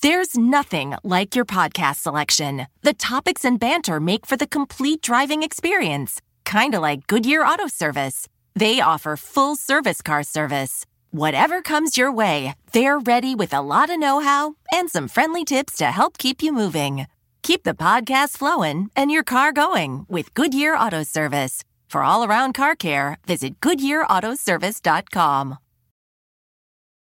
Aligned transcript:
There's 0.00 0.38
nothing 0.38 0.94
like 1.02 1.34
your 1.34 1.44
podcast 1.44 1.96
selection. 1.96 2.68
The 2.82 2.94
topics 2.94 3.44
and 3.44 3.58
banter 3.58 3.98
make 3.98 4.26
for 4.26 4.36
the 4.36 4.46
complete 4.46 5.02
driving 5.02 5.42
experience, 5.42 6.20
kind 6.44 6.72
of 6.74 6.82
like 6.82 7.08
Goodyear 7.08 7.42
Auto 7.42 7.66
Service. 7.66 8.28
They 8.54 8.80
offer 8.80 9.16
full 9.16 9.56
service 9.56 10.00
car 10.00 10.22
service. 10.22 10.86
Whatever 11.10 11.62
comes 11.62 11.98
your 11.98 12.12
way, 12.12 12.54
they're 12.72 13.00
ready 13.00 13.34
with 13.34 13.52
a 13.52 13.60
lot 13.60 13.90
of 13.90 13.98
know 13.98 14.20
how 14.20 14.54
and 14.72 14.88
some 14.88 15.08
friendly 15.08 15.44
tips 15.44 15.76
to 15.78 15.86
help 15.86 16.16
keep 16.16 16.44
you 16.44 16.52
moving. 16.52 17.08
Keep 17.42 17.64
the 17.64 17.74
podcast 17.74 18.36
flowing 18.36 18.90
and 18.94 19.10
your 19.10 19.24
car 19.24 19.52
going 19.52 20.06
with 20.08 20.32
Goodyear 20.34 20.76
Auto 20.76 21.02
Service. 21.02 21.64
For 21.88 22.04
all 22.04 22.22
around 22.22 22.52
car 22.52 22.76
care, 22.76 23.18
visit 23.26 23.58
GoodyearAutoservice.com. 23.60 25.58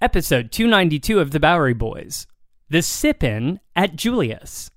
Episode 0.00 0.50
292 0.50 1.20
of 1.20 1.30
The 1.30 1.38
Bowery 1.38 1.72
Boys 1.72 2.26
The 2.68 2.82
Sip 2.82 3.22
In 3.22 3.60
at 3.76 3.94
Julius. 3.94 4.72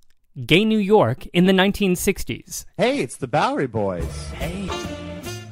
Gay 0.46 0.64
New 0.64 0.78
York 0.78 1.26
in 1.34 1.48
the 1.48 1.54
1960s. 1.54 2.66
Hey, 2.78 3.00
it's 3.00 3.18
the 3.18 3.28
Bowery 3.28 3.66
Boys. 3.66 4.28
Hey. 4.34 4.70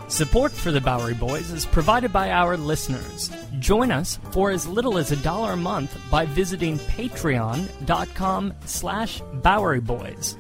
Support 0.08 0.52
for 0.52 0.72
the 0.72 0.80
Bowery 0.80 1.16
Boys 1.16 1.50
is 1.50 1.66
provided 1.66 2.14
by 2.14 2.30
our 2.30 2.58
listeners. 2.58 3.32
Join 3.58 3.92
us 3.92 4.20
for 4.32 4.52
as 4.52 4.68
little 4.68 5.00
as 5.00 5.12
a 5.12 5.16
dollar 5.18 5.54
a 5.54 5.58
month 5.58 6.00
by 6.12 6.28
visiting 6.28 6.78
patreon.com 6.78 8.54
slash 8.66 9.22
Bowery 9.42 9.82
Boys. 9.82 10.38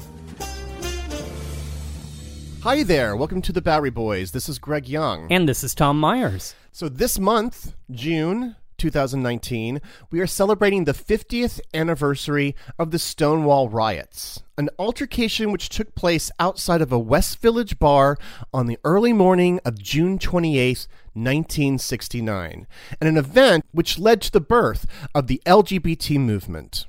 Hi 2.61 2.83
there, 2.83 3.15
welcome 3.15 3.41
to 3.41 3.51
the 3.51 3.61
Bowery 3.61 3.89
Boys. 3.89 4.31
This 4.31 4.47
is 4.47 4.59
Greg 4.59 4.87
Young. 4.87 5.31
And 5.31 5.49
this 5.49 5.63
is 5.63 5.73
Tom 5.73 5.99
Myers. 5.99 6.53
So 6.71 6.89
this 6.89 7.17
month, 7.17 7.75
June 7.89 8.55
2019, 8.77 9.81
we 10.11 10.19
are 10.19 10.27
celebrating 10.27 10.83
the 10.83 10.93
50th 10.93 11.59
anniversary 11.73 12.55
of 12.77 12.91
the 12.91 12.99
Stonewall 12.99 13.69
riots, 13.69 14.43
an 14.57 14.69
altercation 14.77 15.51
which 15.51 15.69
took 15.69 15.95
place 15.95 16.31
outside 16.39 16.81
of 16.81 16.91
a 16.91 16.99
West 16.99 17.39
Village 17.39 17.79
bar 17.79 18.17
on 18.53 18.67
the 18.67 18.79
early 18.83 19.13
morning 19.13 19.59
of 19.65 19.81
June 19.81 20.19
28, 20.19 20.87
1969, 21.13 22.67
and 22.99 23.09
an 23.09 23.17
event 23.17 23.65
which 23.71 23.99
led 23.99 24.21
to 24.21 24.31
the 24.31 24.41
birth 24.41 24.85
of 25.13 25.27
the 25.27 25.41
LGBT 25.45 26.19
movement. 26.19 26.85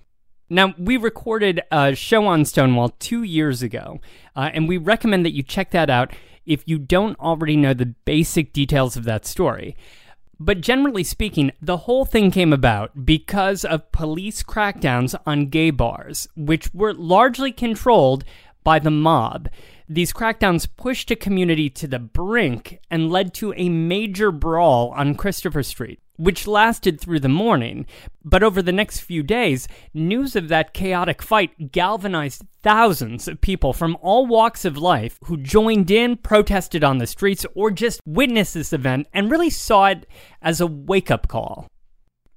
Now, 0.49 0.75
we 0.79 0.97
recorded 0.97 1.61
a 1.73 1.97
show 1.97 2.27
on 2.27 2.45
Stonewall 2.45 2.91
two 3.01 3.25
years 3.25 3.63
ago, 3.63 4.01
uh, 4.37 4.51
and 4.55 4.69
we 4.69 4.79
recommend 4.79 5.25
that 5.27 5.35
you 5.35 5.43
check 5.43 5.73
that 5.73 5.91
out 5.91 6.13
if 6.47 6.63
you 6.67 6.79
don't 6.79 7.19
already 7.19 7.57
know 7.57 7.75
the 7.75 7.87
basic 7.87 8.53
details 8.53 8.97
of 8.97 9.05
that 9.05 9.27
story. 9.27 9.77
But 10.39 10.61
generally 10.61 11.05
speaking, 11.05 11.53
the 11.63 11.79
whole 11.79 12.05
thing 12.05 12.31
came 12.31 12.53
about 12.53 13.07
because 13.07 13.65
of 13.65 13.91
police 13.93 14.43
crackdowns 14.43 15.15
on 15.27 15.47
gay 15.47 15.71
bars, 15.71 16.29
which 16.37 16.73
were 16.75 16.93
largely 16.93 17.53
controlled 17.53 18.25
by 18.63 18.79
the 18.79 18.91
mob. 18.91 19.49
These 19.89 20.13
crackdowns 20.13 20.69
pushed 20.77 21.11
a 21.11 21.17
community 21.17 21.71
to 21.71 21.87
the 21.87 22.01
brink 22.01 22.81
and 22.91 23.11
led 23.11 23.33
to 23.35 23.55
a 23.57 23.69
major 23.69 24.31
brawl 24.31 24.91
on 24.91 25.15
Christopher 25.15 25.63
Street 25.63 26.01
which 26.17 26.47
lasted 26.47 27.01
through 27.01 27.21
the 27.21 27.29
morning. 27.29 27.87
But 28.25 28.43
over 28.43 28.63
the 28.63 28.73
next 28.73 29.01
few 29.01 29.23
days, 29.23 29.69
news 29.95 30.37
of 30.37 30.49
that 30.49 30.75
chaotic 30.75 31.23
fight 31.23 31.73
galvanized 31.73 32.43
thousands 32.63 33.29
of 33.29 33.41
people 33.41 33.73
from 33.73 33.97
all 34.01 34.27
walks 34.27 34.65
of 34.65 34.77
life 34.77 35.19
who 35.25 35.37
joined 35.37 35.91
in, 35.91 36.17
protested 36.17 36.83
on 36.83 36.99
the 36.99 37.07
streets, 37.07 37.47
or 37.55 37.71
just 37.71 38.01
witnessed 38.05 38.55
this 38.55 38.73
event 38.73 39.07
and 39.13 39.31
really 39.31 39.51
saw 39.51 39.87
it 39.87 40.07
as 40.43 40.61
a 40.61 40.67
wake 40.67 41.11
up 41.11 41.29
call. 41.29 41.69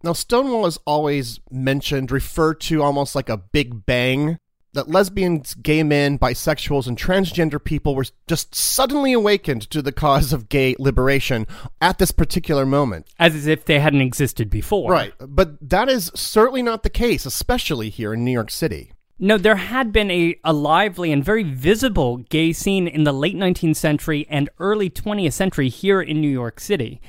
Now, 0.04 0.14
Stonewall 0.14 0.66
is 0.66 0.80
always 0.86 1.40
mentioned, 1.52 2.12
referred 2.12 2.62
to 2.62 2.82
almost 2.82 3.16
like 3.16 3.28
a 3.28 3.38
big 3.38 3.86
bang 3.86 4.38
that 4.74 4.88
lesbians, 4.88 5.56
gay 5.56 5.84
men, 5.84 6.20
bisexuals, 6.20 6.88
and 6.88 6.98
transgender 6.98 7.64
people 7.64 7.96
were 7.96 8.06
just 8.28 8.54
suddenly 8.54 9.14
awakened 9.14 9.70
to 9.72 9.82
the 9.82 9.92
cause 9.92 10.32
of 10.32 10.50
gay 10.50 10.76
liberation 10.78 11.48
at 11.82 11.98
this 11.98 12.12
particular 12.12 12.66
moment. 12.66 13.08
As 13.18 13.48
if 13.48 13.66
they 13.66 13.80
hadn't 13.80 14.02
existed 14.02 14.50
before. 14.50 14.92
Right. 14.92 15.14
But 15.20 15.70
that 15.70 15.90
is 15.90 16.12
certainly 16.14 16.62
not 16.62 16.84
the 16.84 16.90
case, 16.90 17.26
especially 17.26 17.90
here 17.90 18.14
in 18.14 18.24
New 18.24 18.32
York 18.32 18.52
City. 18.52 18.94
No, 19.22 19.38
there 19.38 19.58
had 19.58 19.92
been 19.92 20.10
a, 20.12 20.40
a 20.46 20.54
lively 20.54 21.12
and 21.12 21.26
very 21.26 21.44
visible 21.44 22.18
gay 22.18 22.54
scene 22.54 22.88
in 22.88 23.04
the 23.04 23.12
late 23.12 23.36
19th 23.36 23.76
century 23.76 24.26
and 24.30 24.50
early 24.60 24.90
20th 24.90 25.34
century 25.34 25.68
here 25.68 26.02
in 26.02 26.22
New 26.22 26.30
York 26.30 26.60
City. 26.60 27.02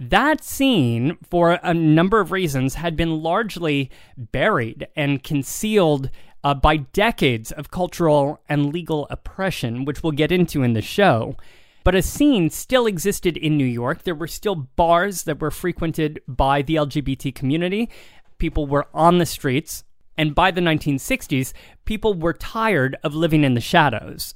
That 0.00 0.44
scene, 0.44 1.18
for 1.28 1.58
a 1.62 1.74
number 1.74 2.20
of 2.20 2.32
reasons, 2.32 2.74
had 2.74 2.96
been 2.96 3.22
largely 3.22 3.90
buried 4.16 4.86
and 4.94 5.22
concealed 5.22 6.10
uh, 6.46 6.54
by 6.54 6.76
decades 6.76 7.50
of 7.50 7.72
cultural 7.72 8.40
and 8.48 8.72
legal 8.72 9.08
oppression, 9.10 9.84
which 9.84 10.00
we'll 10.00 10.12
get 10.12 10.30
into 10.30 10.62
in 10.62 10.74
the 10.74 10.80
show. 10.80 11.34
But 11.82 11.96
a 11.96 12.02
scene 12.02 12.50
still 12.50 12.86
existed 12.86 13.36
in 13.36 13.56
New 13.56 13.66
York. 13.66 14.04
There 14.04 14.14
were 14.14 14.28
still 14.28 14.54
bars 14.54 15.24
that 15.24 15.40
were 15.40 15.50
frequented 15.50 16.20
by 16.28 16.62
the 16.62 16.76
LGBT 16.76 17.34
community. 17.34 17.90
People 18.38 18.68
were 18.68 18.86
on 18.94 19.18
the 19.18 19.26
streets. 19.26 19.82
And 20.16 20.36
by 20.36 20.52
the 20.52 20.60
1960s, 20.60 21.52
people 21.84 22.14
were 22.14 22.32
tired 22.32 22.96
of 23.02 23.12
living 23.12 23.42
in 23.42 23.54
the 23.54 23.60
shadows. 23.60 24.34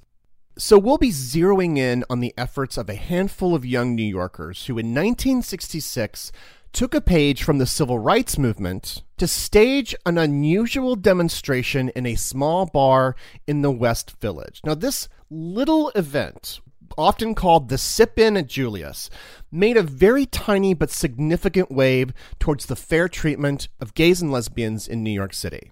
So 0.59 0.81
we'll 0.81 0.98
be 0.98 1.10
zeroing 1.10 1.78
in 1.78 2.03
on 2.10 2.19
the 2.19 2.34
efforts 2.37 2.77
of 2.77 2.91
a 2.91 2.97
handful 2.97 3.54
of 3.54 3.65
young 3.65 3.94
New 3.94 4.03
Yorkers 4.03 4.66
who, 4.66 4.72
in 4.78 4.87
1966, 4.88 6.32
took 6.72 6.94
a 6.94 7.00
page 7.00 7.42
from 7.42 7.58
the 7.58 7.66
civil 7.66 7.98
rights 7.98 8.38
movement 8.38 9.03
to 9.19 9.26
stage 9.26 9.94
an 10.06 10.19
unusual 10.19 10.97
demonstration 10.97 11.91
in 11.91 12.06
a 12.06 12.14
small 12.14 12.66
bar 12.66 13.16
in 13.47 13.62
the 13.62 13.70
West 13.70 14.19
Village. 14.20 14.60
Now, 14.64 14.75
this 14.75 15.09
little 15.30 15.91
event, 15.91 16.60
often 16.97 17.34
called 17.34 17.69
the 17.69 17.78
Sip 17.78 18.19
In 18.19 18.36
at 18.36 18.47
Julius, 18.47 19.10
made 19.50 19.76
a 19.76 19.82
very 19.82 20.26
tiny 20.26 20.75
but 20.75 20.91
significant 20.91 21.70
wave 21.70 22.12
towards 22.38 22.66
the 22.66 22.76
fair 22.76 23.09
treatment 23.09 23.69
of 23.80 23.94
gays 23.94 24.22
and 24.22 24.32
lesbians 24.32 24.88
in 24.88 25.03
New 25.03 25.12
York 25.12 25.34
City 25.34 25.70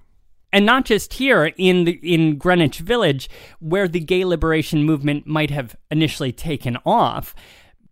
and 0.53 0.65
not 0.65 0.85
just 0.85 1.15
here 1.15 1.53
in 1.57 1.85
the, 1.85 1.93
in 2.03 2.37
Greenwich 2.37 2.79
Village, 2.79 3.29
where 3.61 3.89
the 3.89 4.01
gay 4.01 4.25
liberation 4.25 4.85
movement 4.85 5.27
might 5.27 5.51
have 5.51 5.77
initially 5.91 6.33
taken 6.33 6.79
off. 6.87 7.35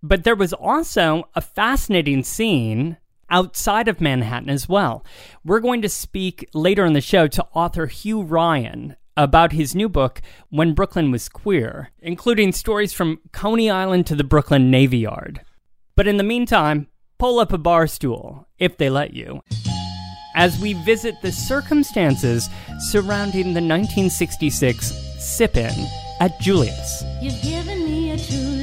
But 0.07 0.23
there 0.23 0.37
was 0.37 0.53
also 0.53 1.29
a 1.35 1.41
fascinating 1.41 2.23
scene 2.23 2.97
outside 3.29 3.89
of 3.89 4.01
Manhattan 4.01 4.51
as 4.51 4.69
well. 4.69 5.05
We're 5.45 5.59
going 5.59 5.83
to 5.83 5.89
speak 5.89 6.49
later 6.55 6.85
in 6.85 6.93
the 6.93 7.01
show 7.01 7.27
to 7.27 7.47
author 7.55 7.87
Hugh 7.87 8.23
Ryan 8.23 8.95
about 9.17 9.53
his 9.53 9.75
new 9.75 9.89
book, 9.89 10.21
When 10.49 10.75
Brooklyn 10.75 11.11
Was 11.11 11.29
Queer, 11.29 11.91
including 12.01 12.53
stories 12.53 12.93
from 12.93 13.19
Coney 13.33 13.69
Island 13.69 14.07
to 14.07 14.15
the 14.15 14.23
Brooklyn 14.23 14.71
Navy 14.71 14.99
Yard. 14.99 15.41
But 15.97 16.07
in 16.07 16.19
the 16.19 16.23
meantime, 16.23 16.87
pull 17.19 17.41
up 17.41 17.53
a 17.53 17.59
bar 17.59 17.89
stool, 17.89 18.47
if 18.59 18.77
they 18.77 18.91
let 18.91 19.13
you, 19.13 19.41
as 20.37 20.61
we 20.61 20.75
visit 20.85 21.15
the 21.21 21.33
circumstances 21.33 22.49
surrounding 22.91 23.55
the 23.55 23.63
1966 23.63 24.93
sip 25.19 25.57
in 25.57 25.73
at 26.21 26.39
Julius. 26.41 27.03
You've 27.21 27.43
given 27.43 27.85
me 27.87 28.11
a 28.11 28.19
true 28.19 28.56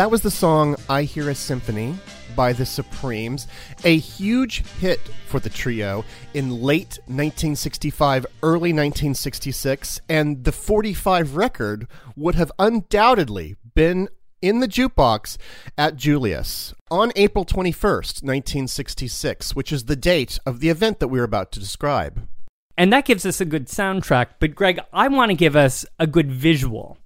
That 0.00 0.10
was 0.10 0.22
the 0.22 0.30
song 0.30 0.76
I 0.88 1.02
Hear 1.02 1.28
a 1.28 1.34
Symphony 1.34 1.94
by 2.34 2.54
the 2.54 2.64
Supremes, 2.64 3.46
a 3.84 3.98
huge 3.98 4.64
hit 4.80 4.98
for 5.26 5.40
the 5.40 5.50
trio 5.50 6.06
in 6.32 6.62
late 6.62 6.98
1965, 7.04 8.24
early 8.42 8.72
1966, 8.72 10.00
and 10.08 10.42
the 10.44 10.52
45 10.52 11.36
record 11.36 11.86
would 12.16 12.34
have 12.34 12.50
undoubtedly 12.58 13.56
been 13.74 14.08
in 14.40 14.60
the 14.60 14.68
jukebox 14.68 15.36
at 15.76 15.96
Julius 15.96 16.72
on 16.90 17.12
April 17.14 17.44
21st, 17.44 18.22
1966, 18.22 19.54
which 19.54 19.70
is 19.70 19.84
the 19.84 19.96
date 19.96 20.38
of 20.46 20.60
the 20.60 20.70
event 20.70 20.98
that 21.00 21.08
we 21.08 21.20
are 21.20 21.24
about 21.24 21.52
to 21.52 21.60
describe. 21.60 22.26
And 22.74 22.90
that 22.90 23.04
gives 23.04 23.26
us 23.26 23.38
a 23.42 23.44
good 23.44 23.66
soundtrack. 23.66 24.28
But, 24.38 24.54
Greg, 24.54 24.80
I 24.94 25.08
want 25.08 25.28
to 25.28 25.36
give 25.36 25.56
us 25.56 25.84
a 25.98 26.06
good 26.06 26.32
visual. 26.32 26.96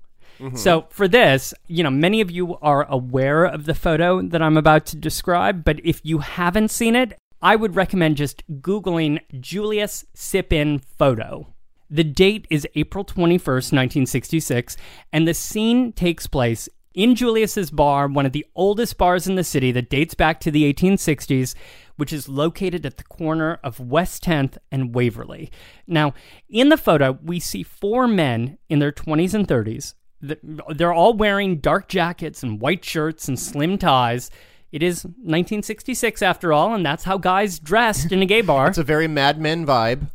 Mm-hmm. 0.45 0.57
So, 0.57 0.87
for 0.91 1.09
this, 1.09 1.55
you 1.69 1.83
know, 1.83 1.91
many 1.91 2.21
of 2.21 2.31
you 2.31 2.59
are 2.59 2.87
aware 2.91 3.47
of 3.47 3.65
the 3.65 3.75
photo 3.75 4.21
that 4.21 4.43
I'm 4.43 4.59
about 4.59 4.85
to 4.87 4.97
describe, 4.97 5.65
but 5.65 5.81
if 5.83 6.03
you 6.05 6.19
haven't 6.19 6.71
seen 6.71 6.95
it, 6.95 7.19
I 7.41 7.57
would 7.57 7.77
recommend 7.77 8.19
just 8.19 8.43
Googling 8.61 9.21
Julius 9.41 10.05
Sipin 10.15 10.83
photo. 10.99 11.55
The 11.89 12.05
date 12.05 12.47
is 12.51 12.69
April 12.75 13.07
21st, 13.07 13.73
1966, 13.73 14.77
and 15.15 15.27
the 15.27 15.33
scene 15.33 15.93
takes 15.93 16.27
place 16.27 16.69
in 16.93 17.15
Julius's 17.15 17.71
bar, 17.71 18.07
one 18.07 18.27
of 18.27 18.33
the 18.33 18.47
oldest 18.55 18.99
bars 18.99 19.27
in 19.27 19.35
the 19.35 19.45
city 19.45 19.73
that 19.73 19.89
dates 19.89 20.15
back 20.15 20.41
to 20.41 20.51
the 20.51 20.71
1860s, 20.73 21.55
which 21.97 22.13
is 22.13 22.29
located 22.29 22.85
at 22.85 22.99
the 22.99 23.05
corner 23.05 23.59
of 23.65 23.81
West 23.81 24.25
10th 24.25 24.59
and 24.71 24.95
Waverly. 24.95 25.51
Now, 25.87 26.13
in 26.51 26.69
the 26.69 26.77
photo, 26.77 27.19
we 27.23 27.41
see 27.41 27.63
four 27.63 28.07
men 28.07 28.59
in 28.69 28.79
their 28.79 28.93
20s 28.93 29.35
and 29.35 29.49
30s. 29.49 29.95
Th- 30.27 30.41
They're 30.71 30.93
all 30.93 31.15
wearing 31.15 31.59
dark 31.59 31.89
jackets 31.89 32.43
and 32.43 32.61
white 32.61 32.85
shirts 32.85 33.29
and 33.29 33.39
slim 33.39 33.79
ties. 33.79 34.31
It 34.73 34.83
is 34.83 35.05
1966 35.05 36.23
after 36.23 36.53
all, 36.53 36.75
and 36.75 36.85
that's 36.85 37.05
how 37.05 37.17
guys 37.19 37.59
dressed 37.59 38.11
in 38.11 38.23
a 38.23 38.27
gay 38.27 38.41
bar. 38.41 38.69
It's 38.69 38.79
a 38.79 38.83
very 38.83 39.07
Mad 39.07 39.41
Men 39.41 39.65
vibe. 39.65 40.09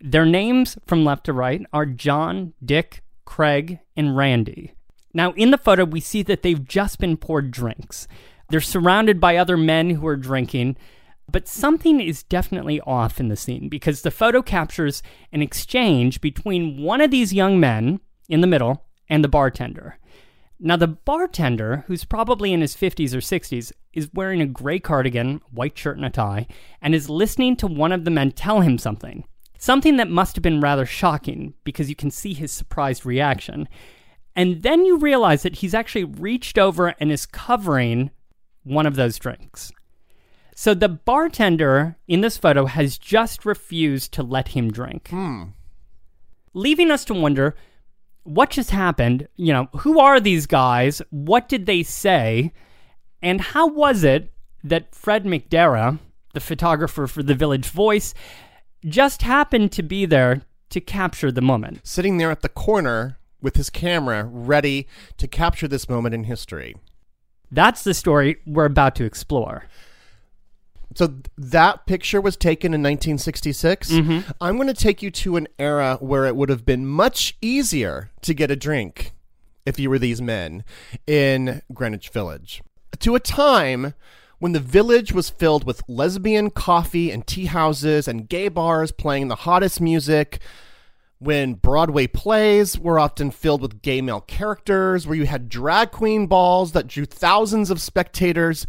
Their 0.00 0.26
names 0.26 0.78
from 0.86 1.04
left 1.04 1.24
to 1.26 1.32
right 1.32 1.62
are 1.72 1.86
John, 1.86 2.52
Dick, 2.64 3.02
Craig, 3.24 3.80
and 3.96 4.16
Randy. 4.16 4.72
Now, 5.12 5.32
in 5.32 5.50
the 5.50 5.58
photo, 5.58 5.84
we 5.84 6.00
see 6.00 6.22
that 6.22 6.42
they've 6.42 6.64
just 6.64 6.98
been 6.98 7.16
poured 7.16 7.50
drinks. 7.50 8.06
They're 8.48 8.60
surrounded 8.60 9.18
by 9.18 9.36
other 9.36 9.56
men 9.56 9.90
who 9.90 10.06
are 10.06 10.16
drinking, 10.16 10.76
but 11.30 11.48
something 11.48 12.00
is 12.00 12.22
definitely 12.22 12.80
off 12.82 13.18
in 13.18 13.28
the 13.28 13.36
scene 13.36 13.68
because 13.68 14.02
the 14.02 14.10
photo 14.10 14.42
captures 14.42 15.02
an 15.32 15.42
exchange 15.42 16.20
between 16.20 16.80
one 16.80 17.00
of 17.00 17.10
these 17.10 17.32
young 17.32 17.58
men 17.58 17.98
in 18.28 18.42
the 18.42 18.46
middle 18.46 18.84
and 19.08 19.22
the 19.22 19.28
bartender. 19.28 19.98
Now, 20.58 20.76
the 20.76 20.86
bartender, 20.86 21.84
who's 21.86 22.04
probably 22.04 22.52
in 22.52 22.62
his 22.62 22.74
50s 22.74 23.12
or 23.12 23.18
60s, 23.18 23.72
is 23.92 24.08
wearing 24.14 24.40
a 24.40 24.46
gray 24.46 24.78
cardigan, 24.78 25.42
white 25.50 25.76
shirt, 25.76 25.96
and 25.96 26.06
a 26.06 26.10
tie, 26.10 26.46
and 26.80 26.94
is 26.94 27.10
listening 27.10 27.56
to 27.56 27.66
one 27.66 27.92
of 27.92 28.04
the 28.04 28.10
men 28.10 28.32
tell 28.32 28.62
him 28.62 28.78
something. 28.78 29.24
Something 29.58 29.96
that 29.96 30.10
must 30.10 30.36
have 30.36 30.42
been 30.42 30.60
rather 30.60 30.86
shocking 30.86 31.54
because 31.64 31.88
you 31.88 31.96
can 31.96 32.10
see 32.10 32.32
his 32.32 32.52
surprised 32.52 33.04
reaction. 33.04 33.68
And 34.34 34.62
then 34.62 34.84
you 34.84 34.98
realize 34.98 35.42
that 35.42 35.56
he's 35.56 35.74
actually 35.74 36.04
reached 36.04 36.58
over 36.58 36.88
and 37.00 37.10
is 37.10 37.26
covering 37.26 38.10
one 38.64 38.86
of 38.86 38.96
those 38.96 39.18
drinks. 39.18 39.72
So 40.54 40.72
the 40.72 40.88
bartender 40.88 41.96
in 42.08 42.22
this 42.22 42.38
photo 42.38 42.64
has 42.64 42.96
just 42.96 43.44
refused 43.44 44.12
to 44.12 44.22
let 44.22 44.48
him 44.48 44.70
drink. 44.70 45.08
Hmm. 45.08 45.44
Leaving 46.54 46.90
us 46.90 47.04
to 47.06 47.14
wonder 47.14 47.54
what 48.26 48.50
just 48.50 48.70
happened? 48.70 49.28
You 49.36 49.52
know, 49.52 49.68
who 49.78 50.00
are 50.00 50.20
these 50.20 50.46
guys? 50.46 51.00
What 51.10 51.48
did 51.48 51.66
they 51.66 51.82
say? 51.82 52.52
And 53.22 53.40
how 53.40 53.68
was 53.68 54.04
it 54.04 54.32
that 54.64 54.94
Fred 54.94 55.24
McDarrah, 55.24 55.98
the 56.34 56.40
photographer 56.40 57.06
for 57.06 57.22
the 57.22 57.34
Village 57.34 57.68
Voice, 57.68 58.14
just 58.84 59.22
happened 59.22 59.72
to 59.72 59.82
be 59.82 60.06
there 60.06 60.42
to 60.70 60.80
capture 60.80 61.32
the 61.32 61.40
moment? 61.40 61.86
Sitting 61.86 62.18
there 62.18 62.30
at 62.30 62.42
the 62.42 62.48
corner 62.48 63.18
with 63.40 63.56
his 63.56 63.70
camera 63.70 64.24
ready 64.24 64.86
to 65.18 65.28
capture 65.28 65.68
this 65.68 65.88
moment 65.88 66.14
in 66.14 66.24
history. 66.24 66.76
That's 67.50 67.84
the 67.84 67.94
story 67.94 68.38
we're 68.46 68.64
about 68.64 68.96
to 68.96 69.04
explore. 69.04 69.64
So 70.96 71.14
that 71.36 71.84
picture 71.84 72.22
was 72.22 72.38
taken 72.38 72.72
in 72.72 72.80
1966. 72.80 73.90
Mm-hmm. 73.90 74.30
I'm 74.40 74.56
going 74.56 74.68
to 74.68 74.74
take 74.74 75.02
you 75.02 75.10
to 75.10 75.36
an 75.36 75.46
era 75.58 75.98
where 76.00 76.24
it 76.24 76.34
would 76.34 76.48
have 76.48 76.64
been 76.64 76.86
much 76.86 77.36
easier 77.42 78.10
to 78.22 78.32
get 78.32 78.50
a 78.50 78.56
drink 78.56 79.12
if 79.66 79.78
you 79.78 79.90
were 79.90 79.98
these 79.98 80.22
men 80.22 80.64
in 81.06 81.60
Greenwich 81.70 82.08
Village. 82.08 82.62
To 83.00 83.14
a 83.14 83.20
time 83.20 83.92
when 84.38 84.52
the 84.52 84.60
village 84.60 85.12
was 85.12 85.28
filled 85.28 85.64
with 85.64 85.82
lesbian 85.86 86.48
coffee 86.48 87.10
and 87.10 87.26
tea 87.26 87.46
houses 87.46 88.08
and 88.08 88.26
gay 88.26 88.48
bars 88.48 88.90
playing 88.90 89.28
the 89.28 89.34
hottest 89.34 89.82
music, 89.82 90.40
when 91.18 91.54
Broadway 91.54 92.06
plays 92.06 92.78
were 92.78 92.98
often 92.98 93.30
filled 93.30 93.60
with 93.60 93.82
gay 93.82 94.00
male 94.00 94.20
characters, 94.22 95.06
where 95.06 95.16
you 95.16 95.26
had 95.26 95.50
drag 95.50 95.90
queen 95.90 96.26
balls 96.26 96.72
that 96.72 96.86
drew 96.86 97.04
thousands 97.04 97.70
of 97.70 97.80
spectators. 97.80 98.66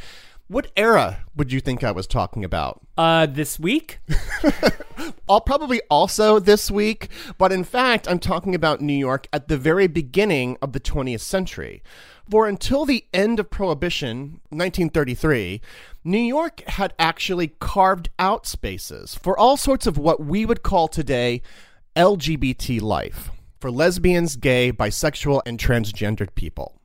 What 0.49 0.71
era 0.77 1.25
would 1.35 1.51
you 1.51 1.59
think 1.59 1.83
I 1.83 1.91
was 1.91 2.07
talking 2.07 2.45
about? 2.45 2.79
Uh, 2.97 3.25
this 3.25 3.59
week? 3.59 3.99
I'll 5.29 5.41
probably 5.41 5.81
also 5.89 6.39
this 6.39 6.71
week, 6.71 7.09
but 7.37 7.51
in 7.51 7.65
fact, 7.65 8.07
I'm 8.09 8.19
talking 8.19 8.55
about 8.55 8.79
New 8.79 8.93
York 8.93 9.27
at 9.33 9.49
the 9.49 9.57
very 9.57 9.87
beginning 9.87 10.55
of 10.61 10.71
the 10.71 10.79
20th 10.79 11.19
century. 11.19 11.83
For 12.29 12.47
until 12.47 12.85
the 12.85 13.05
end 13.13 13.41
of 13.41 13.49
Prohibition, 13.49 14.39
1933, 14.49 15.59
New 16.05 16.17
York 16.17 16.61
had 16.61 16.93
actually 16.97 17.49
carved 17.59 18.09
out 18.17 18.47
spaces 18.47 19.15
for 19.15 19.37
all 19.37 19.57
sorts 19.57 19.85
of 19.85 19.97
what 19.97 20.23
we 20.23 20.45
would 20.45 20.63
call 20.63 20.87
today 20.87 21.41
LGBT 21.97 22.81
life 22.81 23.31
for 23.59 23.69
lesbians, 23.69 24.37
gay, 24.37 24.71
bisexual, 24.71 25.41
and 25.45 25.59
transgendered 25.59 26.35
people. 26.35 26.76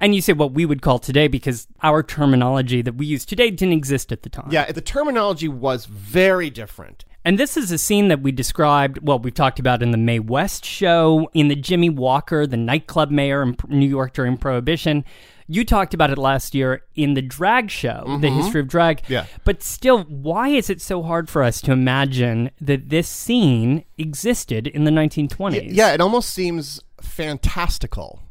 And 0.00 0.14
you 0.14 0.22
say 0.22 0.32
what 0.32 0.52
we 0.52 0.64
would 0.64 0.80
call 0.80 0.98
today 0.98 1.28
because 1.28 1.68
our 1.82 2.02
terminology 2.02 2.80
that 2.82 2.94
we 2.94 3.06
use 3.06 3.24
today 3.26 3.50
didn't 3.50 3.74
exist 3.74 4.12
at 4.12 4.22
the 4.22 4.30
time. 4.30 4.48
Yeah, 4.50 4.72
the 4.72 4.80
terminology 4.80 5.48
was 5.48 5.84
very 5.84 6.48
different. 6.48 7.04
And 7.22 7.38
this 7.38 7.58
is 7.58 7.70
a 7.70 7.76
scene 7.76 8.08
that 8.08 8.22
we 8.22 8.32
described, 8.32 8.98
well, 9.06 9.18
we've 9.18 9.34
talked 9.34 9.58
about 9.58 9.82
in 9.82 9.90
the 9.90 9.98
Mae 9.98 10.20
West 10.20 10.64
show, 10.64 11.28
in 11.34 11.48
the 11.48 11.54
Jimmy 11.54 11.90
Walker, 11.90 12.46
the 12.46 12.56
nightclub 12.56 13.10
mayor 13.10 13.42
in 13.42 13.56
New 13.68 13.86
York 13.86 14.14
during 14.14 14.38
Prohibition. 14.38 15.04
You 15.46 15.64
talked 15.64 15.92
about 15.92 16.10
it 16.10 16.16
last 16.16 16.54
year 16.54 16.84
in 16.94 17.14
the 17.14 17.20
drag 17.20 17.70
show, 17.70 18.04
the 18.06 18.28
mm-hmm. 18.28 18.36
history 18.36 18.60
of 18.60 18.68
drag. 18.68 19.02
Yeah. 19.08 19.26
But 19.44 19.62
still, 19.62 20.04
why 20.04 20.48
is 20.48 20.70
it 20.70 20.80
so 20.80 21.02
hard 21.02 21.28
for 21.28 21.42
us 21.42 21.60
to 21.62 21.72
imagine 21.72 22.52
that 22.60 22.88
this 22.88 23.08
scene 23.08 23.84
existed 23.98 24.66
in 24.66 24.84
the 24.84 24.90
1920s? 24.90 25.74
Yeah, 25.74 25.92
it 25.92 26.00
almost 26.00 26.30
seems 26.30 26.80
fantastical. 27.02 28.22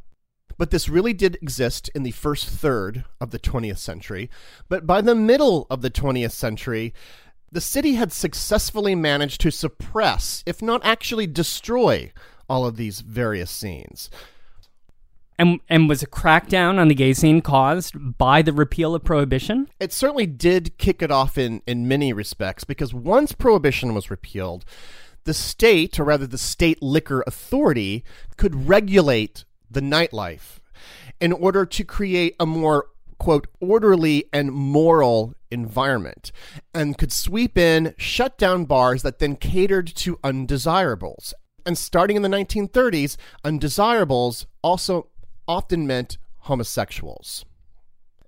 But 0.60 0.72
this 0.72 0.90
really 0.90 1.14
did 1.14 1.40
exist 1.42 1.90
in 1.96 2.04
the 2.04 2.12
first 2.12 2.46
third 2.46 3.06
of 3.22 3.32
the 3.32 3.40
20th 3.40 3.78
century. 3.78 4.30
But 4.68 4.86
by 4.86 5.00
the 5.00 5.16
middle 5.16 5.66
of 5.70 5.82
the 5.82 5.90
20th 5.90 6.34
century, 6.34 6.94
the 7.50 7.62
city 7.62 7.94
had 7.94 8.12
successfully 8.12 8.94
managed 8.94 9.40
to 9.42 9.52
suppress, 9.52 10.44
if 10.46 10.62
not 10.62 10.82
actually 10.84 11.28
destroy, 11.28 12.12
all 12.50 12.66
of 12.66 12.76
these 12.76 13.00
various 13.00 13.50
scenes. 13.50 14.10
And, 15.38 15.62
and 15.70 15.88
was 15.88 16.04
a 16.04 16.08
crackdown 16.08 16.78
on 16.78 16.90
the 16.90 16.96
gay 16.96 17.14
scene 17.14 17.42
caused 17.42 18.18
by 18.18 18.42
the 18.42 18.52
repeal 18.52 18.94
of 18.94 19.06
Prohibition? 19.06 19.70
It 19.80 19.94
certainly 19.94 20.26
did 20.26 20.78
kick 20.78 21.02
it 21.02 21.10
off 21.10 21.38
in, 21.38 21.62
in 21.66 21.88
many 21.88 22.12
respects 22.12 22.66
because 22.66 22.94
once 22.94 23.32
prohibition 23.32 23.94
was 23.94 24.12
repealed, 24.12 24.66
the 25.24 25.34
state, 25.34 25.98
or 25.98 26.04
rather 26.04 26.28
the 26.28 26.38
state 26.38 26.82
liquor 26.82 27.24
authority, 27.26 28.04
could 28.36 28.68
regulate 28.68 29.46
the 29.70 29.82
nightlife 29.82 30.60
in 31.20 31.32
order 31.32 31.66
to 31.66 31.84
create 31.84 32.36
a 32.40 32.46
more 32.46 32.88
quote 33.18 33.48
orderly 33.60 34.26
and 34.32 34.52
moral 34.52 35.34
environment 35.52 36.32
and 36.74 36.98
could 36.98 37.12
sweep 37.12 37.58
in 37.58 37.94
shut 37.98 38.38
down 38.38 38.66
bars 38.66 39.02
that 39.04 39.20
then 39.20 39.36
catered 39.36 39.88
to 39.88 40.20
undesirables. 40.24 41.34
And 41.66 41.78
starting 41.78 42.16
in 42.16 42.22
the 42.22 42.30
1930s 42.30 43.18
undesirables 43.44 44.48
also 44.64 45.10
often 45.48 45.86
meant 45.86 46.18
homosexuals. 46.40 47.46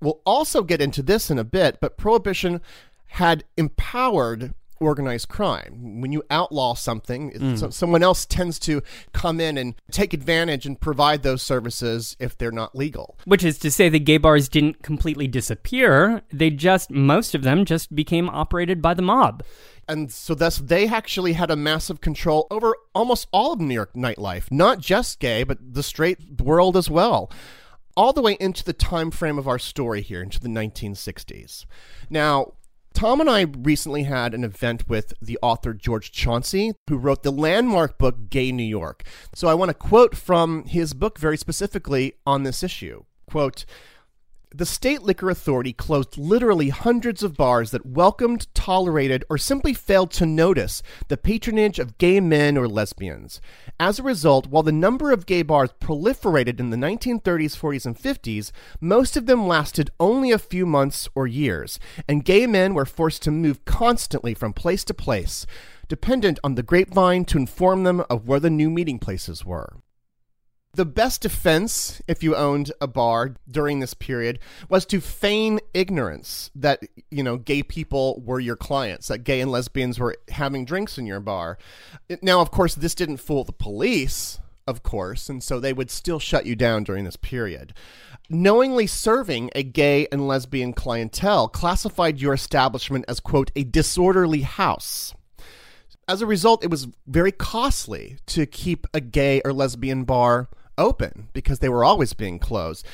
We'll 0.02 0.22
also 0.26 0.64
get 0.64 0.82
into 0.82 1.02
this 1.02 1.30
in 1.30 1.40
a 1.40 1.44
bit, 1.44 1.78
but 1.80 1.98
prohibition 1.98 2.60
had 3.06 3.46
empowered 3.56 4.54
organized 4.82 5.30
crime. 5.30 6.02
When 6.02 6.12
you 6.12 6.24
outlaw 6.30 6.74
something, 6.74 7.32
it- 7.32 7.58
so- 7.60 7.68
mm. 7.68 7.74
someone 7.74 8.04
else 8.04 8.26
tends 8.26 8.60
to 8.60 8.82
come 9.14 9.40
in 9.40 9.58
and 9.58 9.76
take 9.92 10.14
advantage 10.14 10.66
and 10.66 10.80
provide 10.80 11.24
those 11.24 11.42
services 11.42 12.18
if 12.20 12.38
they're 12.38 12.52
not 12.52 12.76
legal. 12.76 13.18
Which 13.26 13.44
is 13.46 13.58
to 13.60 13.72
say, 13.72 13.88
the 13.88 14.00
gay 14.00 14.18
bars 14.18 14.50
didn't 14.50 14.84
completely 14.84 15.28
disappear. 15.28 16.22
They 16.34 16.50
just, 16.50 16.92
most 16.92 17.36
of 17.36 17.44
them 17.44 17.64
just 17.66 17.96
became 17.96 18.30
operated 18.30 18.82
by 18.82 18.94
the 18.96 19.02
mob. 19.02 19.44
And 19.88 20.12
so 20.12 20.36
thus 20.36 20.58
they 20.58 20.88
actually 20.88 21.34
had 21.34 21.52
a 21.52 21.56
massive 21.56 22.02
control 22.02 22.48
over 22.50 22.76
almost 22.96 23.28
all 23.32 23.54
of 23.54 23.60
New 23.60 23.74
York 23.74 23.94
nightlife, 23.94 24.50
not 24.52 24.80
just 24.80 25.20
gay, 25.20 25.44
but 25.44 25.58
the 25.74 25.84
straight 25.84 26.42
world 26.42 26.76
as 26.76 26.90
well. 26.90 27.32
all 27.98 28.14
the 28.14 28.22
way 28.22 28.38
into 28.40 28.64
the 28.64 28.72
time 28.72 29.12
frame 29.12 29.38
of 29.38 29.50
our 29.50 29.60
story 29.60 30.02
here, 30.02 30.22
into 30.24 30.40
the 30.40 30.48
1960s. 30.48 31.66
Now, 32.10 32.54
Tom 32.94 33.22
and 33.22 33.30
I 33.30 33.42
recently 33.42 34.04
had 34.04 34.34
an 34.34 34.44
event 34.44 34.88
with 34.88 35.14
the 35.22 35.40
author 35.42 35.74
George 35.74 36.12
Chauncey, 36.12 36.74
who 36.90 36.98
wrote 36.98 37.24
the 37.24 37.32
landmark 37.32 37.98
book 37.98 38.30
Gay 38.30 38.52
New 38.52 38.64
York. 38.64 39.04
So 39.34 39.48
I 39.48 39.54
want 39.54 39.70
to 39.70 39.74
quote 39.74 40.16
from 40.16 40.66
his 40.66 40.94
book 40.94 41.18
very 41.18 41.38
specifically 41.38 42.14
on 42.26 42.44
this 42.44 42.64
issue. 42.64 43.06
Quote, 43.28 43.66
the 44.54 44.66
state 44.66 45.02
liquor 45.02 45.30
authority 45.30 45.72
closed 45.72 46.18
literally 46.18 46.70
hundreds 46.70 47.24
of 47.24 47.38
bars 47.38 47.72
that 47.72 47.86
welcomed, 47.86 48.54
tolerated, 48.54 49.24
or 49.30 49.38
simply 49.38 49.74
failed 49.74 50.12
to 50.12 50.26
notice 50.26 50.84
the 51.08 51.16
patronage 51.16 51.80
of 51.80 51.98
gay 51.98 52.20
men 52.20 52.58
or 52.58 52.68
lesbians. 52.68 53.40
As 53.80 53.98
a 53.98 54.04
result, 54.04 54.48
while 54.48 54.64
the 54.64 54.74
number 54.74 55.12
of 55.12 55.26
gay 55.26 55.42
bars 55.42 55.70
proliferated 55.80 56.60
in 56.60 56.70
the 56.70 56.78
1930s, 56.78 57.58
40s, 57.58 57.86
and 57.86 57.98
50s, 57.98 58.52
most 58.82 59.16
of 59.16 59.26
them 59.26 59.48
lasted 59.48 59.90
only 60.02 60.32
a 60.32 60.38
few 60.38 60.66
months 60.66 61.08
or 61.16 61.28
years, 61.28 61.80
and 62.08 62.26
gay 62.26 62.46
men 62.46 62.74
were 62.74 62.86
forced 62.86 63.22
to 63.24 63.32
move 63.32 63.64
constantly 63.64 64.34
from 64.34 64.52
place 64.52 64.84
to 64.84 64.94
place, 64.94 65.46
dependent 65.88 66.40
on 66.44 66.56
the 66.56 66.64
grapevine 66.64 67.24
to 67.24 67.38
inform 67.38 67.84
them 67.84 68.04
of 68.10 68.28
where 68.28 68.40
the 68.40 68.50
new 68.50 68.70
meeting 68.70 69.00
places 69.00 69.46
were. 69.46 69.78
The 70.74 70.86
best 70.86 71.22
defense, 71.22 72.02
if 72.08 72.24
you 72.24 72.34
owned 72.34 72.72
a 72.80 72.88
bar 72.88 73.36
during 73.50 73.82
this 73.82 73.94
period, 73.94 74.40
was 74.70 74.86
to 74.86 75.02
feign 75.02 75.60
ignorance 75.74 76.50
that, 76.56 76.82
you 77.10 77.24
know, 77.24 77.36
gay 77.36 77.62
people 77.62 78.22
were 78.26 78.40
your 78.40 78.56
clients, 78.56 79.10
that 79.10 79.26
gay 79.26 79.42
and 79.42 79.52
lesbians 79.52 80.00
were 80.00 80.16
having 80.30 80.64
drinks 80.64 80.98
in 80.98 81.06
your 81.06 81.20
bar. 81.20 81.58
Now, 82.22 82.40
of 82.40 82.52
course, 82.52 82.74
this 82.74 82.96
didn't 82.96 83.18
fool 83.18 83.44
the 83.44 83.52
police, 83.52 84.40
of 84.66 84.82
course, 84.82 85.28
and 85.28 85.44
so 85.44 85.60
they 85.60 85.74
would 85.74 85.92
still 85.92 86.20
shut 86.20 86.46
you 86.46 86.56
down 86.56 86.86
during 86.86 87.04
this 87.04 87.18
period. 87.18 87.74
Knowingly 88.30 88.88
serving 88.88 89.52
a 89.54 89.64
gay 89.64 90.08
and 90.10 90.26
lesbian 90.26 90.72
clientele 90.72 91.50
classified 91.50 92.22
your 92.22 92.34
establishment 92.34 93.04
as, 93.10 93.20
quote, 93.20 93.52
a 93.58 93.66
disorderly 93.66 94.44
house. 94.44 95.14
As 96.08 96.22
a 96.22 96.26
result, 96.26 96.64
it 96.64 96.72
was 96.72 96.88
very 97.08 97.34
costly 97.34 98.20
to 98.28 98.46
keep 98.46 98.88
a 98.94 99.02
gay 99.02 99.42
or 99.44 99.52
lesbian 99.52 100.06
bar 100.06 100.48
open 100.78 101.30
because 101.34 101.60
they 101.60 101.70
were 101.70 101.84
always 101.84 102.14
being 102.14 102.40
closed. 102.40 102.86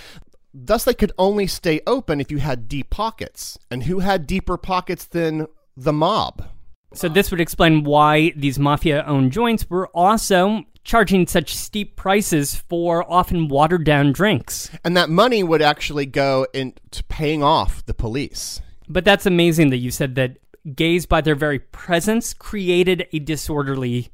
Thus, 0.53 0.84
they 0.84 0.93
could 0.93 1.12
only 1.17 1.48
stay 1.48 1.81
open 1.86 2.19
if 2.19 2.31
you 2.31 2.39
had 2.39 2.67
deep 2.67 2.89
pockets. 2.89 3.57
And 3.69 3.84
who 3.84 4.00
had 4.00 4.25
deeper 4.25 4.57
pockets 4.57 5.05
than 5.05 5.48
the 5.75 5.93
mob? 5.93 6.48
So, 6.93 7.10
this 7.10 7.31
would 7.31 7.41
explain 7.41 7.84
why 7.84 8.31
these 8.36 8.57
mafia 8.57 9.03
owned 9.05 9.31
joints 9.31 9.69
were 9.69 9.88
also 9.88 10.63
charging 10.84 11.27
such 11.27 11.53
steep 11.53 11.98
prices 11.98 12.55
for 12.55 13.10
often 13.12 13.50
watered 13.50 13.84
down 13.84 14.13
drinks. 14.13 14.72
And 14.86 14.96
that 14.96 15.10
money 15.10 15.43
would 15.43 15.62
actually 15.62 16.05
go 16.05 16.48
into 16.53 17.03
paying 17.03 17.43
off 17.43 17.86
the 17.86 17.93
police. 17.93 18.62
But 18.88 19.03
that's 19.03 19.25
amazing 19.25 19.69
that 19.72 19.77
you 19.77 19.91
said 19.91 20.15
that 20.15 20.38
gays, 20.75 21.05
by 21.05 21.19
their 21.19 21.36
very 21.36 21.60
presence, 21.60 22.34
created 22.34 23.05
a 23.12 23.19
disorderly 23.19 24.10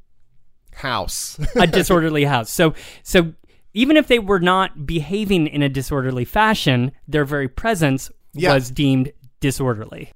house. 0.74 1.40
a 1.56 1.68
disorderly 1.68 2.24
house. 2.24 2.52
So, 2.52 2.74
so 3.04 3.34
even 3.74 3.98
if 3.98 4.08
they 4.08 4.20
were 4.20 4.40
not 4.40 4.86
behaving 4.86 5.48
in 5.48 5.62
a 5.62 5.70
disorderly 5.70 6.26
fashion, 6.26 6.92
their 7.08 7.26
very 7.26 7.48
presence 7.48 8.12
Yeah. 8.34 8.54
was 8.54 8.72
deemed 8.72 9.12
disorderly. 9.40 10.12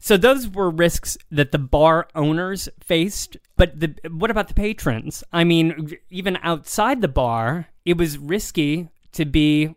So 0.00 0.16
those 0.16 0.48
were 0.48 0.70
risks 0.70 1.16
that 1.30 1.50
the 1.52 1.58
bar 1.58 2.08
owners 2.14 2.68
faced. 2.80 3.36
But 3.56 3.80
the, 3.80 3.94
what 4.10 4.30
about 4.30 4.48
the 4.48 4.54
patrons? 4.54 5.24
I 5.32 5.44
mean, 5.44 5.96
even 6.10 6.38
outside 6.42 7.00
the 7.00 7.08
bar, 7.08 7.68
it 7.86 7.96
was 7.96 8.18
risky 8.18 8.88
to 9.12 9.24
be 9.24 9.74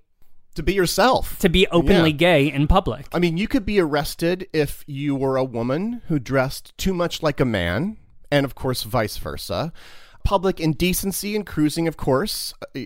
to 0.56 0.64
be 0.64 0.74
yourself. 0.74 1.38
to 1.40 1.50
be 1.50 1.68
openly 1.68 2.10
Yeah. 2.10 2.18
gay 2.18 2.52
in 2.52 2.68
public. 2.68 3.06
I 3.14 3.20
mean, 3.20 3.38
you 3.38 3.48
could 3.48 3.64
be 3.66 3.80
arrested 3.80 4.48
if 4.52 4.84
you 4.88 5.16
were 5.16 5.38
a 5.38 5.44
woman 5.44 6.02
who 6.08 6.18
dressed 6.20 6.76
too 6.78 6.94
much 6.96 7.22
like 7.22 7.40
a 7.40 7.46
man, 7.46 7.98
and 8.32 8.44
of 8.44 8.56
course, 8.56 8.82
vice 8.84 9.18
versa. 9.18 9.72
Public 10.28 10.60
indecency 10.60 11.38
and 11.38 11.46
cruising, 11.46 11.88
of 11.88 11.96
course, 11.96 12.54
uh, 12.76 12.82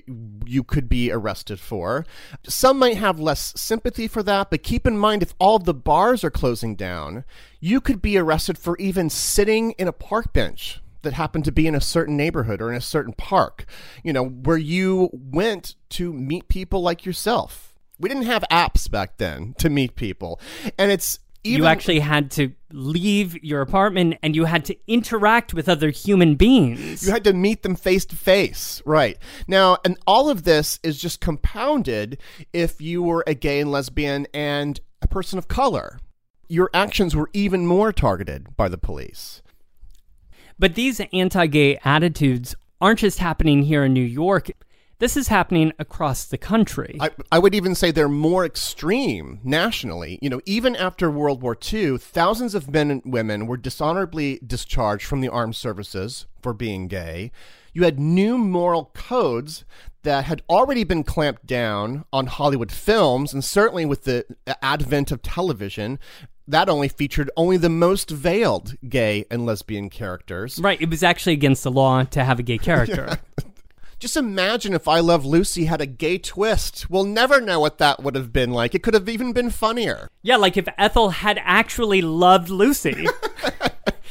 you 0.45 0.63
could 0.63 0.88
be 0.88 1.12
arrested 1.12 1.60
for. 1.60 2.05
Some 2.43 2.77
might 2.77 2.98
have 2.98 3.19
less 3.19 3.51
sympathy 3.60 4.07
for 4.07 4.21
that, 4.21 4.51
but 4.51 4.62
keep 4.62 4.86
in 4.86 4.95
mind 4.95 5.24
if 5.24 5.33
all 5.39 5.57
the 5.57 5.74
bars 5.74 6.24
are 6.24 6.29
closing 6.29 6.75
down, 6.75 7.24
you 7.60 7.81
could 7.81 8.00
be 8.00 8.15
arrested 8.15 8.60
for 8.60 8.77
even 8.77 9.10
sitting 9.10 9.71
in 9.79 9.88
a 9.88 9.91
park 9.91 10.33
bench 10.33 10.81
that 11.01 11.13
happened 11.13 11.43
to 11.45 11.51
be 11.51 11.65
in 11.65 11.74
a 11.74 11.81
certain 11.81 12.15
neighborhood 12.15 12.62
or 12.62 12.69
in 12.69 12.77
a 12.77 12.81
certain 12.81 13.13
park, 13.13 13.65
you 14.03 14.13
know, 14.13 14.24
where 14.24 14.57
you 14.57 15.10
went 15.12 15.74
to 15.89 16.13
meet 16.13 16.48
people 16.48 16.83
like 16.83 17.07
yourself. 17.07 17.74
We 18.00 18.07
didn't 18.07 18.25
have 18.25 18.45
apps 18.51 18.89
back 18.89 19.17
then 19.17 19.55
to 19.57 19.67
meet 19.67 19.95
people. 19.95 20.39
And 20.77 20.91
it's 20.91 21.17
even 21.43 21.63
you 21.63 21.67
actually 21.67 22.00
had 22.00 22.31
to 22.31 22.51
leave 22.71 23.41
your 23.43 23.62
apartment 23.62 24.17
and 24.21 24.36
you 24.36 24.45
had 24.45 24.65
to 24.65 24.77
interact 24.88 25.53
with 25.53 25.67
other 25.67 25.89
human 25.89 26.36
beings. 26.36 27.05
You 27.05 27.12
had 27.12 27.24
to 27.24 27.33
meet 27.33 27.63
them 27.63 27.75
face 27.75 28.05
to 28.05 28.15
face, 28.15 28.81
right? 28.86 29.17
Now, 29.48 29.77
and 29.83 29.98
all 30.05 30.29
of 30.29 30.43
this 30.43 30.79
is 30.83 31.01
just 31.01 31.19
compounded 31.19 32.19
if 32.53 32.79
you 32.79 33.01
were 33.01 33.24
a 33.25 33.33
gay 33.33 33.60
and 33.60 33.71
lesbian 33.71 34.27
and 34.33 34.79
a 35.01 35.07
person 35.07 35.39
of 35.39 35.48
color. 35.48 36.00
Your 36.48 36.69
actions 36.74 37.15
were 37.15 37.29
even 37.33 37.65
more 37.65 37.91
targeted 37.91 38.55
by 38.55 38.67
the 38.69 38.77
police. 38.77 39.41
But 40.60 40.75
these 40.75 41.01
anti 41.12 41.48
gay 41.48 41.79
attitudes 41.83 42.55
aren't 42.79 43.00
just 43.00 43.19
happening 43.19 43.63
here 43.63 43.83
in 43.83 43.93
New 43.93 44.03
York. 44.03 44.51
This 45.01 45.17
is 45.17 45.29
happening 45.29 45.74
across 45.79 46.25
the 46.25 46.38
country. 46.38 46.96
I, 47.00 47.10
I 47.31 47.39
would 47.39 47.55
even 47.55 47.74
say 47.74 47.89
they're 47.89 48.08
more 48.08 48.46
extreme 48.46 49.39
nationally. 49.43 50.20
You 50.22 50.29
know, 50.29 50.41
even 50.46 50.75
after 50.75 51.10
World 51.10 51.41
War 51.41 51.58
II, 51.74 51.98
thousands 51.98 52.53
of 52.53 52.70
men 52.70 52.91
and 52.91 53.01
women 53.03 53.48
were 53.48 53.58
dishonorably 53.58 54.39
discharged 54.46 55.08
from 55.08 55.22
the 55.22 55.27
armed 55.27 55.55
services 55.55 56.27
for 56.43 56.53
being 56.53 56.88
gay. 56.88 57.31
You 57.74 57.84
had 57.84 58.00
new 58.00 58.38
moral 58.38 58.91
codes 58.93 59.65
that 60.03 60.25
had 60.25 60.43
already 60.48 60.84
been 60.84 61.03
clamped 61.03 61.48
down 61.48 62.05
on 62.13 62.27
Hollywood 62.27 62.72
films, 62.72 63.34
and 63.34 63.43
certainly 63.43 63.86
with 63.86 64.03
the 64.03 64.24
advent 64.62 65.12
of 65.12 65.24
television, 65.24 65.98
that 66.48 66.70
only 66.70 66.88
featured 66.88 67.31
only 67.36 67.58
the 67.58 67.70
most 67.70 68.12
veiled 68.12 68.75
gay 68.88 69.25
and 69.31 69.48
lesbian 69.48 69.89
characters. 69.89 70.60
right, 70.60 70.79
it 70.79 70.91
was 70.91 71.01
actually 71.01 71.34
against 71.34 71.63
the 71.63 71.72
law 71.72 72.03
to 72.03 72.24
have 72.24 72.38
a 72.38 72.43
gay 72.43 72.60
character. 72.60 73.17
Just 74.01 74.17
imagine 74.17 74.74
if 74.74 74.88
I 74.88 75.00
Love 75.00 75.27
Lucy 75.27 75.65
had 75.65 75.79
a 75.79 75.86
gay 75.86 76.17
twist. 76.17 76.89
We'll 76.89 77.03
never 77.03 77.39
know 77.39 77.60
what 77.60 77.77
that 77.77 78.01
would 78.01 78.15
have 78.15 78.34
been 78.34 78.50
like. 78.50 78.74
It 78.74 78.81
could 78.81 78.96
have 78.96 79.08
even 79.08 79.31
been 79.31 79.51
funnier. 79.51 80.10
yeah, 80.24 80.38
like 80.38 80.58
if 80.58 80.67
Ethel 80.75 81.12
had 81.12 81.39
actually 81.43 82.01
loved 82.01 82.50
Lucy. 82.50 83.05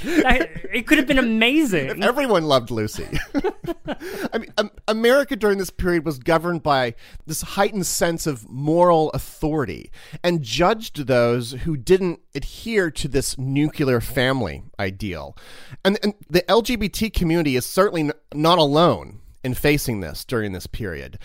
It 0.02 0.86
could 0.86 0.96
have 0.96 1.06
been 1.06 1.18
amazing. 1.18 2.02
Everyone 2.02 2.44
loved 2.44 2.70
Lucy. 2.70 3.06
I 4.32 4.38
mean, 4.38 4.50
um, 4.56 4.70
America 4.88 5.36
during 5.36 5.58
this 5.58 5.68
period 5.68 6.06
was 6.06 6.18
governed 6.18 6.62
by 6.62 6.94
this 7.26 7.42
heightened 7.42 7.84
sense 7.84 8.26
of 8.26 8.48
moral 8.48 9.10
authority 9.10 9.90
and 10.22 10.40
judged 10.40 11.06
those 11.06 11.52
who 11.52 11.76
didn't 11.76 12.20
adhere 12.34 12.90
to 12.92 13.08
this 13.08 13.36
nuclear 13.36 14.00
family 14.00 14.62
ideal. 14.78 15.36
And, 15.84 15.98
and 16.02 16.14
the 16.30 16.42
LGBT 16.42 17.12
community 17.12 17.56
is 17.56 17.66
certainly 17.66 18.10
not 18.32 18.58
alone 18.58 19.19
in 19.42 19.54
facing 19.54 20.00
this 20.00 20.24
during 20.24 20.52
this 20.52 20.66
period. 20.66 21.18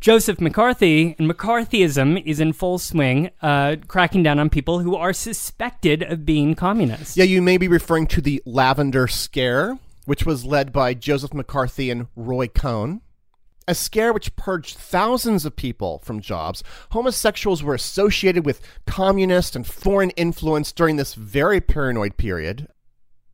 Joseph 0.00 0.40
McCarthy 0.40 1.14
and 1.18 1.30
McCarthyism 1.30 2.22
is 2.24 2.40
in 2.40 2.54
full 2.54 2.78
swing, 2.78 3.28
uh, 3.42 3.76
cracking 3.86 4.22
down 4.22 4.38
on 4.38 4.48
people 4.48 4.78
who 4.78 4.96
are 4.96 5.12
suspected 5.12 6.02
of 6.02 6.24
being 6.24 6.54
communists. 6.54 7.18
Yeah, 7.18 7.24
you 7.24 7.42
may 7.42 7.58
be 7.58 7.68
referring 7.68 8.06
to 8.08 8.22
the 8.22 8.42
Lavender 8.46 9.06
Scare, 9.06 9.78
which 10.06 10.24
was 10.24 10.46
led 10.46 10.72
by 10.72 10.94
Joseph 10.94 11.34
McCarthy 11.34 11.90
and 11.90 12.06
Roy 12.16 12.48
Cohn. 12.48 13.02
A 13.68 13.74
scare 13.74 14.14
which 14.14 14.34
purged 14.36 14.78
thousands 14.78 15.44
of 15.44 15.54
people 15.54 16.00
from 16.02 16.20
jobs. 16.20 16.64
Homosexuals 16.92 17.62
were 17.62 17.74
associated 17.74 18.46
with 18.46 18.62
communist 18.86 19.54
and 19.54 19.66
foreign 19.66 20.10
influence 20.10 20.72
during 20.72 20.96
this 20.96 21.14
very 21.14 21.60
paranoid 21.60 22.16
period. 22.16 22.68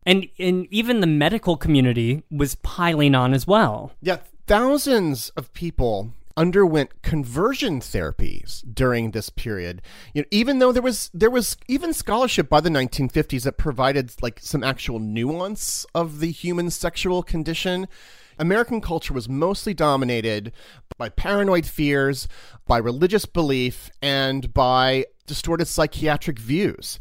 And, 0.07 0.29
and 0.39 0.67
even 0.71 1.01
the 1.01 1.07
medical 1.07 1.57
community 1.57 2.23
was 2.31 2.55
piling 2.57 3.15
on 3.15 3.35
as 3.35 3.47
well. 3.47 3.93
Yeah, 4.01 4.19
thousands 4.47 5.31
of 5.31 5.53
people 5.53 6.13
underwent 6.37 7.03
conversion 7.03 7.81
therapies 7.81 8.63
during 8.73 9.11
this 9.11 9.31
period. 9.31 9.81
You 10.13 10.23
know, 10.23 10.29
even 10.31 10.59
though 10.59 10.71
there 10.71 10.83
was 10.83 11.11
there 11.15 11.31
was 11.31 11.57
even 11.67 11.93
scholarship 11.93 12.49
by 12.49 12.61
the 12.61 12.69
1950s 12.69 13.45
that 13.45 13.57
provided 13.57 14.13
like 14.21 14.39
some 14.41 14.63
actual 14.63 14.99
nuance 14.99 15.87
of 15.95 16.21
the 16.21 16.31
human 16.31 16.71
sexual 16.71 17.23
condition. 17.23 17.89
American 18.39 18.83
culture 18.83 19.15
was 19.15 19.31
mostly 19.31 19.73
dominated 19.73 20.53
by 20.99 21.09
paranoid 21.09 21.65
fears, 21.65 22.29
by 22.67 22.77
religious 22.77 23.25
belief, 23.25 23.91
and 24.03 24.53
by 24.53 25.07
distorted 25.27 25.65
psychiatric 25.65 26.39
views. 26.39 26.99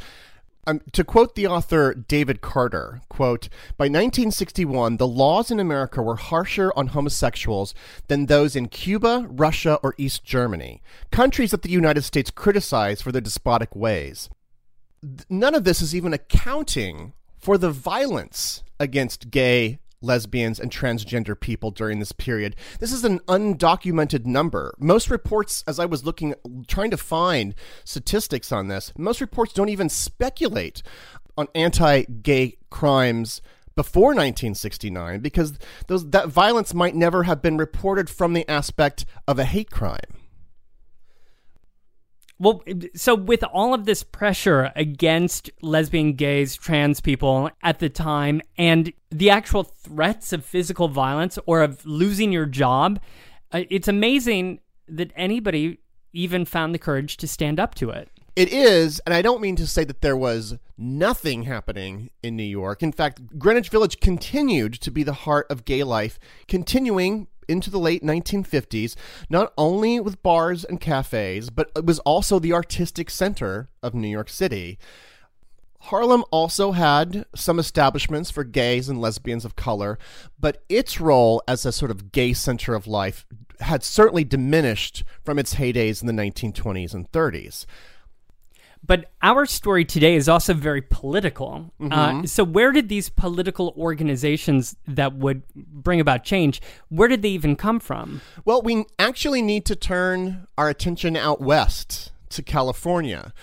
Um, 0.68 0.82
to 0.94 1.04
quote 1.04 1.36
the 1.36 1.46
author 1.46 1.94
David 1.94 2.42
Carter, 2.42 3.02
quote, 3.08 3.50
by 3.78 3.86
1961, 3.86 4.98
the 4.98 5.08
laws 5.08 5.52
in 5.52 5.60
America 5.60 6.02
were 6.02 6.16
harsher 6.16 6.74
on 6.76 6.88
homosexuals 6.88 7.76
than 8.08 8.26
those 8.26 8.56
in 8.56 8.68
Cuba, 8.70 9.28
Russia, 9.30 9.80
or 9.84 9.94
East 9.98 10.24
Germany, 10.24 10.82
countries 11.12 11.52
that 11.52 11.62
the 11.62 11.70
United 11.70 12.02
States 12.02 12.32
criticized 12.32 13.04
for 13.04 13.12
their 13.12 13.22
despotic 13.22 13.76
ways. 13.76 14.30
None 15.30 15.54
of 15.54 15.66
this 15.66 15.84
is 15.84 15.96
even 15.96 16.14
accounting 16.14 17.14
for 17.38 17.60
the 17.60 17.70
violence 17.70 18.64
against 18.80 19.30
gay, 19.30 19.78
lesbians, 20.02 20.60
and 20.60 20.72
transgender 20.72 21.40
people 21.40 21.72
during 21.72 22.00
this 22.00 22.12
period. 22.12 22.56
This 22.80 22.92
is 22.92 23.04
an 23.04 23.20
undocumented 23.22 24.26
number. 24.26 24.76
Most 24.80 25.10
reports, 25.10 25.64
as 25.68 25.80
I 25.80 25.86
was 25.86 26.06
looking, 26.06 26.36
trying 26.68 26.92
to 26.92 26.98
find 26.98 27.56
statistics 27.84 28.52
on 28.52 28.68
this, 28.68 28.92
most 28.98 29.22
reports 29.22 29.54
don't 29.54 29.70
even 29.70 29.90
speculate 29.90 30.82
on 31.38 31.48
anti 31.56 32.04
gay 32.04 32.58
crimes 32.70 33.42
before 33.76 34.10
1969 34.10 35.20
because 35.20 35.60
those, 35.88 36.10
that 36.12 36.30
violence 36.30 36.74
might 36.74 36.96
never 36.96 37.24
have 37.24 37.42
been 37.42 37.58
reported 37.58 38.10
from 38.10 38.34
the 38.34 38.50
aspect 38.50 39.06
of 39.28 39.38
a 39.38 39.46
hate 39.46 39.70
crime. 39.70 40.25
Well, 42.38 42.64
so 42.96 43.16
with 43.16 43.44
all 43.44 43.74
of 43.74 43.86
this 43.86 44.04
pressure 44.04 44.72
against 44.76 45.50
lesbian, 45.62 46.14
gays, 46.14 46.56
trans 46.56 47.00
people 47.00 47.50
at 47.64 47.80
the 47.80 47.90
time, 47.90 48.42
and 48.58 48.92
the 49.10 49.30
actual 49.30 49.64
threats 49.64 50.34
of 50.34 50.44
physical 50.44 50.90
violence 50.90 51.40
or 51.46 51.62
of 51.62 51.86
losing 51.86 52.34
your 52.34 52.46
job, 52.46 53.00
uh, 53.54 53.64
it's 53.70 53.88
amazing 53.88 54.60
that 54.88 55.12
anybody 55.16 55.80
even 56.12 56.44
found 56.44 56.74
the 56.74 56.80
courage 56.80 57.18
to 57.18 57.28
stand 57.28 57.60
up 57.60 57.74
to 57.76 57.90
it. 57.90 58.10
It 58.36 58.52
is, 58.52 59.00
and 59.06 59.14
I 59.14 59.22
don't 59.22 59.40
mean 59.40 59.56
to 59.56 59.66
say 59.66 59.86
that 59.86 60.02
there 60.02 60.18
was 60.18 60.58
nothing 60.78 61.44
happening 61.44 62.10
in 62.22 62.36
New 62.36 62.44
York. 62.44 62.84
In 62.84 62.92
fact, 62.92 63.40
Greenwich 63.40 63.70
Village 63.70 64.02
continued 64.02 64.74
to 64.74 64.92
be 64.92 65.04
the 65.04 65.14
heart 65.14 65.48
of 65.50 65.64
gay 65.64 65.84
life, 65.84 66.20
continuing 66.50 67.28
into 67.48 67.70
the 67.70 67.80
late 67.80 68.04
1950s, 68.04 68.96
not 69.30 69.54
only 69.58 70.00
with 70.00 70.22
bars 70.24 70.64
and 70.64 70.80
cafes, 70.80 71.50
but 71.50 71.72
it 71.76 71.86
was 71.86 72.00
also 72.00 72.40
the 72.40 72.54
artistic 72.54 73.10
center 73.10 73.70
of 73.82 73.94
New 73.94 74.08
York 74.08 74.30
City. 74.30 74.78
Harlem 75.86 76.24
also 76.32 76.72
had 76.72 77.26
some 77.36 77.60
establishments 77.60 78.32
for 78.32 78.44
gays 78.44 78.90
and 78.90 79.00
lesbians 79.00 79.46
of 79.46 79.56
color, 79.56 80.00
but 80.40 80.64
its 80.68 81.00
role 81.00 81.44
as 81.48 81.66
a 81.66 81.72
sort 81.72 81.92
of 81.92 82.12
gay 82.12 82.34
center 82.34 82.74
of 82.74 82.88
life 82.88 83.26
had 83.60 83.84
certainly 83.84 84.24
diminished 84.24 85.04
from 85.24 85.38
its 85.38 85.56
heydays 85.56 86.02
in 86.02 86.08
the 86.08 86.14
1920s 86.24 86.94
and 86.94 87.12
30s. 87.12 87.66
But 88.86 89.12
our 89.22 89.46
story 89.46 89.84
today 89.86 90.16
is 90.16 90.30
also 90.30 90.54
very 90.54 90.82
political. 90.82 91.72
Uh, 91.80 91.84
Mm-hmm. 91.86 92.26
so, 92.26 92.44
where 92.44 92.72
did 92.72 92.88
these 92.90 93.10
political 93.10 93.74
organizations 93.78 94.76
that 94.88 95.16
would 95.16 95.44
bring 95.56 96.00
about 96.00 96.24
change? 96.24 96.62
Where 96.90 97.08
did 97.08 97.22
they 97.22 97.30
even 97.30 97.56
come 97.56 97.80
from? 97.80 98.22
Well, 98.44 98.62
we 98.62 98.86
actually 99.00 99.42
need 99.42 99.66
to 99.66 99.76
turn 99.76 100.48
our 100.58 100.70
attention 100.70 101.16
out 101.18 101.42
west 101.42 102.12
to 102.30 102.44
California. 102.44 103.34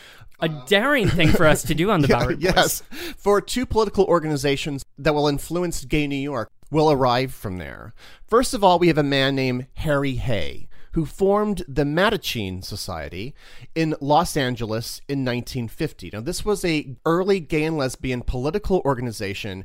A 0.40 0.48
daring 0.66 1.08
thing 1.08 1.28
for 1.28 1.46
us 1.46 1.62
to 1.62 1.74
do 1.74 1.90
on 1.90 2.00
the 2.02 2.08
Bowery 2.14 2.34
Boys. 2.34 2.42
yes, 2.44 2.82
for 3.16 3.40
two 3.40 3.64
political 3.64 4.04
organizations 4.06 4.84
that 4.98 5.14
will 5.14 5.28
influence 5.28 5.84
gay 5.84 6.06
New 6.06 6.16
York 6.16 6.50
will 6.70 6.90
arrive 6.90 7.32
from 7.32 7.58
there. 7.58 7.94
First 8.26 8.52
of 8.54 8.64
all, 8.64 8.78
we 8.78 8.88
have 8.88 8.98
a 8.98 9.02
man 9.04 9.34
named 9.36 9.66
Harry 9.74 10.14
Hay 10.16 10.68
who 10.92 11.04
formed 11.06 11.64
the 11.68 11.84
Mattachine 11.84 12.64
Society 12.64 13.34
in 13.74 13.94
Los 14.00 14.36
Angeles 14.36 15.00
in 15.08 15.24
1950. 15.24 16.10
Now, 16.12 16.20
this 16.20 16.44
was 16.44 16.64
a 16.64 16.96
early 17.04 17.40
gay 17.40 17.64
and 17.64 17.76
lesbian 17.76 18.22
political 18.22 18.82
organization 18.84 19.64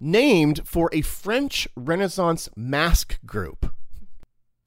named 0.00 0.62
for 0.64 0.88
a 0.92 1.02
French 1.02 1.68
Renaissance 1.76 2.48
mask 2.56 3.18
group. 3.26 3.74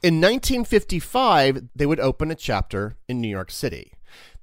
In 0.04 0.16
1955, 0.16 1.70
they 1.76 1.86
would 1.86 2.00
open 2.00 2.32
a 2.32 2.36
chapter 2.36 2.98
in 3.08 3.22
New 3.22 3.28
York 3.28 3.52
City. 3.52 3.94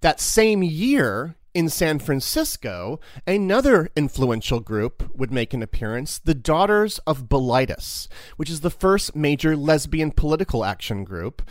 That 0.01 0.21
same 0.21 0.63
year, 0.63 1.35
in 1.59 1.69
San 1.69 1.99
Francisco, 1.99 3.01
another 3.27 3.91
influential 3.97 4.61
group 4.61 5.11
would 5.13 5.33
make 5.33 5.53
an 5.53 5.61
appearance, 5.61 6.21
the 6.21 6.33
Daughters 6.33 7.01
of 7.01 7.29
Bilitis, 7.29 8.07
which 8.37 8.49
is 8.49 8.61
the 8.61 8.71
first 8.71 9.17
major 9.17 9.57
lesbian 9.57 10.13
political 10.13 10.65
action 10.65 11.03
group 11.03 11.43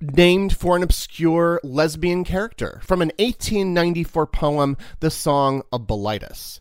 named 0.00 0.56
for 0.56 0.76
an 0.76 0.84
obscure 0.84 1.60
lesbian 1.64 2.22
character 2.22 2.80
from 2.84 3.02
an 3.02 3.10
1894 3.18 4.28
poem, 4.28 4.76
The 5.00 5.10
Song 5.10 5.62
of 5.72 5.88
Bilitis. 5.88 6.60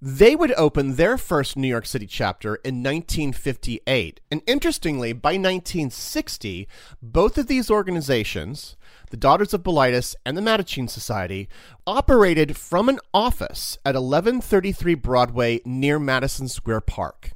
They 0.00 0.36
would 0.36 0.52
open 0.52 0.94
their 0.94 1.18
first 1.18 1.56
New 1.56 1.66
York 1.66 1.86
City 1.86 2.06
chapter 2.06 2.54
in 2.56 2.84
1958. 2.84 4.20
And 4.30 4.42
interestingly, 4.46 5.12
by 5.12 5.30
1960, 5.30 6.68
both 7.02 7.36
of 7.36 7.48
these 7.48 7.68
organizations, 7.68 8.76
the 9.10 9.16
Daughters 9.16 9.54
of 9.54 9.62
Bilitis 9.62 10.14
and 10.24 10.36
the 10.36 10.42
Mattachine 10.42 10.88
Society, 10.88 11.48
operated 11.86 12.56
from 12.56 12.88
an 12.88 12.98
office 13.12 13.78
at 13.84 13.94
1133 13.94 14.94
Broadway 14.94 15.60
near 15.64 15.98
Madison 15.98 16.48
Square 16.48 16.82
Park. 16.82 17.32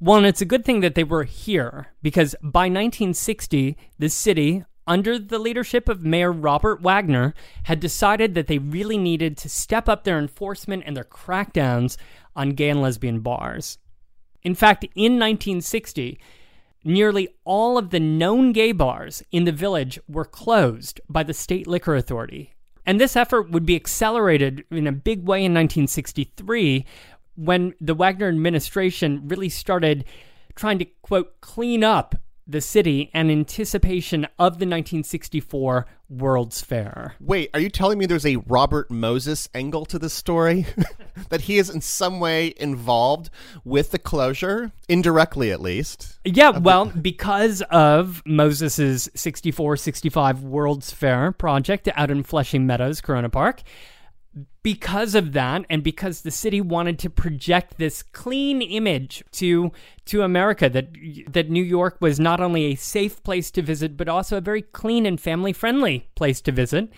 Well, 0.00 0.18
and 0.18 0.26
it's 0.26 0.40
a 0.40 0.46
good 0.46 0.64
thing 0.64 0.80
that 0.80 0.94
they 0.94 1.04
were 1.04 1.24
here 1.24 1.88
because 2.02 2.36
by 2.42 2.66
1960, 2.66 3.76
the 3.98 4.08
city, 4.08 4.64
under 4.86 5.18
the 5.18 5.38
leadership 5.38 5.88
of 5.88 6.04
Mayor 6.04 6.32
Robert 6.32 6.80
Wagner, 6.80 7.34
had 7.64 7.80
decided 7.80 8.34
that 8.34 8.46
they 8.46 8.58
really 8.58 8.96
needed 8.96 9.36
to 9.38 9.48
step 9.48 9.88
up 9.88 10.04
their 10.04 10.18
enforcement 10.18 10.84
and 10.86 10.96
their 10.96 11.04
crackdowns 11.04 11.96
on 12.36 12.50
gay 12.50 12.70
and 12.70 12.80
lesbian 12.80 13.20
bars. 13.20 13.78
In 14.42 14.54
fact, 14.54 14.84
in 14.94 15.18
1960, 15.18 16.18
nearly 16.84 17.28
all 17.44 17.78
of 17.78 17.90
the 17.90 18.00
known 18.00 18.52
gay 18.52 18.72
bars 18.72 19.22
in 19.32 19.44
the 19.44 19.52
village 19.52 19.98
were 20.08 20.24
closed 20.24 21.00
by 21.08 21.22
the 21.22 21.34
state 21.34 21.66
liquor 21.66 21.94
authority. 21.94 22.54
And 22.86 23.00
this 23.00 23.16
effort 23.16 23.50
would 23.50 23.66
be 23.66 23.76
accelerated 23.76 24.64
in 24.70 24.86
a 24.86 24.92
big 24.92 25.26
way 25.26 25.38
in 25.38 25.52
1963 25.52 26.86
when 27.36 27.74
the 27.80 27.94
Wagner 27.94 28.28
administration 28.28 29.28
really 29.28 29.48
started 29.48 30.04
trying 30.54 30.78
to, 30.78 30.86
quote, 31.02 31.40
clean 31.40 31.84
up 31.84 32.14
the 32.48 32.62
city 32.62 33.10
in 33.12 33.30
anticipation 33.30 34.24
of 34.38 34.54
the 34.54 34.66
1964 34.66 35.86
World's 36.08 36.62
Fair. 36.62 37.14
Wait, 37.20 37.50
are 37.52 37.60
you 37.60 37.68
telling 37.68 37.98
me 37.98 38.06
there's 38.06 38.24
a 38.24 38.36
Robert 38.36 38.90
Moses 38.90 39.50
angle 39.54 39.84
to 39.84 39.98
this 39.98 40.14
story? 40.14 40.66
that 41.28 41.42
he 41.42 41.58
is 41.58 41.68
in 41.68 41.82
some 41.82 42.18
way 42.18 42.54
involved 42.56 43.28
with 43.64 43.90
the 43.90 43.98
closure, 43.98 44.72
indirectly 44.88 45.52
at 45.52 45.60
least? 45.60 46.18
Yeah, 46.24 46.50
well, 46.50 46.86
because 46.86 47.60
of 47.70 48.22
Moses's 48.24 49.10
64 49.14 49.76
65 49.76 50.42
World's 50.42 50.90
Fair 50.90 51.32
project 51.32 51.88
out 51.94 52.10
in 52.10 52.22
Flushing 52.22 52.66
Meadows, 52.66 53.02
Corona 53.02 53.28
Park, 53.28 53.62
because 54.68 55.14
of 55.14 55.32
that 55.32 55.64
and 55.70 55.82
because 55.82 56.20
the 56.20 56.30
city 56.30 56.60
wanted 56.60 56.98
to 56.98 57.08
project 57.08 57.78
this 57.78 58.02
clean 58.02 58.60
image 58.60 59.24
to 59.32 59.72
to 60.04 60.20
America 60.20 60.68
that 60.68 60.88
that 61.26 61.48
New 61.48 61.62
York 61.62 61.96
was 62.00 62.20
not 62.20 62.38
only 62.38 62.64
a 62.64 62.74
safe 62.74 63.22
place 63.22 63.50
to 63.50 63.62
visit 63.62 63.96
but 63.96 64.10
also 64.10 64.36
a 64.36 64.42
very 64.42 64.60
clean 64.60 65.06
and 65.06 65.18
family 65.18 65.54
friendly 65.54 66.06
place 66.16 66.42
to 66.42 66.52
visit. 66.52 66.90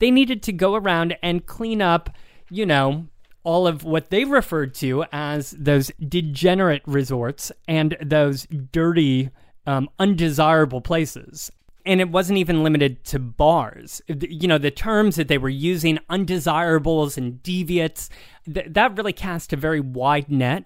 They 0.00 0.10
needed 0.10 0.42
to 0.42 0.52
go 0.52 0.74
around 0.74 1.16
and 1.22 1.46
clean 1.46 1.80
up 1.80 2.10
you 2.50 2.66
know 2.66 3.06
all 3.42 3.66
of 3.66 3.84
what 3.84 4.10
they 4.10 4.26
referred 4.26 4.74
to 4.74 5.06
as 5.10 5.52
those 5.52 5.90
degenerate 6.06 6.82
resorts 6.84 7.50
and 7.66 7.96
those 8.02 8.46
dirty 8.70 9.30
um, 9.66 9.88
undesirable 9.98 10.82
places 10.82 11.50
and 11.86 12.00
it 12.00 12.10
wasn't 12.10 12.38
even 12.38 12.62
limited 12.62 13.04
to 13.04 13.18
bars. 13.18 14.00
You 14.08 14.48
know, 14.48 14.58
the 14.58 14.70
terms 14.70 15.16
that 15.16 15.28
they 15.28 15.38
were 15.38 15.48
using, 15.48 15.98
undesirables 16.08 17.18
and 17.18 17.42
deviates, 17.42 18.08
th- 18.52 18.68
that 18.70 18.96
really 18.96 19.12
cast 19.12 19.52
a 19.52 19.56
very 19.56 19.80
wide 19.80 20.30
net. 20.30 20.64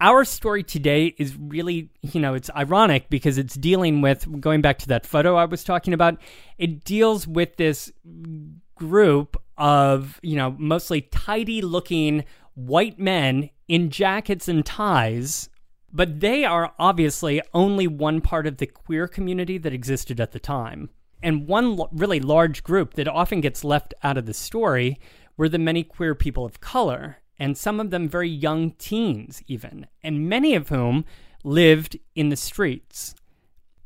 Our 0.00 0.24
story 0.24 0.64
today 0.64 1.14
is 1.16 1.36
really, 1.36 1.90
you 2.00 2.20
know, 2.20 2.34
it's 2.34 2.50
ironic 2.56 3.08
because 3.08 3.38
it's 3.38 3.54
dealing 3.54 4.00
with, 4.00 4.26
going 4.40 4.60
back 4.60 4.78
to 4.78 4.88
that 4.88 5.06
photo 5.06 5.36
I 5.36 5.44
was 5.44 5.62
talking 5.62 5.94
about, 5.94 6.18
it 6.58 6.82
deals 6.82 7.28
with 7.28 7.56
this 7.56 7.92
group 8.74 9.40
of, 9.56 10.18
you 10.22 10.34
know, 10.34 10.56
mostly 10.58 11.02
tidy 11.02 11.62
looking 11.62 12.24
white 12.54 12.98
men 12.98 13.48
in 13.68 13.90
jackets 13.90 14.48
and 14.48 14.66
ties 14.66 15.48
but 15.92 16.20
they 16.20 16.44
are 16.44 16.72
obviously 16.78 17.42
only 17.52 17.86
one 17.86 18.20
part 18.20 18.46
of 18.46 18.56
the 18.56 18.66
queer 18.66 19.06
community 19.06 19.58
that 19.58 19.72
existed 19.72 20.20
at 20.20 20.32
the 20.32 20.40
time. 20.40 20.90
And 21.22 21.46
one 21.46 21.78
l- 21.78 21.88
really 21.92 22.20
large 22.20 22.62
group 22.62 22.94
that 22.94 23.06
often 23.06 23.40
gets 23.40 23.62
left 23.62 23.94
out 24.02 24.18
of 24.18 24.26
the 24.26 24.34
story 24.34 24.98
were 25.36 25.48
the 25.48 25.58
many 25.58 25.84
queer 25.84 26.14
people 26.14 26.44
of 26.44 26.60
color, 26.60 27.18
and 27.38 27.56
some 27.56 27.80
of 27.80 27.90
them 27.90 28.08
very 28.08 28.28
young 28.28 28.72
teens, 28.72 29.42
even, 29.46 29.86
and 30.02 30.28
many 30.28 30.54
of 30.54 30.68
whom 30.68 31.04
lived 31.44 31.98
in 32.14 32.28
the 32.28 32.36
streets. 32.36 33.14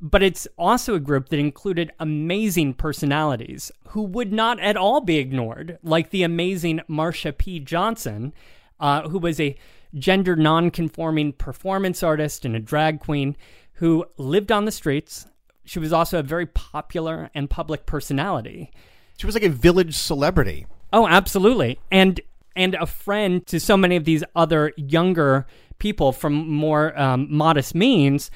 But 0.01 0.23
it's 0.23 0.47
also 0.59 0.95
a 0.95 1.01
group 1.01 1.31
that 1.31 1.38
included 1.38 1.92
amazing 1.99 2.75
personalities 2.75 3.73
who 3.88 4.03
would 4.03 4.33
not 4.33 4.61
at 4.61 4.77
all 4.77 5.01
be 5.01 5.16
ignored, 5.16 5.79
like 5.83 6.11
the 6.11 6.23
amazing 6.23 6.81
Marsha 6.88 7.37
P. 7.37 7.61
Johnson, 7.61 8.35
uh, 8.79 9.09
who 9.09 9.19
was 9.19 9.40
a 9.40 9.57
gender 9.94 10.37
non-conforming 10.37 11.35
performance 11.35 12.03
artist 12.03 12.44
and 12.44 12.55
a 12.57 12.61
drag 12.61 13.01
queen 13.01 13.37
who 13.75 14.05
lived 14.16 14.51
on 14.51 14.64
the 14.64 14.72
streets. 14.72 15.27
She 15.64 15.79
was 15.79 15.92
also 15.92 16.18
a 16.18 16.22
very 16.22 16.46
popular 16.46 17.31
and 17.35 17.51
public 17.51 17.87
personality. 17.87 18.70
She 19.18 19.27
was 19.27 19.35
like 19.35 19.44
a 19.44 19.49
village 19.49 19.94
celebrity. 19.94 20.66
Oh, 20.92 21.07
absolutely. 21.07 21.79
And 21.90 22.20
and 22.55 22.75
a 22.75 22.87
friend 22.87 23.46
to 23.46 23.61
so 23.61 23.77
many 23.77 23.96
of 23.96 24.05
these 24.05 24.25
other 24.35 24.72
younger 24.77 25.46
people 25.79 26.12
from 26.12 26.49
more 26.49 26.99
um, 26.99 27.27
modest 27.31 27.75
means, 27.75 28.31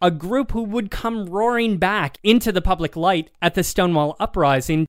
a 0.00 0.10
group 0.10 0.52
who 0.52 0.62
would 0.62 0.90
come 0.90 1.26
roaring 1.26 1.76
back 1.76 2.16
into 2.22 2.50
the 2.50 2.62
public 2.62 2.96
light 2.96 3.30
at 3.42 3.54
the 3.54 3.62
Stonewall 3.62 4.16
Uprising. 4.18 4.86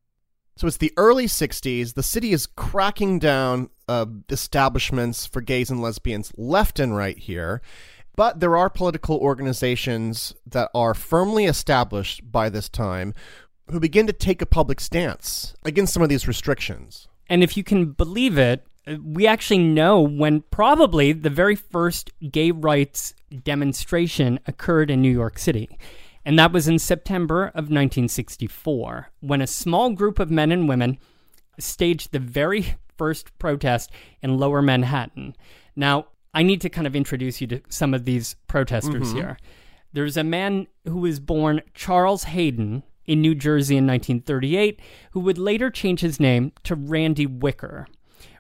So 0.56 0.68
it's 0.68 0.78
the 0.78 0.94
early 0.98 1.26
60s. 1.26 1.94
The 1.94 2.04
city 2.04 2.32
is 2.32 2.46
cracking 2.46 3.20
down 3.20 3.70
uh, 3.94 4.06
establishments 4.30 5.28
for 5.28 5.40
gays 5.40 5.70
and 5.70 5.82
lesbians 5.82 6.32
left 6.36 6.80
and 6.80 6.96
right 6.96 7.18
here. 7.18 7.62
But 8.16 8.40
there 8.40 8.58
are 8.58 8.70
political 8.70 9.18
organizations 9.18 10.34
that 10.48 10.70
are 10.74 10.96
firmly 10.96 11.46
established 11.46 12.32
by 12.32 12.50
this 12.50 12.70
time 12.70 13.14
who 13.70 13.80
begin 13.80 14.08
to 14.08 14.14
take 14.14 14.42
a 14.42 14.48
public 14.48 14.80
stance 14.80 15.56
against 15.64 15.94
some 15.94 16.04
of 16.04 16.10
these 16.10 16.28
restrictions. 16.28 17.08
And 17.28 17.44
if 17.44 17.56
you 17.56 17.64
can 17.64 17.92
believe 17.92 18.38
it, 18.38 18.66
we 19.02 19.26
actually 19.28 19.60
know 19.60 20.02
when 20.02 20.42
probably 20.52 21.14
the 21.14 21.30
very 21.30 21.56
first 21.56 22.12
gay 22.32 22.52
rights 22.52 23.14
demonstration 23.44 24.40
occurred 24.48 24.90
in 24.90 25.02
New 25.02 25.12
York 25.12 25.38
City. 25.38 25.78
And 26.26 26.38
that 26.40 26.52
was 26.52 26.68
in 26.68 26.80
September 26.80 27.46
of 27.48 27.70
1964, 27.70 29.10
when 29.20 29.42
a 29.42 29.48
small 29.48 29.92
group 29.92 30.20
of 30.20 30.32
men 30.32 30.52
and 30.52 30.68
women 30.68 30.98
staged 31.60 32.12
the 32.12 32.20
very 32.20 32.76
first 32.98 33.38
protest 33.40 33.92
in 34.22 34.38
lower 34.38 34.62
Manhattan. 34.62 35.36
Now, 35.76 36.08
I 36.34 36.44
need 36.44 36.62
to 36.62 36.70
kind 36.70 36.88
of 36.88 36.96
introduce 36.96 37.42
you 37.42 37.48
to 37.48 37.62
some 37.70 37.94
of 37.94 38.06
these 38.06 38.36
protesters 38.48 39.10
mm-hmm. 39.10 39.18
here. 39.18 39.38
There's 39.94 40.18
a 40.18 40.24
man 40.24 40.68
who 40.86 41.00
was 41.00 41.20
born 41.20 41.62
Charles 41.74 42.24
Hayden 42.26 42.84
in 43.06 43.22
New 43.22 43.36
Jersey 43.36 43.78
in 43.78 43.86
1938, 43.86 44.80
who 45.12 45.20
would 45.20 45.38
later 45.38 45.70
change 45.70 46.00
his 46.00 46.20
name 46.20 46.52
to 46.64 46.76
Randy 46.76 47.28
Wicker. 47.28 47.88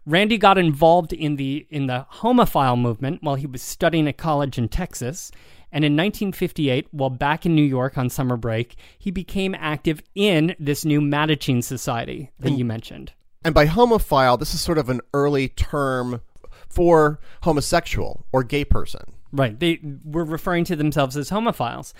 Randy 0.06 0.38
got 0.38 0.58
involved 0.58 1.14
in 1.14 1.38
the 1.38 1.66
in 1.70 1.88
the 1.88 2.06
homophile 2.16 2.80
movement 2.80 3.24
while 3.24 3.36
he 3.36 3.48
was 3.48 3.62
studying 3.62 4.08
at 4.08 4.18
college 4.18 4.58
in 4.58 4.68
Texas, 4.68 5.32
and 5.72 5.86
in 5.86 5.94
1958, 5.94 6.88
while 6.92 7.10
back 7.10 7.46
in 7.46 7.56
New 7.56 7.64
York 7.64 7.98
on 7.98 8.10
summer 8.10 8.36
break, 8.36 8.76
he 9.00 9.12
became 9.12 9.56
active 9.56 10.02
in 10.14 10.56
this 10.60 10.84
new 10.84 11.00
Mattachine 11.00 11.64
Society 11.64 12.32
that 12.40 12.52
you 12.52 12.66
mentioned. 12.66 13.14
And 13.44 13.54
by 13.54 13.68
homophile, 13.68 14.40
this 14.40 14.54
is 14.54 14.62
sort 14.62 14.78
of 14.78 14.90
an 14.90 15.02
early 15.14 15.50
term 15.50 16.22
for 16.70 17.20
homosexual 17.44 18.26
or 18.32 18.44
gay 18.44 18.66
person. 18.66 19.02
Right. 19.32 19.60
They 19.60 19.80
were 20.06 20.26
referring 20.26 20.66
to 20.66 20.76
themselves 20.76 21.18
as 21.18 21.30
homophiles. 21.30 21.94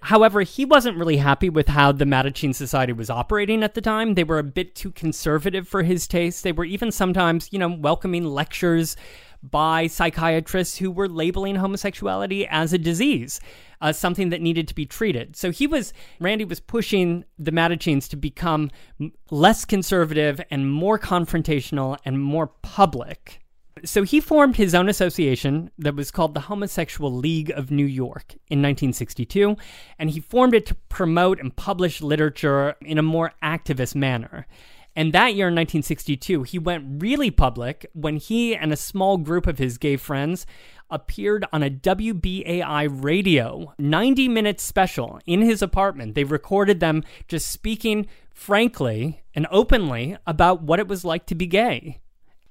However, 0.00 0.42
he 0.42 0.64
wasn't 0.64 0.96
really 0.96 1.16
happy 1.16 1.50
with 1.50 1.68
how 1.68 1.90
the 1.92 2.04
Mattachine 2.04 2.54
Society 2.54 2.92
was 2.92 3.10
operating 3.10 3.64
at 3.64 3.74
the 3.74 3.80
time. 3.80 4.14
They 4.14 4.24
were 4.24 4.38
a 4.38 4.44
bit 4.44 4.76
too 4.76 4.92
conservative 4.92 5.66
for 5.66 5.82
his 5.82 6.06
taste. 6.06 6.44
They 6.44 6.52
were 6.52 6.64
even 6.64 6.92
sometimes, 6.92 7.48
you 7.52 7.58
know, 7.58 7.68
welcoming 7.68 8.24
lectures 8.24 8.96
by 9.42 9.86
psychiatrists 9.86 10.78
who 10.78 10.90
were 10.90 11.08
labeling 11.08 11.56
homosexuality 11.56 12.46
as 12.46 12.72
a 12.72 12.78
disease, 12.78 13.40
uh, 13.80 13.92
something 13.92 14.30
that 14.30 14.40
needed 14.40 14.68
to 14.68 14.74
be 14.74 14.86
treated. 14.86 15.36
So 15.36 15.50
he 15.50 15.66
was, 15.66 15.92
Randy 16.20 16.44
was 16.44 16.60
pushing 16.60 17.24
the 17.38 17.52
Mattachines 17.52 18.08
to 18.10 18.16
become 18.16 18.70
less 19.30 19.64
conservative 19.64 20.40
and 20.50 20.70
more 20.70 20.98
confrontational 20.98 21.98
and 22.04 22.20
more 22.20 22.48
public. 22.62 23.40
So 23.84 24.02
he 24.02 24.20
formed 24.20 24.56
his 24.56 24.74
own 24.74 24.88
association 24.88 25.70
that 25.78 25.94
was 25.94 26.10
called 26.10 26.34
the 26.34 26.40
Homosexual 26.40 27.12
League 27.12 27.50
of 27.50 27.70
New 27.70 27.86
York 27.86 28.32
in 28.48 28.58
1962, 28.58 29.56
and 29.98 30.10
he 30.10 30.20
formed 30.20 30.54
it 30.54 30.66
to 30.66 30.74
promote 30.74 31.40
and 31.40 31.54
publish 31.54 32.00
literature 32.00 32.74
in 32.80 32.98
a 32.98 33.02
more 33.02 33.32
activist 33.42 33.94
manner. 33.94 34.46
And 34.96 35.12
that 35.12 35.34
year 35.34 35.46
in 35.46 35.54
1962, 35.54 36.42
he 36.42 36.58
went 36.58 37.00
really 37.00 37.30
public 37.30 37.88
when 37.92 38.16
he 38.16 38.56
and 38.56 38.72
a 38.72 38.76
small 38.76 39.16
group 39.16 39.46
of 39.46 39.58
his 39.58 39.78
gay 39.78 39.96
friends 39.96 40.44
appeared 40.90 41.44
on 41.52 41.62
a 41.62 41.70
WBAI 41.70 42.88
radio 43.02 43.74
90 43.78 44.28
minute 44.28 44.60
special 44.60 45.20
in 45.26 45.42
his 45.42 45.62
apartment. 45.62 46.14
They 46.14 46.24
recorded 46.24 46.80
them 46.80 47.04
just 47.28 47.50
speaking 47.50 48.06
frankly 48.32 49.22
and 49.34 49.46
openly 49.50 50.16
about 50.26 50.62
what 50.62 50.78
it 50.78 50.88
was 50.88 51.04
like 51.04 51.26
to 51.26 51.34
be 51.34 51.46
gay. 51.46 52.00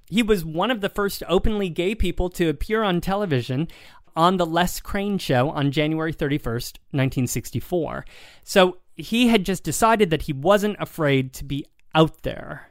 He 0.10 0.23
was 0.23 0.45
one 0.45 0.71
of 0.71 0.82
the 0.82 0.89
first 0.89 1.23
openly 1.28 1.69
gay 1.69 1.95
people 1.95 2.30
to 2.32 2.50
appear 2.50 2.84
on 2.84 3.02
television 3.02 3.67
on 4.15 4.38
The 4.38 4.45
Les 4.45 4.80
Crane 4.80 5.17
Show 5.17 5.50
on 5.50 5.71
January 5.71 6.13
31st, 6.13 6.80
1964. 6.91 8.06
So 8.43 8.80
he 8.95 9.28
had 9.28 9.45
just 9.45 9.63
decided 9.63 10.10
that 10.10 10.23
he 10.23 10.34
wasn't 10.34 10.78
afraid 10.80 11.34
to 11.34 11.43
be 11.43 11.65
out 11.93 12.23
there. 12.23 12.69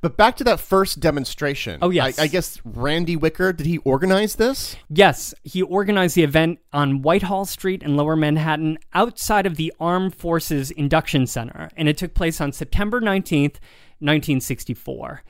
But 0.00 0.16
back 0.16 0.36
to 0.36 0.44
that 0.44 0.60
first 0.60 1.00
demonstration. 1.00 1.78
Oh, 1.82 1.90
yes. 1.90 2.18
I, 2.18 2.24
I 2.24 2.26
guess 2.26 2.60
Randy 2.64 3.16
Wicker, 3.16 3.52
did 3.52 3.66
he 3.66 3.78
organize 3.78 4.36
this? 4.36 4.76
Yes, 4.88 5.34
he 5.42 5.62
organized 5.62 6.16
the 6.16 6.22
event 6.22 6.60
on 6.72 7.02
Whitehall 7.02 7.44
Street 7.44 7.82
in 7.82 7.96
Lower 7.96 8.16
Manhattan 8.16 8.78
outside 8.94 9.46
of 9.46 9.56
the 9.56 9.72
Armed 9.80 10.14
Forces 10.14 10.70
Induction 10.70 11.26
Center, 11.26 11.70
and 11.76 11.88
it 11.88 11.98
took 11.98 12.14
place 12.14 12.40
on 12.40 12.52
September 12.52 13.00
19th, 13.00 13.58
1964. 13.98 15.22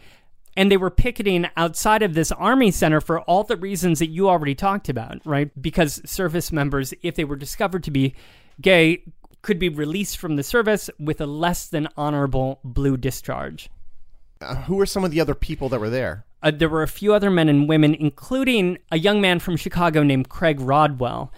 And 0.57 0.71
they 0.71 0.77
were 0.77 0.91
picketing 0.91 1.49
outside 1.57 2.03
of 2.03 2.15
this 2.15 2.33
Army 2.33 2.71
Center 2.71 3.01
for 3.01 3.21
all 3.23 3.45
the 3.45 3.57
reasons 3.57 3.99
that 4.01 4.09
you 4.09 4.29
already 4.29 4.55
talked 4.55 4.89
about, 4.89 5.25
right? 5.25 5.51
Because 5.61 6.03
service 6.09 6.53
members, 6.53 6.93
if 7.03 7.15
they 7.15 7.25
were 7.25 7.37
discovered 7.37 7.83
to 7.85 7.91
be 7.91 8.15
gay, 8.61 9.05
could 9.43 9.59
be 9.59 9.69
released 9.69 10.19
from 10.19 10.37
the 10.37 10.43
service 10.43 10.91
with 10.99 11.21
a 11.21 11.27
less 11.27 11.67
than 11.69 11.89
honorable 11.97 12.61
blue 12.63 12.97
discharge. 12.97 13.71
Uh, 14.41 14.55
who 14.63 14.77
were 14.77 14.87
some 14.87 15.05
of 15.05 15.11
the 15.11 15.21
other 15.21 15.35
people 15.35 15.69
that 15.69 15.81
were 15.81 15.91
there? 15.91 16.25
Uh, 16.43 16.51
there 16.51 16.69
were 16.69 16.83
a 16.83 16.89
few 16.89 17.13
other 17.13 17.31
men 17.31 17.49
and 17.49 17.69
women, 17.69 17.95
including 17.95 18.79
a 18.91 18.99
young 18.99 19.21
man 19.21 19.39
from 19.39 19.57
Chicago 19.57 20.03
named 20.03 20.31
Craig 20.31 20.59
Rodwell, 20.61 21.31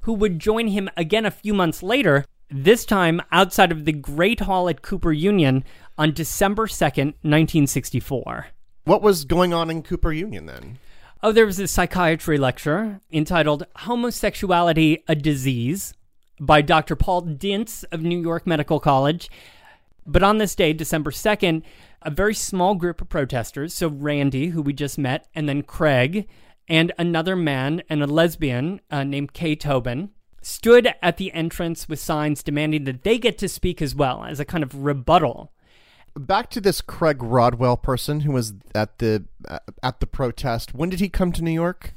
who 0.00 0.12
would 0.12 0.38
join 0.38 0.68
him 0.68 0.90
again 0.96 1.24
a 1.24 1.30
few 1.30 1.54
months 1.54 1.82
later, 1.82 2.26
this 2.50 2.84
time 2.84 3.22
outside 3.32 3.72
of 3.72 3.86
the 3.86 3.92
Great 3.92 4.40
Hall 4.40 4.68
at 4.68 4.82
Cooper 4.82 5.12
Union 5.12 5.64
on 5.96 6.12
December 6.12 6.66
2nd, 6.66 7.14
1964. 7.22 8.48
What 8.84 9.02
was 9.02 9.24
going 9.24 9.54
on 9.54 9.70
in 9.70 9.82
Cooper 9.82 10.12
Union 10.12 10.44
then? 10.44 10.78
Oh, 11.22 11.32
there 11.32 11.46
was 11.46 11.58
a 11.58 11.68
psychiatry 11.68 12.36
lecture 12.36 13.00
entitled 13.10 13.66
Homosexuality 13.76 15.02
a 15.08 15.14
Disease 15.14 15.94
by 16.38 16.60
Dr. 16.60 16.96
Paul 16.96 17.22
Dintz 17.22 17.84
of 17.92 18.02
New 18.02 18.20
York 18.20 18.46
Medical 18.46 18.80
College. 18.80 19.30
But 20.06 20.22
on 20.22 20.38
this 20.38 20.54
day, 20.54 20.72
December 20.72 21.10
2nd, 21.10 21.62
a 22.02 22.10
very 22.10 22.34
small 22.34 22.74
group 22.74 23.00
of 23.00 23.08
protesters, 23.08 23.74
so 23.74 23.88
Randy, 23.88 24.48
who 24.48 24.62
we 24.62 24.72
just 24.72 24.98
met, 24.98 25.28
and 25.34 25.48
then 25.48 25.62
Craig, 25.62 26.28
and 26.68 26.92
another 26.98 27.36
man 27.36 27.82
and 27.88 28.02
a 28.02 28.06
lesbian 28.06 28.80
uh, 28.90 29.04
named 29.04 29.32
Kay 29.32 29.56
Tobin, 29.56 30.10
stood 30.42 30.94
at 31.02 31.16
the 31.16 31.32
entrance 31.32 31.88
with 31.88 31.98
signs 31.98 32.42
demanding 32.42 32.84
that 32.84 33.02
they 33.02 33.18
get 33.18 33.36
to 33.38 33.48
speak 33.48 33.82
as 33.82 33.94
well 33.94 34.24
as 34.24 34.40
a 34.40 34.44
kind 34.44 34.64
of 34.64 34.84
rebuttal. 34.84 35.52
Back 36.16 36.50
to 36.50 36.60
this 36.60 36.80
Craig 36.80 37.22
Rodwell 37.22 37.76
person 37.76 38.20
who 38.20 38.32
was 38.32 38.54
at 38.74 38.98
the 38.98 39.24
uh, 39.48 39.60
at 39.82 40.00
the 40.00 40.06
protest. 40.06 40.74
When 40.74 40.90
did 40.90 41.00
he 41.00 41.08
come 41.08 41.30
to 41.32 41.42
New 41.42 41.52
York? 41.52 41.92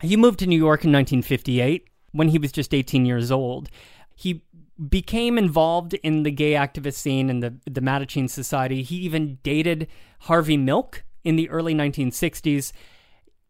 He 0.00 0.16
moved 0.16 0.38
to 0.38 0.46
New 0.46 0.56
York 0.56 0.84
in 0.84 0.92
1958 0.92 1.86
when 2.12 2.28
he 2.28 2.38
was 2.38 2.52
just 2.52 2.72
18 2.72 3.04
years 3.04 3.30
old. 3.30 3.68
He 4.14 4.42
became 4.88 5.36
involved 5.36 5.94
in 5.94 6.22
the 6.22 6.30
gay 6.30 6.52
activist 6.52 6.94
scene 6.94 7.28
and 7.28 7.42
the, 7.42 7.54
the 7.70 7.80
Mattachine 7.80 8.30
Society. 8.30 8.82
He 8.82 8.96
even 8.96 9.38
dated 9.42 9.88
Harvey 10.20 10.56
Milk 10.56 11.04
in 11.24 11.36
the 11.36 11.50
early 11.50 11.74
1960s. 11.74 12.72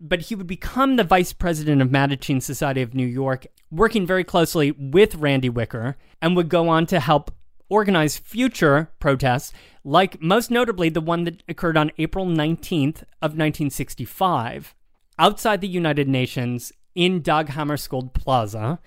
But 0.01 0.23
he 0.23 0.35
would 0.35 0.47
become 0.47 0.97
the 0.97 1.05
vice 1.05 1.33
president 1.33 1.83
of 1.83 1.89
Mattachine 1.89 2.43
Society 2.43 2.81
of 2.81 2.95
New 2.95 3.07
York, 3.07 3.47
working 3.71 4.07
very 4.07 4.25
closely 4.25 4.73
with 4.73 5.15
Randy 5.15 5.51
Wicker, 5.51 5.97
and 6.23 6.35
would 6.35 6.49
go 6.49 6.69
on 6.69 6.87
to 6.87 7.01
help 7.01 7.31
organize 7.69 8.17
future 8.17 8.91
protests, 8.99 9.53
like 9.85 10.21
most 10.21 10.51
notably 10.51 10.89
the 10.89 11.01
one 11.01 11.25
that 11.25 11.43
occurred 11.49 11.77
on 11.77 11.93
April 11.99 12.27
19th 12.27 13.03
of 13.23 13.37
1965 13.37 14.75
outside 15.19 15.61
the 15.61 15.69
United 15.69 16.09
Nations 16.09 16.73
in 16.95 17.21
Dag 17.21 17.49
Hammarskjöld 17.49 18.15
Plaza, 18.15 18.81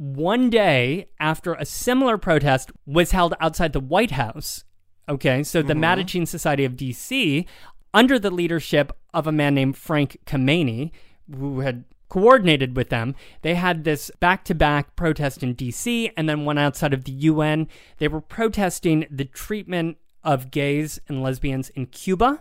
one 0.00 0.48
day 0.48 1.06
after 1.20 1.52
a 1.52 1.66
similar 1.66 2.16
protest 2.16 2.72
was 2.86 3.10
held 3.10 3.34
outside 3.38 3.74
the 3.74 3.80
White 3.80 4.12
House. 4.12 4.64
Okay, 5.06 5.42
so 5.42 5.60
the 5.60 5.74
mm-hmm. 5.74 5.84
Mattachine 5.84 6.26
Society 6.26 6.64
of 6.64 6.72
DC, 6.72 7.44
under 7.92 8.18
the 8.18 8.30
leadership 8.30 8.92
of 9.12 9.26
a 9.26 9.32
man 9.32 9.54
named 9.54 9.76
Frank 9.76 10.16
Kameny, 10.24 10.90
who 11.30 11.60
had 11.60 11.84
coordinated 12.08 12.76
with 12.76 12.88
them. 12.88 13.14
They 13.42 13.56
had 13.56 13.84
this 13.84 14.10
back 14.20 14.42
to 14.46 14.54
back 14.54 14.96
protest 14.96 15.42
in 15.42 15.54
DC 15.54 16.10
and 16.16 16.28
then 16.28 16.46
one 16.46 16.58
outside 16.58 16.94
of 16.94 17.04
the 17.04 17.12
UN. 17.12 17.68
They 17.98 18.08
were 18.08 18.22
protesting 18.22 19.06
the 19.10 19.26
treatment 19.26 19.98
of 20.24 20.50
gays 20.50 20.98
and 21.08 21.22
lesbians 21.22 21.68
in 21.70 21.86
Cuba 21.86 22.40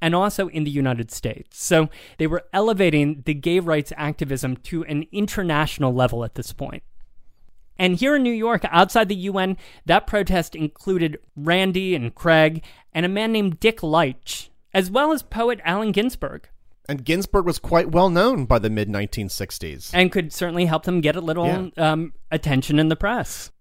and 0.00 0.14
also 0.14 0.48
in 0.48 0.64
the 0.64 0.70
United 0.70 1.10
States. 1.10 1.62
So 1.62 1.88
they 2.18 2.26
were 2.26 2.44
elevating 2.52 3.22
the 3.24 3.34
gay 3.34 3.60
rights 3.60 3.94
activism 3.96 4.56
to 4.58 4.84
an 4.84 5.06
international 5.10 5.92
level 5.92 6.22
at 6.22 6.34
this 6.34 6.52
point. 6.52 6.82
And 7.78 7.96
here 7.96 8.16
in 8.16 8.22
New 8.22 8.32
York, 8.32 8.64
outside 8.70 9.08
the 9.08 9.14
UN, 9.14 9.56
that 9.86 10.06
protest 10.06 10.54
included 10.56 11.18
Randy 11.36 11.94
and 11.94 12.14
Craig 12.14 12.64
and 12.92 13.06
a 13.06 13.08
man 13.08 13.30
named 13.32 13.60
Dick 13.60 13.78
Leitsch, 13.82 14.48
as 14.74 14.90
well 14.90 15.12
as 15.12 15.22
poet 15.22 15.60
Allen 15.64 15.92
Ginsberg. 15.92 16.48
And 16.88 17.04
Ginsberg 17.04 17.44
was 17.44 17.58
quite 17.58 17.90
well 17.90 18.08
known 18.10 18.46
by 18.46 18.58
the 18.58 18.70
mid 18.70 18.88
1960s. 18.88 19.90
And 19.92 20.10
could 20.10 20.32
certainly 20.32 20.64
help 20.64 20.84
them 20.84 21.00
get 21.00 21.16
a 21.16 21.20
little 21.20 21.46
Yeah. 21.46 21.92
um, 21.92 22.14
attention 22.30 22.78
in 22.78 22.88
the 22.88 22.96
press. 22.96 23.52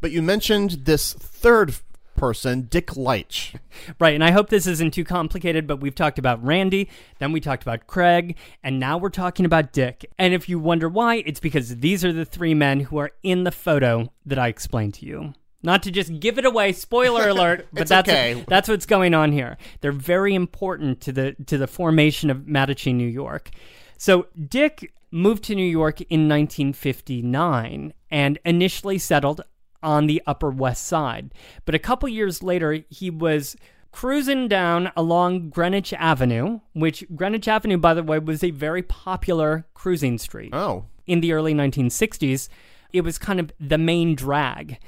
But 0.00 0.12
you 0.12 0.22
mentioned 0.22 0.82
this 0.84 1.12
third 1.14 1.74
person, 2.18 2.62
Dick 2.62 2.88
Leitsch. 2.88 3.54
Right, 3.98 4.14
and 4.14 4.24
I 4.24 4.32
hope 4.32 4.50
this 4.50 4.66
isn't 4.66 4.92
too 4.92 5.04
complicated, 5.04 5.66
but 5.66 5.80
we've 5.80 5.94
talked 5.94 6.18
about 6.18 6.44
Randy, 6.44 6.88
then 7.18 7.32
we 7.32 7.40
talked 7.40 7.62
about 7.62 7.86
Craig, 7.86 8.36
and 8.62 8.78
now 8.78 8.98
we're 8.98 9.08
talking 9.08 9.46
about 9.46 9.72
Dick. 9.72 10.04
And 10.18 10.34
if 10.34 10.48
you 10.48 10.58
wonder 10.58 10.88
why, 10.88 11.22
it's 11.24 11.40
because 11.40 11.76
these 11.76 12.04
are 12.04 12.12
the 12.12 12.24
three 12.24 12.54
men 12.54 12.80
who 12.80 12.98
are 12.98 13.12
in 13.22 13.44
the 13.44 13.52
photo 13.52 14.12
that 14.26 14.38
I 14.38 14.48
explained 14.48 14.94
to 14.94 15.06
you. 15.06 15.34
Not 15.62 15.82
to 15.84 15.90
just 15.90 16.20
give 16.20 16.38
it 16.38 16.44
away, 16.44 16.72
spoiler 16.72 17.28
alert, 17.30 17.66
but 17.72 17.88
that's 17.88 18.08
okay. 18.08 18.44
that's 18.46 18.68
what's 18.68 18.86
going 18.86 19.14
on 19.14 19.32
here. 19.32 19.56
They're 19.80 19.92
very 19.92 20.34
important 20.34 21.00
to 21.02 21.12
the 21.12 21.36
to 21.46 21.58
the 21.58 21.66
formation 21.66 22.30
of 22.30 22.42
Mattachine, 22.42 22.94
New 22.94 23.08
York. 23.08 23.50
So 23.96 24.26
Dick 24.48 24.92
moved 25.10 25.44
to 25.44 25.54
New 25.54 25.66
York 25.66 26.00
in 26.02 26.28
1959 26.28 27.92
and 28.10 28.38
initially 28.44 28.98
settled 28.98 29.40
on 29.82 30.06
the 30.06 30.22
Upper 30.26 30.50
West 30.50 30.84
Side. 30.84 31.32
But 31.64 31.74
a 31.74 31.78
couple 31.78 32.08
years 32.08 32.42
later, 32.42 32.80
he 32.88 33.10
was 33.10 33.56
cruising 33.92 34.48
down 34.48 34.90
along 34.96 35.50
Greenwich 35.50 35.92
Avenue, 35.94 36.60
which 36.74 37.04
Greenwich 37.14 37.48
Avenue, 37.48 37.78
by 37.78 37.94
the 37.94 38.02
way, 38.02 38.18
was 38.18 38.44
a 38.44 38.50
very 38.50 38.82
popular 38.82 39.66
cruising 39.74 40.18
street 40.18 40.54
Oh. 40.54 40.84
in 41.06 41.20
the 41.20 41.32
early 41.32 41.54
1960s, 41.54 42.48
it 42.92 43.02
was 43.02 43.18
kind 43.18 43.40
of 43.40 43.52
the 43.58 43.78
main 43.78 44.14
drag. 44.14 44.78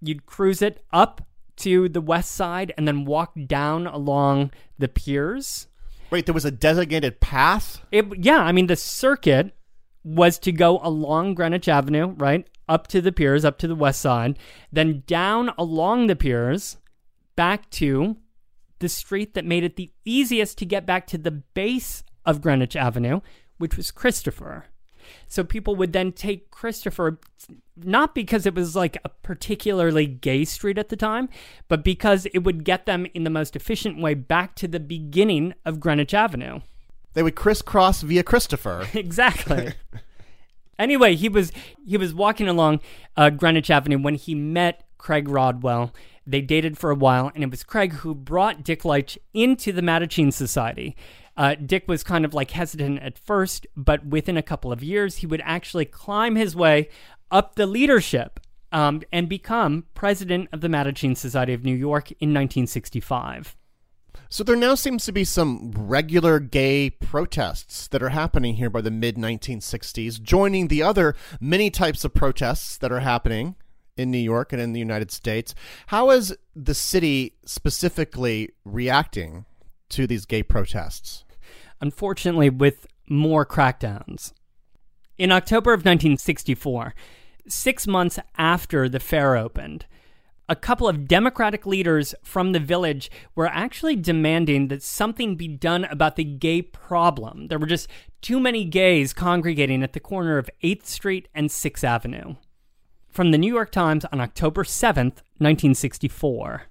You'd 0.00 0.26
cruise 0.26 0.62
it 0.62 0.84
up 0.92 1.26
to 1.56 1.88
the 1.88 2.00
west 2.00 2.32
side 2.32 2.72
and 2.76 2.86
then 2.86 3.04
walk 3.04 3.32
down 3.46 3.86
along 3.86 4.50
the 4.78 4.88
piers. 4.88 5.66
Wait, 6.10 6.26
there 6.26 6.34
was 6.34 6.44
a 6.44 6.50
designated 6.50 7.20
path? 7.20 7.80
It, 7.90 8.06
yeah, 8.24 8.38
I 8.38 8.52
mean, 8.52 8.66
the 8.66 8.76
circuit 8.76 9.52
was 10.04 10.38
to 10.40 10.52
go 10.52 10.78
along 10.82 11.34
Greenwich 11.34 11.68
Avenue, 11.68 12.08
right? 12.18 12.46
Up 12.68 12.86
to 12.88 13.00
the 13.00 13.12
piers, 13.12 13.44
up 13.44 13.58
to 13.58 13.68
the 13.68 13.74
west 13.74 14.00
side, 14.00 14.38
then 14.72 15.02
down 15.06 15.50
along 15.58 16.06
the 16.06 16.16
piers, 16.16 16.78
back 17.36 17.68
to 17.70 18.16
the 18.78 18.88
street 18.88 19.34
that 19.34 19.44
made 19.44 19.64
it 19.64 19.76
the 19.76 19.92
easiest 20.04 20.58
to 20.58 20.66
get 20.66 20.86
back 20.86 21.06
to 21.08 21.18
the 21.18 21.30
base 21.30 22.02
of 22.24 22.40
Greenwich 22.40 22.76
Avenue, 22.76 23.20
which 23.58 23.76
was 23.76 23.90
Christopher. 23.90 24.66
So 25.28 25.44
people 25.44 25.76
would 25.76 25.92
then 25.92 26.12
take 26.12 26.50
Christopher, 26.50 27.18
not 27.76 28.14
because 28.14 28.46
it 28.46 28.54
was 28.54 28.74
like 28.74 28.96
a 29.04 29.08
particularly 29.08 30.06
gay 30.06 30.44
street 30.44 30.78
at 30.78 30.88
the 30.88 30.96
time, 30.96 31.28
but 31.68 31.84
because 31.84 32.26
it 32.32 32.38
would 32.40 32.64
get 32.64 32.86
them 32.86 33.06
in 33.14 33.24
the 33.24 33.30
most 33.30 33.56
efficient 33.56 34.00
way 34.00 34.14
back 34.14 34.54
to 34.56 34.68
the 34.68 34.80
beginning 34.80 35.54
of 35.64 35.80
Greenwich 35.80 36.14
Avenue. 36.14 36.60
They 37.12 37.22
would 37.22 37.36
crisscross 37.36 38.02
via 38.02 38.22
Christopher. 38.22 38.88
Exactly. 38.94 39.72
anyway, 40.78 41.14
he 41.14 41.28
was 41.28 41.52
he 41.86 41.96
was 41.96 42.14
walking 42.14 42.48
along 42.48 42.80
uh, 43.16 43.30
Greenwich 43.30 43.70
Avenue 43.70 43.98
when 43.98 44.14
he 44.14 44.34
met 44.34 44.86
Craig 44.98 45.28
Rodwell. 45.28 45.92
They 46.26 46.40
dated 46.40 46.78
for 46.78 46.90
a 46.90 46.94
while, 46.94 47.30
and 47.34 47.44
it 47.44 47.50
was 47.50 47.62
Craig 47.62 47.92
who 47.92 48.14
brought 48.14 48.64
Dick 48.64 48.82
Leitsch 48.82 49.18
into 49.34 49.72
the 49.72 49.82
Mattachine 49.82 50.32
Society. 50.32 50.96
Uh, 51.36 51.54
Dick 51.54 51.84
was 51.86 52.02
kind 52.02 52.24
of 52.24 52.32
like 52.32 52.52
hesitant 52.52 53.00
at 53.00 53.18
first, 53.18 53.66
but 53.76 54.06
within 54.06 54.36
a 54.36 54.42
couple 54.42 54.72
of 54.72 54.82
years, 54.82 55.16
he 55.16 55.26
would 55.26 55.42
actually 55.44 55.84
climb 55.84 56.36
his 56.36 56.54
way 56.54 56.88
up 57.30 57.56
the 57.56 57.66
leadership 57.66 58.40
um, 58.72 59.02
and 59.12 59.28
become 59.28 59.84
president 59.94 60.48
of 60.52 60.60
the 60.60 60.68
Mattachine 60.68 61.16
Society 61.16 61.52
of 61.52 61.64
New 61.64 61.74
York 61.74 62.10
in 62.12 62.30
1965. 62.30 63.56
So 64.28 64.42
there 64.42 64.56
now 64.56 64.74
seems 64.74 65.04
to 65.04 65.12
be 65.12 65.24
some 65.24 65.72
regular 65.76 66.40
gay 66.40 66.90
protests 66.90 67.86
that 67.88 68.02
are 68.02 68.10
happening 68.10 68.56
here 68.56 68.70
by 68.70 68.80
the 68.80 68.90
mid 68.90 69.16
1960s, 69.16 70.20
joining 70.20 70.68
the 70.68 70.82
other 70.82 71.14
many 71.40 71.70
types 71.70 72.04
of 72.04 72.14
protests 72.14 72.76
that 72.78 72.92
are 72.92 73.00
happening 73.00 73.56
in 73.96 74.10
New 74.10 74.18
York 74.18 74.52
and 74.52 74.60
in 74.60 74.72
the 74.72 74.80
United 74.80 75.10
States. 75.12 75.54
How 75.88 76.10
is 76.10 76.36
the 76.56 76.74
city 76.74 77.34
specifically 77.44 78.50
reacting 78.64 79.44
to 79.90 80.06
these 80.06 80.26
gay 80.26 80.42
protests? 80.42 81.24
unfortunately, 81.84 82.50
with 82.50 82.86
more 83.08 83.44
crackdowns. 83.44 84.32
In 85.18 85.30
October 85.30 85.72
of 85.72 85.80
1964, 85.80 86.94
six 87.46 87.86
months 87.86 88.18
after 88.36 88.88
the 88.88 88.98
fair 88.98 89.36
opened, 89.36 89.84
a 90.48 90.56
couple 90.56 90.86
of 90.86 91.08
Democratic 91.08 91.66
leaders 91.66 92.14
from 92.22 92.52
the 92.52 92.60
village 92.60 93.10
were 93.34 93.46
actually 93.46 93.96
demanding 93.96 94.68
that 94.68 94.82
something 94.82 95.36
be 95.36 95.48
done 95.48 95.84
about 95.86 96.16
the 96.16 96.24
gay 96.24 96.60
problem. 96.60 97.48
There 97.48 97.58
were 97.58 97.66
just 97.66 97.88
too 98.20 98.38
many 98.38 98.64
gays 98.64 99.12
congregating 99.12 99.82
at 99.82 99.94
the 99.94 100.00
corner 100.00 100.38
of 100.38 100.50
8th 100.62 100.86
Street 100.86 101.28
and 101.34 101.48
6th 101.48 101.84
Avenue. 101.84 102.34
From 103.08 103.30
the 103.30 103.38
New 103.38 103.52
York 103.52 103.70
Times 103.70 104.04
on 104.06 104.20
October 104.20 104.64
7th, 104.64 105.22
1964. 105.38 106.64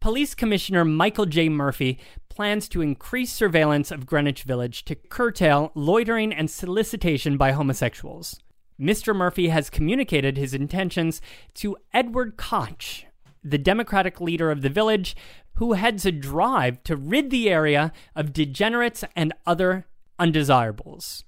Police 0.00 0.34
Commissioner 0.34 0.84
Michael 0.84 1.26
J. 1.26 1.48
Murphy 1.48 1.98
plans 2.28 2.68
to 2.68 2.80
increase 2.80 3.32
surveillance 3.32 3.90
of 3.90 4.06
Greenwich 4.06 4.42
Village 4.42 4.84
to 4.86 4.94
curtail 4.94 5.70
loitering 5.74 6.32
and 6.32 6.50
solicitation 6.50 7.36
by 7.36 7.52
homosexuals. 7.52 8.40
Mr. 8.80 9.14
Murphy 9.14 9.48
has 9.48 9.70
communicated 9.70 10.36
his 10.36 10.54
intentions 10.54 11.20
to 11.54 11.76
Edward 11.92 12.36
Koch, 12.36 13.04
the 13.44 13.58
Democratic 13.58 14.20
leader 14.20 14.50
of 14.50 14.62
the 14.62 14.68
village, 14.68 15.16
who 15.54 15.74
heads 15.74 16.06
a 16.06 16.12
drive 16.12 16.82
to 16.84 16.96
rid 16.96 17.30
the 17.30 17.50
area 17.50 17.92
of 18.16 18.32
degenerates 18.32 19.04
and 19.14 19.32
other 19.46 19.86
undesirables. 20.18 21.24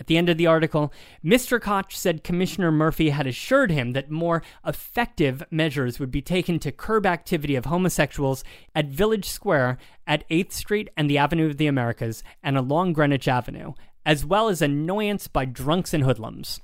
At 0.00 0.06
the 0.06 0.16
end 0.16 0.28
of 0.28 0.38
the 0.38 0.46
article, 0.46 0.92
Mr. 1.24 1.60
Koch 1.60 1.92
said 1.92 2.24
Commissioner 2.24 2.72
Murphy 2.72 3.10
had 3.10 3.26
assured 3.26 3.70
him 3.70 3.92
that 3.92 4.10
more 4.10 4.42
effective 4.66 5.44
measures 5.50 6.00
would 6.00 6.10
be 6.10 6.22
taken 6.22 6.58
to 6.60 6.72
curb 6.72 7.06
activity 7.06 7.54
of 7.54 7.66
homosexuals 7.66 8.42
at 8.74 8.86
Village 8.86 9.28
Square, 9.28 9.78
at 10.06 10.28
8th 10.28 10.52
Street 10.52 10.88
and 10.96 11.08
the 11.08 11.18
Avenue 11.18 11.46
of 11.50 11.58
the 11.58 11.66
Americas, 11.68 12.24
and 12.42 12.56
along 12.56 12.94
Greenwich 12.94 13.28
Avenue, 13.28 13.74
as 14.04 14.24
well 14.24 14.48
as 14.48 14.62
annoyance 14.62 15.28
by 15.28 15.44
drunks 15.44 15.94
and 15.94 16.04
hoodlums. 16.04 16.60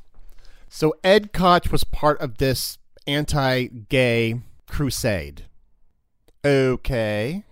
So 0.68 0.94
Ed 1.03 1.33
Koch 1.33 1.70
was 1.70 1.85
part 1.85 2.20
of 2.20 2.38
this 2.38 2.79
anti 3.07 3.66
gay 3.66 4.40
crusade. 4.68 5.44
Okay. 6.44 7.44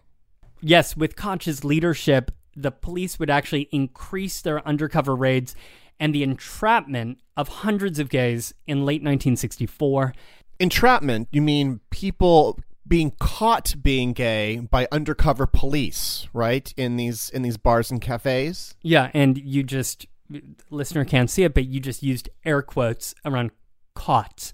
Yes, 0.61 0.97
with 0.97 1.17
Koch's 1.17 1.65
leadership, 1.65 2.31
the 2.55 2.71
police 2.71 3.19
would 3.19 3.31
actually 3.31 3.69
increase 3.73 4.41
their 4.41 4.67
undercover 4.67 5.15
raids 5.15 5.55
and 6.01 6.15
the 6.15 6.23
entrapment 6.23 7.19
of 7.37 7.49
hundreds 7.49 7.99
of 7.99 8.09
gays 8.09 8.55
in 8.67 8.81
late 8.81 9.03
1964. 9.03 10.15
Entrapment, 10.59 11.29
you 11.31 11.43
mean 11.43 11.81
people 11.91 12.59
being 12.87 13.13
caught 13.19 13.75
being 13.83 14.13
gay 14.13 14.59
by 14.59 14.89
undercover 14.93 15.47
police, 15.47 16.29
right? 16.33 16.73
In 16.77 16.97
these 16.97 17.31
in 17.31 17.43
these 17.43 17.57
bars 17.57 17.91
and 17.91 18.01
cafes? 18.01 18.75
Yeah, 18.83 19.11
and 19.15 19.39
you 19.39 19.63
just 19.63 20.07
listener 20.71 21.05
can't 21.05 21.31
see 21.31 21.45
it, 21.45 21.55
but 21.55 21.67
you 21.67 21.81
just 21.81 22.03
used 22.03 22.29
air 22.45 22.63
quotes 22.63 23.15
around 23.25 23.51
caught 23.95 24.53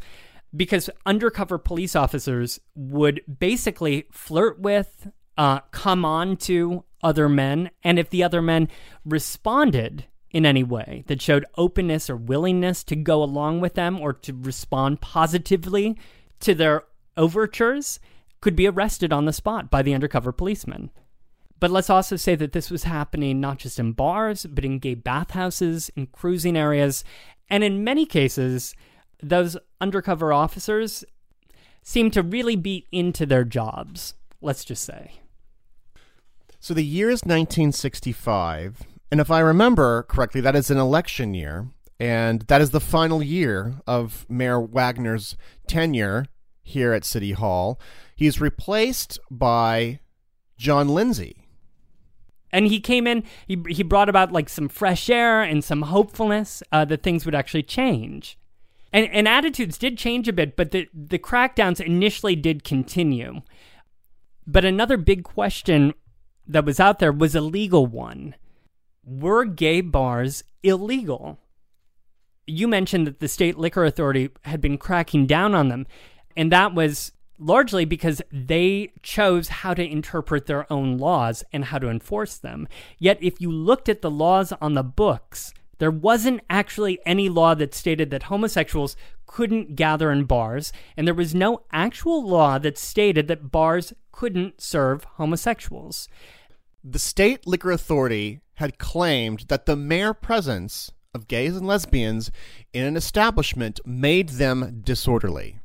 because 0.54 0.90
undercover 1.06 1.58
police 1.58 1.96
officers 1.96 2.60
would 2.74 3.22
basically 3.38 4.04
flirt 4.10 4.60
with, 4.60 5.08
uh, 5.38 5.60
come 5.70 6.04
on 6.04 6.36
to 6.36 6.84
other 7.02 7.28
men, 7.28 7.70
and 7.82 7.98
if 7.98 8.10
the 8.10 8.22
other 8.22 8.42
men 8.42 8.68
responded 9.04 10.04
in 10.30 10.46
any 10.46 10.62
way 10.62 11.04
that 11.08 11.20
showed 11.20 11.44
openness 11.56 12.08
or 12.08 12.16
willingness 12.16 12.84
to 12.84 12.96
go 12.96 13.22
along 13.22 13.60
with 13.60 13.74
them 13.74 14.00
or 14.00 14.12
to 14.12 14.32
respond 14.32 15.00
positively 15.00 15.98
to 16.40 16.54
their 16.54 16.84
overtures, 17.16 17.98
could 18.42 18.54
be 18.54 18.68
arrested 18.68 19.10
on 19.10 19.24
the 19.24 19.32
spot 19.32 19.70
by 19.70 19.80
the 19.80 19.94
undercover 19.94 20.32
policeman. 20.32 20.90
But 21.58 21.70
let's 21.70 21.88
also 21.88 22.16
say 22.16 22.34
that 22.34 22.52
this 22.52 22.70
was 22.70 22.84
happening 22.84 23.40
not 23.40 23.58
just 23.58 23.78
in 23.78 23.92
bars, 23.92 24.44
but 24.44 24.64
in 24.64 24.80
gay 24.80 24.94
bathhouses, 24.94 25.90
in 25.96 26.08
cruising 26.08 26.56
areas, 26.56 27.04
and 27.48 27.62
in 27.62 27.84
many 27.84 28.04
cases, 28.04 28.74
those 29.22 29.56
undercover 29.80 30.32
officers 30.32 31.04
seem 31.82 32.10
to 32.10 32.22
really 32.22 32.56
be 32.56 32.88
into 32.90 33.24
their 33.24 33.44
jobs, 33.44 34.14
let's 34.40 34.64
just 34.64 34.84
say. 34.84 35.20
So 36.58 36.74
the 36.74 36.84
year 36.84 37.08
is 37.08 37.22
1965, 37.22 38.82
And 39.10 39.20
if 39.20 39.30
I 39.30 39.40
remember 39.40 40.04
correctly, 40.04 40.40
that 40.40 40.56
is 40.56 40.70
an 40.70 40.78
election 40.78 41.34
year, 41.34 41.66
and 42.00 42.42
that 42.42 42.60
is 42.60 42.70
the 42.70 42.80
final 42.80 43.22
year 43.22 43.74
of 43.86 44.24
Mayor 44.28 44.58
Wagner's 44.58 45.36
tenure 45.66 46.26
here 46.62 46.92
at 46.92 47.04
City 47.04 47.32
Hall. 47.32 47.80
He's 48.14 48.40
replaced 48.40 49.18
by 49.30 50.00
John 50.56 50.88
Lindsay. 50.88 51.36
And 52.52 52.66
he 52.66 52.80
came 52.80 53.06
in, 53.06 53.24
he, 53.48 53.62
he 53.68 53.82
brought 53.82 54.08
about 54.08 54.32
like 54.32 54.48
some 54.48 54.68
fresh 54.68 55.08
air 55.08 55.42
and 55.42 55.64
some 55.64 55.82
hopefulness 55.82 56.62
uh, 56.70 56.84
that 56.84 57.02
things 57.02 57.24
would 57.24 57.34
actually 57.34 57.62
change. 57.62 58.38
And, 58.92 59.08
and 59.10 59.26
attitudes 59.26 59.78
did 59.78 59.96
change 59.96 60.28
a 60.28 60.32
bit, 60.32 60.54
but 60.54 60.70
the, 60.70 60.88
the 60.92 61.18
crackdowns 61.18 61.80
initially 61.80 62.36
did 62.36 62.62
continue. 62.62 63.40
But 64.46 64.64
another 64.64 64.98
big 64.98 65.24
question 65.24 65.94
that 66.46 66.64
was 66.64 66.78
out 66.78 66.98
there 66.98 67.12
was 67.12 67.34
a 67.34 67.40
legal 67.40 67.86
one. 67.86 68.34
Were 69.04 69.44
gay 69.44 69.80
bars 69.80 70.44
illegal? 70.62 71.38
You 72.46 72.68
mentioned 72.68 73.06
that 73.06 73.20
the 73.20 73.28
state 73.28 73.56
liquor 73.56 73.84
authority 73.84 74.30
had 74.42 74.60
been 74.60 74.76
cracking 74.76 75.26
down 75.26 75.54
on 75.54 75.68
them, 75.68 75.86
and 76.36 76.50
that 76.52 76.74
was 76.74 77.12
largely 77.38 77.84
because 77.84 78.22
they 78.30 78.92
chose 79.02 79.48
how 79.48 79.74
to 79.74 79.84
interpret 79.84 80.46
their 80.46 80.70
own 80.72 80.96
laws 80.98 81.42
and 81.52 81.66
how 81.66 81.78
to 81.78 81.88
enforce 81.88 82.36
them. 82.36 82.68
Yet, 82.98 83.18
if 83.20 83.40
you 83.40 83.50
looked 83.50 83.88
at 83.88 84.02
the 84.02 84.10
laws 84.10 84.52
on 84.60 84.74
the 84.74 84.82
books, 84.82 85.52
there 85.78 85.90
wasn't 85.90 86.42
actually 86.48 87.00
any 87.04 87.28
law 87.28 87.54
that 87.54 87.74
stated 87.74 88.10
that 88.10 88.24
homosexuals 88.24 88.96
couldn't 89.26 89.74
gather 89.74 90.12
in 90.12 90.24
bars, 90.24 90.72
and 90.96 91.06
there 91.06 91.14
was 91.14 91.34
no 91.34 91.62
actual 91.72 92.24
law 92.24 92.58
that 92.58 92.78
stated 92.78 93.26
that 93.28 93.50
bars 93.50 93.92
couldn't 94.12 94.60
serve 94.60 95.04
homosexuals. 95.16 96.08
The 96.84 96.98
state 96.98 97.46
liquor 97.46 97.72
authority 97.72 98.40
had 98.54 98.78
claimed 98.78 99.46
that 99.48 99.66
the 99.66 99.74
mere 99.74 100.14
presence 100.14 100.92
of 101.14 101.28
gays 101.28 101.56
and 101.56 101.66
lesbians 101.66 102.30
in 102.72 102.84
an 102.84 102.96
establishment 102.96 103.80
made 103.84 104.30
them 104.30 104.82
disorderly. 104.84 105.58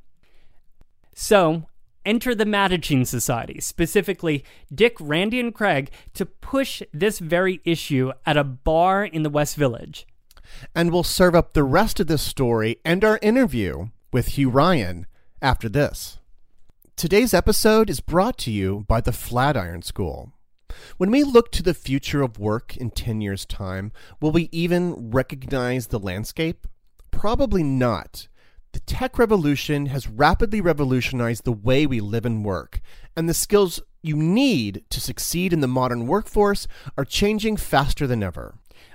So, 1.20 1.64
enter 2.06 2.36
the 2.36 2.46
Mattachine 2.46 3.08
Society, 3.08 3.60
specifically 3.60 4.46
Dick, 4.72 4.96
Randy, 5.00 5.40
and 5.40 5.52
Craig, 5.52 5.90
to 6.14 6.28
push 6.28 6.84
this 6.94 7.18
very 7.18 7.60
issue 7.66 8.12
at 8.24 8.38
a 8.38 8.44
bar 8.44 9.04
in 9.04 9.24
the 9.24 9.32
West 9.32 9.56
Village. 9.56 10.06
And 10.76 10.92
we'll 10.92 11.02
serve 11.02 11.34
up 11.34 11.54
the 11.54 11.64
rest 11.64 12.00
of 12.00 12.06
this 12.06 12.22
story 12.22 12.78
and 12.86 13.04
our 13.04 13.18
interview 13.24 13.88
with 14.14 14.38
Hugh 14.38 14.52
Ryan 14.52 15.08
after 15.42 15.68
this. 15.68 16.20
Today's 16.96 17.34
episode 17.34 17.90
is 17.90 18.00
brought 18.00 18.38
to 18.38 18.52
you 18.52 18.86
by 18.88 19.02
the 19.02 19.12
Flatiron 19.12 19.82
School. 19.82 20.34
When 20.98 21.10
we 21.10 21.24
look 21.24 21.52
to 21.54 21.64
the 21.64 21.74
future 21.74 22.22
of 22.22 22.38
work 22.38 22.78
in 22.78 22.92
10 22.92 23.22
years' 23.22 23.44
time, 23.44 23.92
will 24.22 24.32
we 24.32 24.50
even 24.52 25.10
recognize 25.10 25.88
the 25.88 26.00
landscape? 26.00 26.68
Probably 27.10 27.64
not. 27.64 28.28
The 28.78 28.94
tech 28.94 29.18
revolution 29.18 29.88
has 29.88 30.08
rapidly 30.08 30.62
revolutionized 30.62 31.46
the 31.46 31.52
way 31.52 31.88
we 31.88 32.00
live 32.00 32.28
and 32.28 32.46
work, 32.46 32.80
and 33.16 33.28
the 33.28 33.34
skills 33.34 33.82
you 34.04 34.16
need 34.16 34.84
to 34.92 35.02
succeed 35.02 35.52
in 35.52 35.62
the 35.62 35.68
modern 35.68 36.06
workforce 36.06 36.68
are 36.96 37.04
changing 37.04 37.58
faster 37.58 38.06
than 38.06 38.22
ever. 38.22 38.54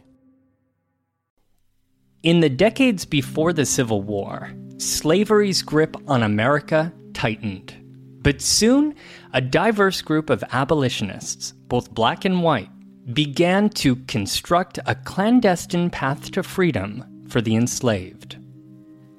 In 2.23 2.39
the 2.39 2.49
decades 2.49 3.03
before 3.03 3.51
the 3.51 3.65
Civil 3.65 4.03
War, 4.03 4.51
slavery's 4.77 5.63
grip 5.63 5.97
on 6.07 6.21
America 6.21 6.93
tightened. 7.15 7.73
But 8.21 8.43
soon, 8.43 8.93
a 9.33 9.41
diverse 9.41 10.03
group 10.03 10.29
of 10.29 10.43
abolitionists, 10.51 11.53
both 11.67 11.89
black 11.89 12.23
and 12.23 12.43
white, 12.43 12.69
began 13.11 13.69
to 13.69 13.95
construct 14.05 14.77
a 14.85 14.93
clandestine 14.93 15.89
path 15.89 16.29
to 16.33 16.43
freedom 16.43 17.25
for 17.27 17.41
the 17.41 17.55
enslaved. 17.55 18.37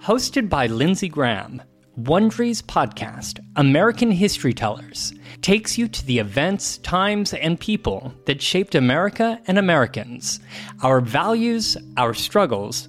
Hosted 0.01 0.49
by 0.49 0.69
Lindsay 0.69 1.09
Graham, 1.09 1.61
Wondery's 1.99 2.63
podcast, 2.63 3.41
American 3.57 4.13
History 4.13 4.55
Tellers, 4.55 5.13
takes 5.43 5.77
you 5.77 5.89
to 5.89 6.07
the 6.07 6.21
events, 6.21 6.79
times, 6.79 7.35
and 7.35 7.59
people 7.59 8.15
that 8.27 8.41
shaped 8.41 8.77
America 8.77 9.41
and 9.49 9.59
Americans, 9.59 10.39
our 10.83 11.01
values, 11.01 11.77
our 11.97 12.15
struggles, 12.15 12.89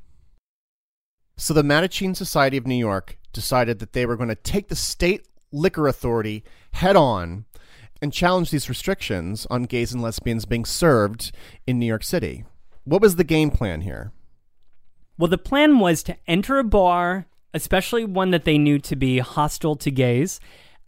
So, 1.41 1.55
the 1.55 1.63
Mattachine 1.63 2.15
Society 2.15 2.55
of 2.55 2.67
New 2.67 2.75
York 2.75 3.17
decided 3.33 3.79
that 3.79 3.93
they 3.93 4.05
were 4.05 4.15
going 4.15 4.29
to 4.29 4.35
take 4.35 4.67
the 4.67 4.75
state 4.75 5.27
liquor 5.51 5.87
authority 5.87 6.43
head 6.73 6.95
on 6.95 7.45
and 7.99 8.13
challenge 8.13 8.51
these 8.51 8.69
restrictions 8.69 9.47
on 9.49 9.63
gays 9.63 9.91
and 9.91 10.03
lesbians 10.03 10.45
being 10.45 10.65
served 10.65 11.31
in 11.65 11.79
New 11.79 11.87
York 11.87 12.03
City. 12.03 12.45
What 12.83 13.01
was 13.01 13.15
the 13.15 13.23
game 13.23 13.49
plan 13.49 13.81
here? 13.81 14.11
Well, 15.17 15.29
the 15.29 15.39
plan 15.39 15.79
was 15.79 16.03
to 16.03 16.17
enter 16.27 16.59
a 16.59 16.63
bar, 16.63 17.25
especially 17.55 18.05
one 18.05 18.29
that 18.29 18.45
they 18.45 18.59
knew 18.59 18.77
to 18.77 18.95
be 18.95 19.17
hostile 19.17 19.75
to 19.77 19.89
gays, 19.89 20.39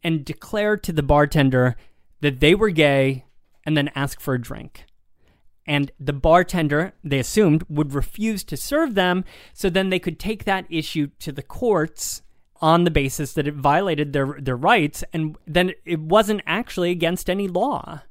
and 0.04 0.24
declare 0.24 0.78
to 0.78 0.92
the 0.92 1.02
bartender 1.02 1.76
that 2.22 2.42
they 2.42 2.54
were 2.54 2.70
gay 2.70 3.26
and 3.66 3.76
then 3.76 3.90
ask 3.96 4.22
for 4.22 4.36
a 4.36 4.42
drink. 4.42 4.86
And 5.66 5.92
the 6.00 6.14
bartender, 6.14 6.94
they 7.04 7.20
assumed, 7.20 7.64
would 7.70 7.94
refuse 7.94 8.44
to 8.46 8.58
serve 8.58 8.96
them, 8.96 9.24
so 9.54 9.70
then 9.70 9.90
they 9.90 10.00
could 10.00 10.20
take 10.20 10.44
that 10.44 10.66
issue 10.70 11.08
to 11.20 11.32
the 11.32 11.44
courts 11.44 12.22
on 12.62 12.84
the 12.84 12.92
basis 12.92 13.34
that 13.34 13.48
it 13.48 13.56
violated 13.56 14.14
their, 14.14 14.38
their 14.40 14.56
rights, 14.56 15.04
and 15.14 15.38
then 15.46 15.72
it 15.86 16.00
wasn't 16.00 16.42
actually 16.46 16.92
against 16.92 17.30
any 17.30 17.48
law. 17.48 18.02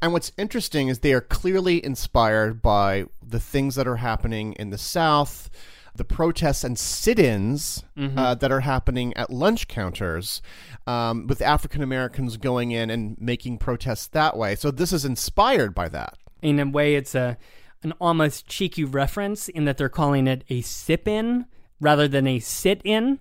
And 0.00 0.12
what's 0.12 0.32
interesting 0.36 0.88
is 0.88 0.98
they 0.98 1.12
are 1.12 1.20
clearly 1.20 1.84
inspired 1.84 2.60
by 2.60 3.06
the 3.24 3.38
things 3.38 3.76
that 3.76 3.86
are 3.86 3.96
happening 3.96 4.54
in 4.54 4.70
the 4.70 4.78
South, 4.78 5.48
the 5.94 6.04
protests 6.04 6.64
and 6.64 6.76
sit 6.78 7.18
ins 7.18 7.84
Mm-hmm. 7.96 8.18
uh, 8.18 8.34
that 8.36 8.50
are 8.50 8.60
happening 8.60 9.14
at 9.14 9.30
lunch 9.30 9.68
counters, 9.68 10.40
um, 10.86 11.26
with 11.26 11.42
African 11.42 11.82
Americans 11.82 12.38
going 12.38 12.72
in 12.72 12.90
and 12.90 13.16
making 13.20 13.58
protests 13.58 14.08
that 14.08 14.36
way. 14.36 14.56
So 14.56 14.70
this 14.70 14.92
is 14.92 15.04
inspired 15.04 15.74
by 15.74 15.88
that. 15.90 16.16
In 16.42 16.60
a 16.60 16.66
way 16.66 16.94
it's 16.94 17.14
a 17.14 17.38
an 17.82 17.92
almost 18.00 18.46
cheeky 18.46 18.84
reference 18.84 19.48
in 19.48 19.64
that 19.64 19.76
they're 19.76 19.88
calling 19.88 20.26
it 20.26 20.44
a 20.48 20.60
sip 20.60 21.08
in 21.08 21.46
rather 21.80 22.06
than 22.06 22.26
a 22.26 22.38
sit 22.38 22.80
in 22.84 23.18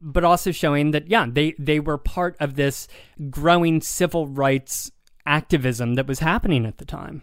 but 0.00 0.24
also 0.24 0.50
showing 0.50 0.90
that 0.90 1.08
yeah 1.08 1.26
they 1.30 1.54
they 1.58 1.78
were 1.78 1.98
part 1.98 2.36
of 2.40 2.56
this 2.56 2.88
growing 3.30 3.80
civil 3.80 4.26
rights 4.26 4.90
activism 5.26 5.94
that 5.94 6.06
was 6.06 6.18
happening 6.18 6.66
at 6.66 6.78
the 6.78 6.84
time 6.84 7.22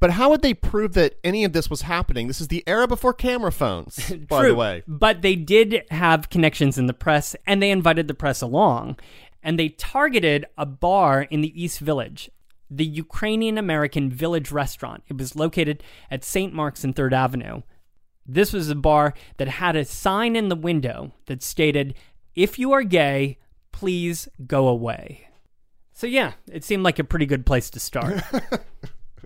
But 0.00 0.10
how 0.10 0.28
would 0.30 0.42
they 0.42 0.52
prove 0.52 0.92
that 0.94 1.14
any 1.24 1.44
of 1.44 1.52
this 1.54 1.70
was 1.70 1.82
happening? 1.82 2.26
This 2.26 2.40
is 2.40 2.48
the 2.48 2.64
era 2.66 2.86
before 2.86 3.14
camera 3.14 3.52
phones, 3.52 4.10
by 4.28 4.40
True, 4.40 4.48
the 4.50 4.54
way. 4.54 4.82
But 4.86 5.22
they 5.22 5.34
did 5.36 5.84
have 5.90 6.28
connections 6.28 6.76
in 6.76 6.86
the 6.86 6.92
press, 6.92 7.34
and 7.46 7.62
they 7.62 7.70
invited 7.70 8.06
the 8.06 8.12
press 8.12 8.42
along. 8.42 8.98
And 9.42 9.58
they 9.58 9.70
targeted 9.70 10.44
a 10.58 10.66
bar 10.66 11.22
in 11.22 11.40
the 11.40 11.62
East 11.62 11.78
Village, 11.78 12.28
the 12.70 12.84
Ukrainian 12.84 13.58
American 13.58 14.10
Village 14.10 14.50
Restaurant. 14.50 15.02
It 15.08 15.18
was 15.18 15.36
located 15.36 15.82
at 16.10 16.24
St. 16.24 16.52
Mark's 16.52 16.84
and 16.84 16.94
Third 16.94 17.14
Avenue. 17.14 17.62
This 18.26 18.52
was 18.52 18.70
a 18.70 18.74
bar 18.74 19.14
that 19.36 19.48
had 19.48 19.76
a 19.76 19.84
sign 19.84 20.34
in 20.36 20.48
the 20.48 20.56
window 20.56 21.12
that 21.26 21.42
stated, 21.42 21.94
If 22.34 22.58
you 22.58 22.72
are 22.72 22.82
gay, 22.82 23.38
please 23.72 24.28
go 24.46 24.68
away. 24.68 25.28
So, 25.92 26.06
yeah, 26.06 26.32
it 26.50 26.64
seemed 26.64 26.82
like 26.82 26.98
a 26.98 27.04
pretty 27.04 27.26
good 27.26 27.46
place 27.46 27.70
to 27.70 27.80
start. 27.80 28.22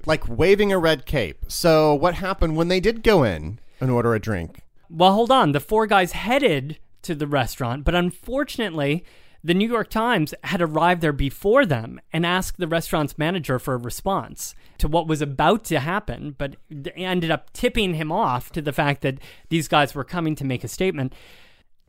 Like 0.06 0.26
waving 0.26 0.72
a 0.72 0.78
red 0.78 1.04
cape. 1.04 1.44
So 1.48 1.94
what 1.94 2.14
happened 2.14 2.56
when 2.56 2.68
they 2.68 2.80
did 2.80 3.02
go 3.02 3.24
in 3.24 3.58
and 3.78 3.90
order 3.90 4.14
a 4.14 4.20
drink? 4.20 4.62
Well, 4.88 5.12
hold 5.12 5.30
on. 5.30 5.52
The 5.52 5.60
four 5.60 5.86
guys 5.86 6.12
headed 6.12 6.78
to 7.02 7.14
the 7.14 7.26
restaurant, 7.26 7.84
but 7.84 7.94
unfortunately, 7.94 9.04
the 9.48 9.54
New 9.54 9.66
York 9.66 9.88
Times 9.88 10.34
had 10.44 10.60
arrived 10.60 11.00
there 11.00 11.10
before 11.10 11.64
them 11.64 11.98
and 12.12 12.26
asked 12.26 12.58
the 12.58 12.68
restaurant's 12.68 13.16
manager 13.16 13.58
for 13.58 13.72
a 13.72 13.78
response 13.78 14.54
to 14.76 14.86
what 14.86 15.08
was 15.08 15.22
about 15.22 15.64
to 15.64 15.80
happen, 15.80 16.34
but 16.36 16.56
ended 16.94 17.30
up 17.30 17.50
tipping 17.54 17.94
him 17.94 18.12
off 18.12 18.52
to 18.52 18.60
the 18.60 18.74
fact 18.74 19.00
that 19.00 19.18
these 19.48 19.66
guys 19.66 19.94
were 19.94 20.04
coming 20.04 20.34
to 20.34 20.44
make 20.44 20.64
a 20.64 20.68
statement. 20.68 21.14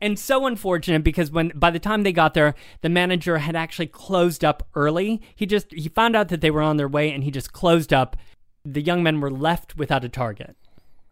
And 0.00 0.18
so 0.18 0.46
unfortunate 0.46 1.04
because 1.04 1.30
when 1.30 1.52
by 1.54 1.70
the 1.70 1.78
time 1.78 2.02
they 2.02 2.12
got 2.12 2.32
there, 2.32 2.54
the 2.80 2.88
manager 2.88 3.36
had 3.36 3.54
actually 3.54 3.88
closed 3.88 4.42
up 4.42 4.66
early. 4.74 5.20
He 5.36 5.44
just 5.44 5.70
he 5.70 5.90
found 5.90 6.16
out 6.16 6.28
that 6.28 6.40
they 6.40 6.50
were 6.50 6.62
on 6.62 6.78
their 6.78 6.88
way 6.88 7.12
and 7.12 7.24
he 7.24 7.30
just 7.30 7.52
closed 7.52 7.92
up. 7.92 8.16
The 8.64 8.80
young 8.80 9.02
men 9.02 9.20
were 9.20 9.30
left 9.30 9.76
without 9.76 10.02
a 10.02 10.08
target. 10.08 10.56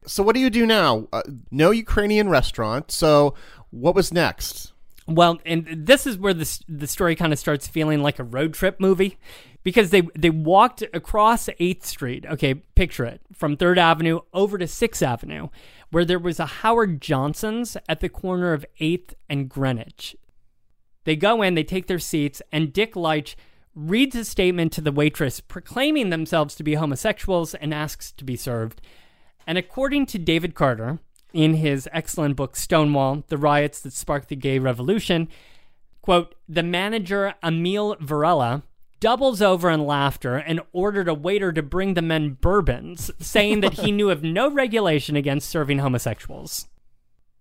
So 0.06 0.22
what 0.22 0.34
do 0.34 0.40
you 0.40 0.48
do 0.48 0.64
now? 0.64 1.08
Uh, 1.12 1.20
no 1.50 1.72
Ukrainian 1.72 2.30
restaurant. 2.30 2.90
So 2.90 3.34
what 3.68 3.94
was 3.94 4.14
next? 4.14 4.72
Well, 5.08 5.38
and 5.46 5.66
this 5.86 6.06
is 6.06 6.18
where 6.18 6.34
the 6.34 6.60
the 6.68 6.86
story 6.86 7.16
kind 7.16 7.32
of 7.32 7.38
starts 7.38 7.66
feeling 7.66 8.02
like 8.02 8.18
a 8.18 8.24
road 8.24 8.52
trip 8.52 8.78
movie 8.78 9.18
because 9.64 9.88
they 9.90 10.02
they 10.14 10.30
walked 10.30 10.82
across 10.92 11.46
8th 11.46 11.84
Street. 11.84 12.26
Okay, 12.26 12.54
picture 12.54 13.06
it. 13.06 13.22
From 13.32 13.56
3rd 13.56 13.78
Avenue 13.78 14.20
over 14.34 14.58
to 14.58 14.66
6th 14.66 15.02
Avenue 15.02 15.48
where 15.90 16.04
there 16.04 16.18
was 16.18 16.38
a 16.38 16.46
Howard 16.46 17.00
Johnson's 17.00 17.76
at 17.88 18.00
the 18.00 18.08
corner 18.08 18.52
of 18.52 18.66
8th 18.80 19.14
and 19.28 19.48
Greenwich. 19.48 20.16
They 21.04 21.16
go 21.16 21.40
in, 21.40 21.54
they 21.54 21.64
take 21.64 21.86
their 21.86 21.98
seats, 21.98 22.42
and 22.52 22.72
Dick 22.72 22.94
Leitsch 22.94 23.34
reads 23.74 24.16
a 24.16 24.24
statement 24.24 24.72
to 24.72 24.80
the 24.80 24.92
waitress 24.92 25.40
proclaiming 25.40 26.10
themselves 26.10 26.54
to 26.56 26.62
be 26.62 26.74
homosexuals 26.74 27.54
and 27.54 27.72
asks 27.72 28.12
to 28.12 28.24
be 28.24 28.36
served. 28.36 28.82
And 29.46 29.56
according 29.56 30.06
to 30.06 30.18
David 30.18 30.54
Carter, 30.54 30.98
in 31.32 31.54
his 31.54 31.88
excellent 31.92 32.36
book 32.36 32.56
Stonewall 32.56 33.24
The 33.28 33.38
Riots 33.38 33.80
That 33.80 33.92
Sparked 33.92 34.28
the 34.28 34.36
Gay 34.36 34.58
Revolution, 34.58 35.28
quote, 36.02 36.34
the 36.48 36.62
manager, 36.62 37.34
Emil 37.42 37.96
Varela, 38.00 38.62
doubles 39.00 39.40
over 39.40 39.70
in 39.70 39.86
laughter 39.86 40.36
and 40.36 40.60
ordered 40.72 41.08
a 41.08 41.14
waiter 41.14 41.52
to 41.52 41.62
bring 41.62 41.94
the 41.94 42.02
men 42.02 42.30
bourbons, 42.40 43.10
saying 43.20 43.60
that 43.60 43.74
he 43.74 43.92
knew 43.92 44.10
of 44.10 44.22
no 44.22 44.50
regulation 44.50 45.16
against 45.16 45.48
serving 45.48 45.78
homosexuals. 45.78 46.66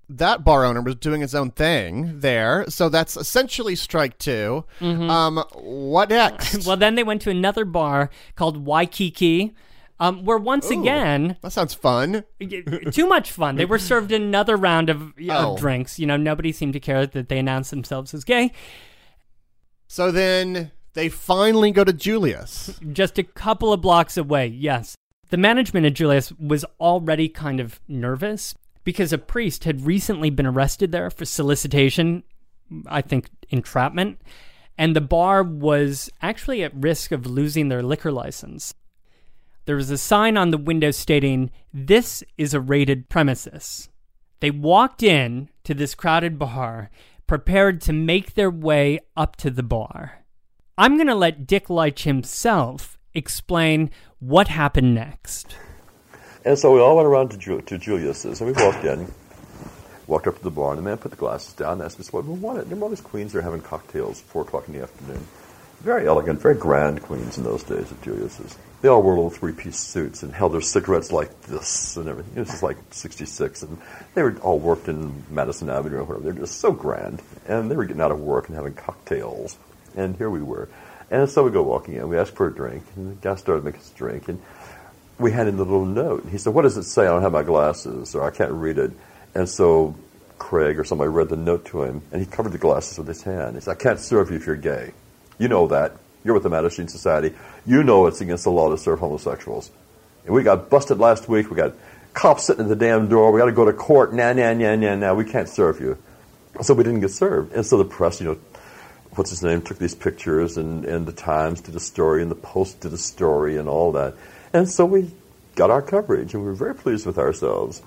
That 0.09 0.43
bar 0.45 0.63
owner 0.63 0.81
was 0.81 0.95
doing 0.95 1.19
his 1.19 1.35
own 1.35 1.51
thing 1.51 2.21
there. 2.21 2.65
So 2.69 2.87
that's 2.87 3.17
essentially 3.17 3.75
strike 3.75 4.17
2 4.19 4.63
Um, 4.81 5.43
what 5.53 6.09
next? 6.09 6.65
Well, 6.65 6.77
then 6.77 6.95
they 6.95 7.03
went 7.03 7.21
to 7.23 7.29
another 7.29 7.65
bar 7.65 8.09
called 8.35 8.65
Waikiki, 8.65 9.53
um, 9.99 10.23
where 10.25 10.37
once 10.37 10.69
Ooh, 10.71 10.79
again, 10.81 11.37
that 11.41 11.51
sounds 11.51 11.73
fun. 11.73 12.23
too 12.91 13.07
much 13.07 13.31
fun. 13.31 13.55
They 13.55 13.65
were 13.65 13.79
served 13.79 14.11
another 14.11 14.55
round 14.55 14.89
of, 14.89 15.01
of 15.01 15.13
Oh. 15.29 15.57
drinks. 15.57 15.97
You 15.99 16.05
know, 16.07 16.17
nobody 16.17 16.51
seemed 16.51 16.73
to 16.73 16.79
care 16.79 17.05
that 17.07 17.29
they 17.29 17.39
announced 17.39 17.71
themselves 17.71 18.13
as 18.13 18.23
gay. 18.23 18.51
So 19.87 20.11
then 20.11 20.71
they 20.93 21.09
finally 21.09 21.71
go 21.71 21.83
to 21.83 21.93
Julius. 21.93 22.79
just 22.91 23.17
a 23.17 23.23
couple 23.23 23.71
of 23.73 23.81
blocks 23.81 24.17
away, 24.17 24.47
yes. 24.47 24.95
The 25.29 25.37
management 25.37 25.85
at 25.85 25.93
Julius 25.93 26.31
was 26.33 26.63
already 26.79 27.27
kind 27.29 27.59
of 27.59 27.79
nervous 27.87 28.55
because 28.83 29.11
a 29.11 29.17
priest 29.17 29.65
had 29.65 29.85
recently 29.85 30.29
been 30.29 30.45
arrested 30.45 30.91
there 30.91 31.09
for 31.09 31.25
solicitation, 31.25 32.23
I 32.87 33.01
think 33.01 33.29
entrapment, 33.49 34.21
and 34.77 34.95
the 34.95 35.01
bar 35.01 35.43
was 35.43 36.09
actually 36.21 36.63
at 36.63 36.73
risk 36.73 37.11
of 37.11 37.25
losing 37.25 37.67
their 37.67 37.83
liquor 37.83 38.11
license. 38.11 38.73
There 39.67 39.75
was 39.75 39.91
a 39.91 39.97
sign 39.97 40.37
on 40.37 40.51
the 40.51 40.57
window 40.57 40.91
stating, 40.91 41.51
This 41.73 42.23
is 42.37 42.53
a 42.53 42.61
rated 42.61 43.09
premises. 43.09 43.89
They 44.39 44.49
walked 44.49 45.03
in 45.03 45.49
to 45.65 45.73
this 45.73 45.93
crowded 45.93 46.39
bar, 46.39 46.89
prepared 47.27 47.81
to 47.81 47.91
make 47.91 48.35
their 48.35 48.49
way 48.49 49.01
up 49.17 49.35
to 49.35 49.51
the 49.51 49.63
bar. 49.63 50.23
I'm 50.77 50.95
going 50.95 51.07
to 51.07 51.15
let 51.15 51.45
Dick 51.45 51.67
Leitsch 51.67 52.03
himself 52.03 52.97
explain 53.13 53.91
what 54.19 54.47
happened 54.47 54.95
next. 54.95 55.57
And 56.45 56.57
so 56.57 56.73
we 56.73 56.79
all 56.79 56.95
went 56.95 57.07
around 57.07 57.31
to, 57.31 57.37
Ju- 57.37 57.61
to 57.63 57.77
Julius's, 57.77 58.39
and 58.39 58.55
we 58.55 58.63
walked 58.63 58.85
in, 58.85 59.11
walked 60.07 60.27
up 60.27 60.37
to 60.37 60.43
the 60.45 60.49
bar, 60.49 60.69
and 60.69 60.77
the 60.77 60.83
man 60.83 60.97
put 60.97 61.11
the 61.11 61.17
glasses 61.17 61.53
down 61.53 61.73
and 61.73 61.81
asked 61.81 61.99
us 61.99 62.13
what 62.13 62.23
we 62.23 62.35
wanted. 62.35 62.63
Remember 62.63 62.85
all 62.85 62.89
these 62.89 63.01
queens 63.01 63.35
are 63.35 63.41
having 63.41 63.59
cocktails 63.59 64.21
4 64.21 64.43
o'clock 64.43 64.69
in 64.69 64.75
the 64.75 64.83
afternoon. 64.83 65.27
Very 65.81 66.07
elegant, 66.07 66.41
very 66.41 66.55
grand 66.55 67.03
queens 67.03 67.37
in 67.37 67.43
those 67.43 67.63
days 67.63 67.91
of 67.91 68.01
Julius's. 68.01 68.57
They 68.81 68.89
all 68.89 69.01
wore 69.01 69.15
little 69.15 69.29
three-piece 69.29 69.77
suits 69.77 70.21
and 70.23 70.33
held 70.33 70.53
their 70.53 70.61
cigarettes 70.61 71.11
like 71.11 71.41
this 71.43 71.97
and 71.97 72.07
everything. 72.07 72.33
This 72.35 72.53
is 72.53 72.63
like 72.63 72.77
66, 72.91 73.63
and 73.63 73.77
they 74.13 74.23
were 74.23 74.35
all 74.39 74.59
worked 74.59 74.87
in 74.87 75.23
Madison 75.29 75.69
Avenue 75.69 75.97
or 75.97 76.03
whatever. 76.03 76.23
They're 76.23 76.45
just 76.45 76.59
so 76.59 76.71
grand. 76.71 77.21
And 77.47 77.71
they 77.71 77.75
were 77.75 77.85
getting 77.85 78.01
out 78.01 78.11
of 78.11 78.19
work 78.19 78.47
and 78.47 78.55
having 78.55 78.73
cocktails. 78.73 79.57
And 79.95 80.15
here 80.15 80.29
we 80.29 80.41
were. 80.43 80.67
And 81.09 81.29
so 81.29 81.43
we 81.43 81.51
go 81.51 81.63
walking 81.63 81.95
in. 81.95 82.07
We 82.09 82.17
ask 82.17 82.33
for 82.33 82.47
a 82.47 82.53
drink, 82.53 82.83
and 82.95 83.11
the 83.11 83.15
guy 83.15 83.35
started 83.35 83.63
making 83.63 83.81
us 83.81 83.91
a 83.91 83.97
drink, 83.97 84.27
and 84.27 84.41
we 85.17 85.31
handed 85.31 85.51
him 85.51 85.57
the 85.57 85.63
little 85.63 85.85
note. 85.85 86.23
And 86.23 86.31
he 86.31 86.37
said, 86.37 86.53
"What 86.53 86.63
does 86.63 86.77
it 86.77 86.83
say? 86.83 87.03
I 87.03 87.09
don't 87.09 87.21
have 87.21 87.31
my 87.31 87.43
glasses, 87.43 88.13
or 88.13 88.23
I 88.23 88.29
can't 88.29 88.51
read 88.51 88.77
it." 88.77 88.91
And 89.33 89.47
so 89.47 89.95
Craig 90.37 90.77
or 90.77 90.83
somebody 90.83 91.09
read 91.09 91.29
the 91.29 91.37
note 91.37 91.65
to 91.65 91.83
him, 91.83 92.01
and 92.11 92.21
he 92.21 92.27
covered 92.27 92.51
the 92.51 92.57
glasses 92.57 92.97
with 92.97 93.07
his 93.07 93.23
hand. 93.23 93.55
He 93.55 93.61
said, 93.61 93.71
"I 93.71 93.75
can't 93.75 93.99
serve 93.99 94.29
you 94.29 94.35
if 94.35 94.45
you're 94.45 94.55
gay. 94.55 94.91
You 95.37 95.47
know 95.47 95.67
that. 95.67 95.93
You're 96.23 96.33
with 96.33 96.43
the 96.43 96.49
Mattachine 96.49 96.89
Society. 96.89 97.35
You 97.65 97.83
know 97.83 98.07
it's 98.07 98.21
against 98.21 98.43
the 98.43 98.51
law 98.51 98.69
to 98.69 98.77
serve 98.77 98.99
homosexuals." 98.99 99.71
And 100.25 100.33
we 100.33 100.43
got 100.43 100.69
busted 100.69 100.99
last 100.99 101.29
week. 101.29 101.49
We 101.49 101.55
got 101.55 101.73
cops 102.13 102.45
sitting 102.45 102.63
at 102.63 102.69
the 102.69 102.75
damn 102.75 103.07
door. 103.07 103.31
We 103.31 103.39
got 103.39 103.45
to 103.45 103.51
go 103.51 103.65
to 103.65 103.73
court. 103.73 104.13
Nah, 104.13 104.33
nah, 104.33 104.53
nah, 104.53 104.75
nah, 104.75 104.95
nah. 104.95 105.13
We 105.13 105.23
can't 105.23 105.47
serve 105.47 105.79
you. 105.79 105.97
So 106.61 106.73
we 106.73 106.83
didn't 106.83 107.01
get 107.01 107.11
served. 107.11 107.53
And 107.53 107.65
so 107.65 107.77
the 107.77 107.85
press, 107.85 108.19
you 108.19 108.27
know, 108.27 108.39
what's 109.11 109.29
his 109.29 109.43
name, 109.43 109.61
took 109.61 109.77
these 109.77 109.95
pictures, 109.95 110.57
and, 110.57 110.85
and 110.85 111.05
the 111.05 111.11
Times 111.11 111.61
did 111.61 111.75
a 111.75 111.79
story, 111.79 112.21
and 112.21 112.31
the 112.31 112.35
Post 112.35 112.81
did 112.81 112.93
a 112.93 112.97
story, 112.97 113.57
and 113.57 113.69
all 113.69 113.91
that. 113.93 114.15
And 114.53 114.69
so 114.69 114.85
we 114.85 115.11
got 115.55 115.69
our 115.69 115.81
coverage, 115.81 116.33
and 116.33 116.43
we 116.43 116.49
were 116.49 116.55
very 116.55 116.75
pleased 116.75 117.05
with 117.05 117.17
ourselves. 117.17 117.81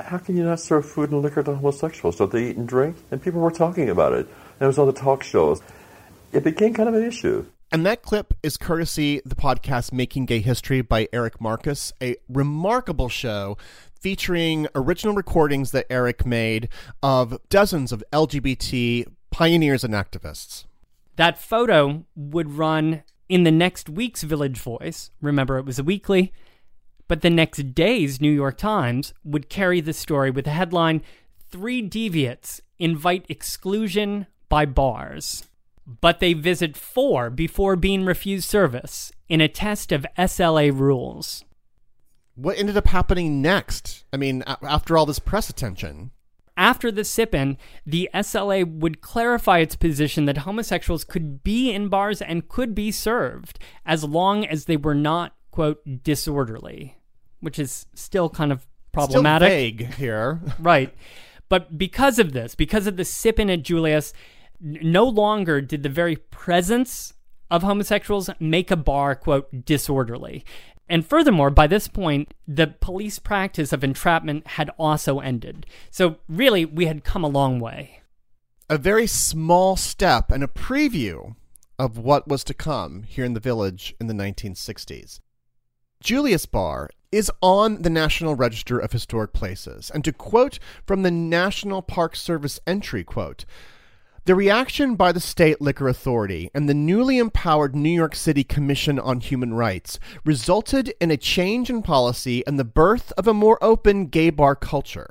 How 0.00 0.18
can 0.18 0.36
you 0.36 0.44
not 0.44 0.60
serve 0.60 0.86
food 0.86 1.10
and 1.10 1.22
liquor 1.22 1.42
to 1.42 1.54
homosexuals? 1.54 2.16
Don't 2.16 2.30
they 2.30 2.50
eat 2.50 2.56
and 2.56 2.68
drink? 2.68 2.96
And 3.10 3.22
people 3.22 3.40
were 3.40 3.50
talking 3.50 3.88
about 3.88 4.12
it. 4.12 4.26
And 4.26 4.62
it 4.62 4.66
was 4.66 4.78
on 4.78 4.86
the 4.86 4.92
talk 4.92 5.22
shows. 5.22 5.60
It 6.36 6.44
became 6.44 6.74
kind 6.74 6.86
of 6.86 6.94
an 6.94 7.02
issue. 7.02 7.46
And 7.72 7.86
that 7.86 8.02
clip 8.02 8.34
is 8.42 8.58
courtesy 8.58 9.22
the 9.24 9.34
podcast 9.34 9.90
Making 9.90 10.26
Gay 10.26 10.40
History 10.40 10.82
by 10.82 11.08
Eric 11.10 11.40
Marcus, 11.40 11.94
a 12.02 12.16
remarkable 12.28 13.08
show 13.08 13.56
featuring 13.98 14.68
original 14.74 15.14
recordings 15.14 15.70
that 15.70 15.86
Eric 15.88 16.26
made 16.26 16.68
of 17.02 17.38
dozens 17.48 17.90
of 17.90 18.04
LGBT 18.12 19.06
pioneers 19.30 19.82
and 19.82 19.94
activists. 19.94 20.66
That 21.16 21.38
photo 21.38 22.04
would 22.14 22.52
run 22.52 23.02
in 23.30 23.44
the 23.44 23.50
next 23.50 23.88
week's 23.88 24.22
Village 24.22 24.58
Voice. 24.58 25.10
Remember, 25.22 25.56
it 25.56 25.64
was 25.64 25.78
a 25.78 25.84
weekly. 25.84 26.34
But 27.08 27.22
the 27.22 27.30
next 27.30 27.74
day's 27.74 28.20
New 28.20 28.30
York 28.30 28.58
Times 28.58 29.14
would 29.24 29.48
carry 29.48 29.80
the 29.80 29.94
story 29.94 30.30
with 30.30 30.44
the 30.44 30.50
headline 30.50 31.00
Three 31.48 31.80
Deviates 31.80 32.60
Invite 32.78 33.24
Exclusion 33.30 34.26
by 34.50 34.66
Bars. 34.66 35.45
But 35.86 36.18
they 36.18 36.32
visit 36.32 36.76
four 36.76 37.30
before 37.30 37.76
being 37.76 38.04
refused 38.04 38.48
service 38.48 39.12
in 39.28 39.40
a 39.40 39.48
test 39.48 39.92
of 39.92 40.06
SLA 40.18 40.76
rules. 40.76 41.44
What 42.34 42.58
ended 42.58 42.76
up 42.76 42.88
happening 42.88 43.40
next? 43.40 44.04
I 44.12 44.16
mean, 44.16 44.42
after 44.46 44.98
all 44.98 45.06
this 45.06 45.18
press 45.18 45.48
attention. 45.48 46.10
After 46.56 46.90
the 46.90 47.04
sip-in, 47.04 47.58
the 47.84 48.08
SLA 48.14 48.66
would 48.66 49.00
clarify 49.00 49.58
its 49.58 49.76
position 49.76 50.24
that 50.24 50.38
homosexuals 50.38 51.04
could 51.04 51.44
be 51.44 51.70
in 51.70 51.88
bars 51.88 52.22
and 52.22 52.48
could 52.48 52.74
be 52.74 52.90
served 52.90 53.58
as 53.84 54.04
long 54.04 54.44
as 54.44 54.64
they 54.64 54.76
were 54.76 54.94
not, 54.94 55.34
quote, 55.50 56.02
disorderly, 56.02 56.96
which 57.40 57.58
is 57.58 57.86
still 57.94 58.30
kind 58.30 58.52
of 58.52 58.66
problematic. 58.92 59.48
Still 59.48 59.56
vague 59.56 59.94
here. 59.94 60.40
Right. 60.58 60.94
But 61.48 61.78
because 61.78 62.18
of 62.18 62.32
this, 62.32 62.54
because 62.54 62.86
of 62.86 62.96
the 62.96 63.04
sip-in 63.04 63.50
at 63.50 63.62
Julius, 63.62 64.12
no 64.60 65.04
longer 65.04 65.60
did 65.60 65.82
the 65.82 65.88
very 65.88 66.16
presence 66.16 67.12
of 67.50 67.62
homosexuals 67.62 68.28
make 68.40 68.70
a 68.70 68.76
bar, 68.76 69.14
quote, 69.14 69.64
disorderly. 69.64 70.44
And 70.88 71.06
furthermore, 71.06 71.50
by 71.50 71.66
this 71.66 71.88
point, 71.88 72.32
the 72.46 72.66
police 72.66 73.18
practice 73.18 73.72
of 73.72 73.82
entrapment 73.82 74.46
had 74.46 74.70
also 74.78 75.18
ended. 75.20 75.66
So 75.90 76.18
really, 76.28 76.64
we 76.64 76.86
had 76.86 77.04
come 77.04 77.24
a 77.24 77.28
long 77.28 77.58
way. 77.60 78.02
a 78.68 78.78
very 78.78 79.06
small 79.06 79.76
step 79.76 80.30
and 80.30 80.42
a 80.42 80.48
preview 80.48 81.36
of 81.78 81.98
what 81.98 82.26
was 82.26 82.42
to 82.44 82.54
come 82.54 83.04
here 83.04 83.24
in 83.24 83.34
the 83.34 83.40
village 83.40 83.94
in 84.00 84.06
the 84.06 84.14
1960s. 84.14 85.20
Julius 86.02 86.46
Bar 86.46 86.90
is 87.12 87.30
on 87.40 87.82
the 87.82 87.90
National 87.90 88.34
Register 88.34 88.78
of 88.78 88.92
Historic 88.92 89.32
Places, 89.32 89.90
and 89.94 90.04
to 90.04 90.12
quote 90.12 90.58
from 90.86 91.02
the 91.02 91.10
National 91.10 91.80
Park 91.80 92.16
Service 92.16 92.60
entry 92.66 93.04
quote, 93.04 93.44
the 94.26 94.34
reaction 94.34 94.96
by 94.96 95.12
the 95.12 95.20
State 95.20 95.60
Liquor 95.60 95.86
Authority 95.86 96.50
and 96.52 96.68
the 96.68 96.74
newly 96.74 97.18
empowered 97.18 97.76
New 97.76 97.88
York 97.88 98.16
City 98.16 98.42
Commission 98.42 98.98
on 98.98 99.20
Human 99.20 99.54
Rights 99.54 100.00
resulted 100.24 100.92
in 101.00 101.12
a 101.12 101.16
change 101.16 101.70
in 101.70 101.80
policy 101.80 102.44
and 102.44 102.58
the 102.58 102.64
birth 102.64 103.12
of 103.16 103.28
a 103.28 103.32
more 103.32 103.56
open 103.62 104.06
gay 104.06 104.30
bar 104.30 104.56
culture. 104.56 105.10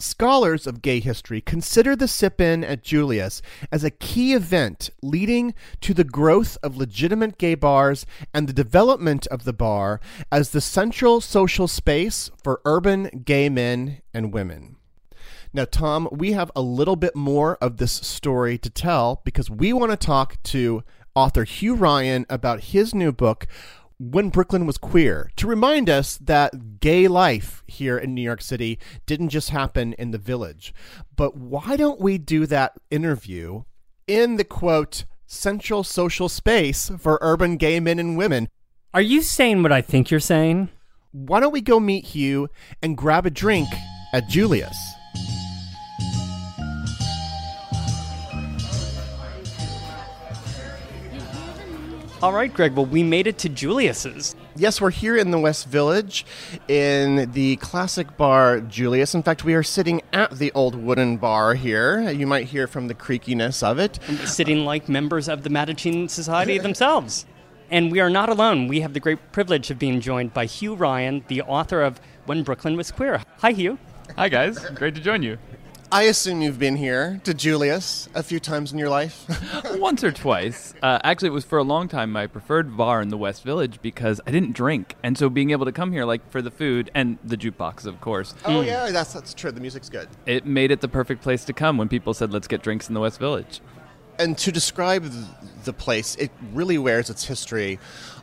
Scholars 0.00 0.66
of 0.66 0.82
gay 0.82 0.98
history 0.98 1.40
consider 1.40 1.94
the 1.94 2.08
sip 2.08 2.40
in 2.40 2.64
at 2.64 2.82
Julius 2.82 3.42
as 3.70 3.84
a 3.84 3.92
key 3.92 4.34
event 4.34 4.90
leading 5.04 5.54
to 5.80 5.94
the 5.94 6.02
growth 6.02 6.58
of 6.60 6.76
legitimate 6.76 7.38
gay 7.38 7.54
bars 7.54 8.06
and 8.34 8.48
the 8.48 8.52
development 8.52 9.28
of 9.28 9.44
the 9.44 9.52
bar 9.52 10.00
as 10.32 10.50
the 10.50 10.60
central 10.60 11.20
social 11.20 11.68
space 11.68 12.28
for 12.42 12.60
urban 12.64 13.22
gay 13.24 13.48
men 13.48 14.02
and 14.12 14.32
women. 14.34 14.77
Now, 15.52 15.64
Tom, 15.64 16.08
we 16.12 16.32
have 16.32 16.50
a 16.54 16.62
little 16.62 16.96
bit 16.96 17.16
more 17.16 17.56
of 17.56 17.78
this 17.78 17.92
story 17.92 18.58
to 18.58 18.70
tell 18.70 19.22
because 19.24 19.50
we 19.50 19.72
want 19.72 19.90
to 19.90 19.96
talk 19.96 20.42
to 20.44 20.82
author 21.14 21.44
Hugh 21.44 21.74
Ryan 21.74 22.26
about 22.28 22.64
his 22.64 22.94
new 22.94 23.12
book, 23.12 23.46
When 23.98 24.28
Brooklyn 24.28 24.66
Was 24.66 24.78
Queer, 24.78 25.30
to 25.36 25.46
remind 25.46 25.88
us 25.88 26.18
that 26.18 26.80
gay 26.80 27.08
life 27.08 27.64
here 27.66 27.98
in 27.98 28.14
New 28.14 28.22
York 28.22 28.42
City 28.42 28.78
didn't 29.06 29.30
just 29.30 29.50
happen 29.50 29.94
in 29.94 30.10
the 30.10 30.18
village. 30.18 30.74
But 31.16 31.36
why 31.36 31.76
don't 31.76 32.00
we 32.00 32.18
do 32.18 32.46
that 32.46 32.74
interview 32.90 33.62
in 34.06 34.36
the 34.36 34.44
quote, 34.44 35.06
central 35.26 35.82
social 35.82 36.28
space 36.28 36.90
for 36.98 37.18
urban 37.20 37.56
gay 37.56 37.80
men 37.80 37.98
and 37.98 38.16
women? 38.16 38.48
Are 38.94 39.02
you 39.02 39.22
saying 39.22 39.62
what 39.62 39.72
I 39.72 39.82
think 39.82 40.10
you're 40.10 40.20
saying? 40.20 40.68
Why 41.10 41.40
don't 41.40 41.52
we 41.52 41.62
go 41.62 41.80
meet 41.80 42.04
Hugh 42.04 42.48
and 42.82 42.96
grab 42.96 43.26
a 43.26 43.30
drink 43.30 43.68
at 44.12 44.28
Julius? 44.28 44.76
All 52.20 52.32
right, 52.32 52.52
Greg. 52.52 52.74
Well, 52.74 52.86
we 52.86 53.04
made 53.04 53.28
it 53.28 53.38
to 53.38 53.48
Julius's. 53.48 54.34
Yes, 54.56 54.80
we're 54.80 54.90
here 54.90 55.16
in 55.16 55.30
the 55.30 55.38
West 55.38 55.68
Village 55.68 56.26
in 56.66 57.30
the 57.30 57.54
classic 57.56 58.16
bar 58.16 58.60
Julius. 58.60 59.14
In 59.14 59.22
fact, 59.22 59.44
we 59.44 59.54
are 59.54 59.62
sitting 59.62 60.02
at 60.12 60.32
the 60.32 60.50
old 60.52 60.74
wooden 60.74 61.16
bar 61.18 61.54
here. 61.54 62.10
You 62.10 62.26
might 62.26 62.46
hear 62.46 62.66
from 62.66 62.88
the 62.88 62.94
creakiness 62.94 63.62
of 63.62 63.78
it. 63.78 64.00
sitting 64.24 64.64
like 64.64 64.88
members 64.88 65.28
of 65.28 65.44
the 65.44 65.48
Mattachine 65.48 66.10
Society 66.10 66.58
themselves. 66.68 67.24
And 67.70 67.92
we 67.92 68.00
are 68.00 68.10
not 68.10 68.28
alone. 68.28 68.66
We 68.66 68.80
have 68.80 68.94
the 68.94 69.00
great 69.00 69.30
privilege 69.30 69.70
of 69.70 69.78
being 69.78 70.00
joined 70.00 70.34
by 70.34 70.46
Hugh 70.46 70.74
Ryan, 70.74 71.24
the 71.28 71.42
author 71.42 71.82
of 71.82 72.00
When 72.26 72.42
Brooklyn 72.42 72.76
Was 72.76 72.90
Queer. 72.90 73.22
Hi, 73.38 73.52
Hugh. 73.52 73.78
Hi, 74.16 74.28
guys. 74.28 74.58
Great 74.74 74.96
to 74.96 75.00
join 75.00 75.22
you. 75.22 75.38
I 75.90 76.02
assume 76.02 76.42
you've 76.42 76.58
been 76.58 76.76
here 76.76 77.18
to 77.24 77.32
Julius 77.32 78.10
a 78.14 78.22
few 78.22 78.38
times 78.38 78.72
in 78.72 78.78
your 78.78 78.90
life. 78.90 79.24
Once 79.78 80.04
or 80.04 80.12
twice. 80.12 80.74
Uh, 80.82 80.98
actually, 81.02 81.28
it 81.28 81.32
was 81.32 81.46
for 81.46 81.56
a 81.56 81.62
long 81.62 81.88
time 81.88 82.12
my 82.12 82.26
preferred 82.26 82.76
bar 82.76 83.00
in 83.00 83.08
the 83.08 83.16
West 83.16 83.42
Village 83.42 83.80
because 83.80 84.20
I 84.26 84.30
didn't 84.30 84.52
drink. 84.52 84.96
And 85.02 85.16
so 85.16 85.30
being 85.30 85.50
able 85.50 85.64
to 85.64 85.72
come 85.72 85.90
here, 85.92 86.04
like 86.04 86.30
for 86.30 86.42
the 86.42 86.50
food 86.50 86.90
and 86.94 87.16
the 87.24 87.38
jukebox, 87.38 87.86
of 87.86 88.02
course, 88.02 88.34
oh, 88.44 88.60
yeah, 88.60 88.90
that's, 88.90 89.14
that's 89.14 89.32
true. 89.32 89.50
The 89.50 89.62
music's 89.62 89.88
good. 89.88 90.08
it 90.26 90.44
made 90.44 90.70
it 90.70 90.82
the 90.82 90.88
perfect 90.88 91.22
place 91.22 91.46
to 91.46 91.54
come 91.54 91.78
when 91.78 91.88
people 91.88 92.12
said, 92.12 92.34
let's 92.34 92.48
get 92.48 92.62
drinks 92.62 92.88
in 92.88 92.94
the 92.94 93.00
West 93.00 93.18
Village. 93.18 93.62
and 94.18 94.36
to 94.36 94.52
describe 94.52 95.10
the 95.64 95.72
place, 95.72 96.16
it 96.16 96.30
really 96.52 96.76
wears 96.76 97.08
its 97.08 97.24
history 97.24 97.78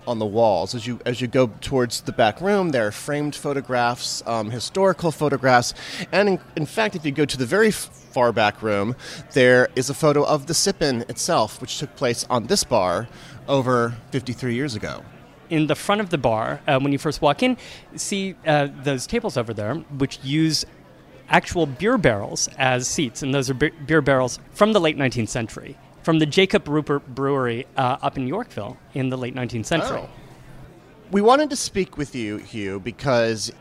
on 0.07 0.19
the 0.19 0.25
walls. 0.25 0.75
As 0.75 0.85
you 0.87 0.99
as 1.05 1.21
you 1.21 1.27
go 1.27 1.47
towards 1.61 2.01
the 2.01 2.11
back 2.11 2.41
room, 2.41 2.69
there 2.69 2.87
are 2.87 2.91
framed 2.91 3.35
photographs, 3.35 4.23
um, 4.25 4.49
historical 4.51 5.11
photographs, 5.11 5.73
and 6.11 6.29
in, 6.29 6.39
in 6.55 6.65
fact, 6.65 6.95
if 6.95 7.05
you 7.05 7.11
go 7.11 7.25
to 7.25 7.37
the 7.37 7.45
very 7.45 7.69
f- 7.69 7.75
far 7.75 8.31
back 8.31 8.61
room, 8.61 8.95
there 9.33 9.69
is 9.75 9.89
a 9.89 9.93
photo 9.93 10.23
of 10.25 10.47
the 10.47 10.53
sip-in 10.53 11.01
itself, 11.09 11.59
which 11.61 11.77
took 11.79 11.95
place 11.95 12.25
on 12.29 12.47
this 12.47 12.63
bar 12.63 13.07
over 13.47 13.95
53 14.11 14.55
years 14.55 14.75
ago. 14.75 15.03
In 15.49 15.67
the 15.67 15.75
front 15.75 16.01
of 16.01 16.09
the 16.09 16.17
bar, 16.17 16.61
uh, 16.67 16.79
when 16.79 16.91
you 16.91 16.97
first 16.97 17.21
walk 17.21 17.43
in, 17.43 17.57
see 17.95 18.35
uh, 18.47 18.67
those 18.83 19.05
tables 19.05 19.37
over 19.37 19.53
there, 19.53 19.75
which 19.75 20.19
use 20.23 20.65
actual 21.29 21.65
beer 21.65 21.97
barrels 21.97 22.49
as 22.57 22.87
seats. 22.87 23.21
And 23.21 23.33
those 23.33 23.49
are 23.49 23.53
be- 23.53 23.69
beer 23.85 24.01
barrels 24.01 24.39
from 24.51 24.73
the 24.73 24.79
late 24.79 24.97
19th 24.97 25.29
century, 25.29 25.77
from 26.05 26.19
the 26.19 26.25
Jacob 26.27 26.65
Ruppert 26.65 27.01
Brewery 27.07 27.65
uh, 27.77 27.97
up 28.03 28.15
in 28.15 28.27
Yorkville 28.27 28.77
in 28.93 29.09
the 29.09 29.17
late 29.17 29.33
19th 29.33 29.65
century. 29.65 30.03
We 31.09 31.19
wanted 31.19 31.49
to 31.49 31.55
speak 31.55 31.97
with 31.97 32.13
you, 32.13 32.37
Hugh, 32.37 32.79
because 32.79 33.51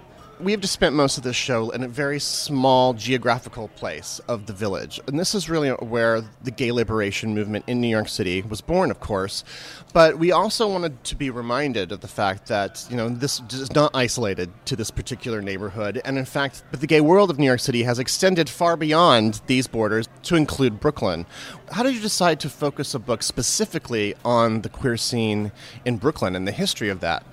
we 0.40 0.52
have 0.52 0.60
just 0.60 0.72
spent 0.72 0.94
most 0.94 1.16
of 1.18 1.24
this 1.24 1.36
show 1.36 1.70
in 1.70 1.82
a 1.82 1.88
very 1.88 2.18
small 2.18 2.94
geographical 2.94 3.68
place 3.68 4.20
of 4.28 4.46
the 4.46 4.52
village. 4.52 5.00
And 5.06 5.18
this 5.18 5.34
is 5.34 5.48
really 5.48 5.70
where 5.70 6.22
the 6.42 6.50
gay 6.50 6.72
liberation 6.72 7.34
movement 7.34 7.64
in 7.66 7.80
New 7.80 7.88
York 7.88 8.08
City 8.08 8.42
was 8.42 8.60
born, 8.60 8.90
of 8.90 9.00
course. 9.00 9.44
But 9.92 10.18
we 10.18 10.32
also 10.32 10.68
wanted 10.68 11.04
to 11.04 11.16
be 11.16 11.30
reminded 11.30 11.92
of 11.92 12.00
the 12.00 12.08
fact 12.08 12.46
that, 12.48 12.86
you 12.90 12.96
know, 12.96 13.08
this 13.08 13.40
is 13.50 13.72
not 13.72 13.92
isolated 13.94 14.50
to 14.66 14.76
this 14.76 14.90
particular 14.90 15.40
neighborhood. 15.40 16.00
And 16.04 16.18
in 16.18 16.24
fact, 16.24 16.64
but 16.70 16.80
the 16.80 16.86
gay 16.86 17.00
world 17.00 17.30
of 17.30 17.38
New 17.38 17.46
York 17.46 17.60
City 17.60 17.84
has 17.84 17.98
extended 17.98 18.48
far 18.48 18.76
beyond 18.76 19.40
these 19.46 19.66
borders 19.66 20.08
to 20.24 20.36
include 20.36 20.80
Brooklyn. 20.80 21.26
How 21.70 21.82
did 21.82 21.94
you 21.94 22.00
decide 22.00 22.40
to 22.40 22.48
focus 22.48 22.94
a 22.94 22.98
book 22.98 23.22
specifically 23.22 24.14
on 24.24 24.62
the 24.62 24.68
queer 24.68 24.96
scene 24.96 25.52
in 25.84 25.98
Brooklyn 25.98 26.34
and 26.36 26.46
the 26.46 26.52
history 26.52 26.88
of 26.88 27.00
that? 27.00 27.24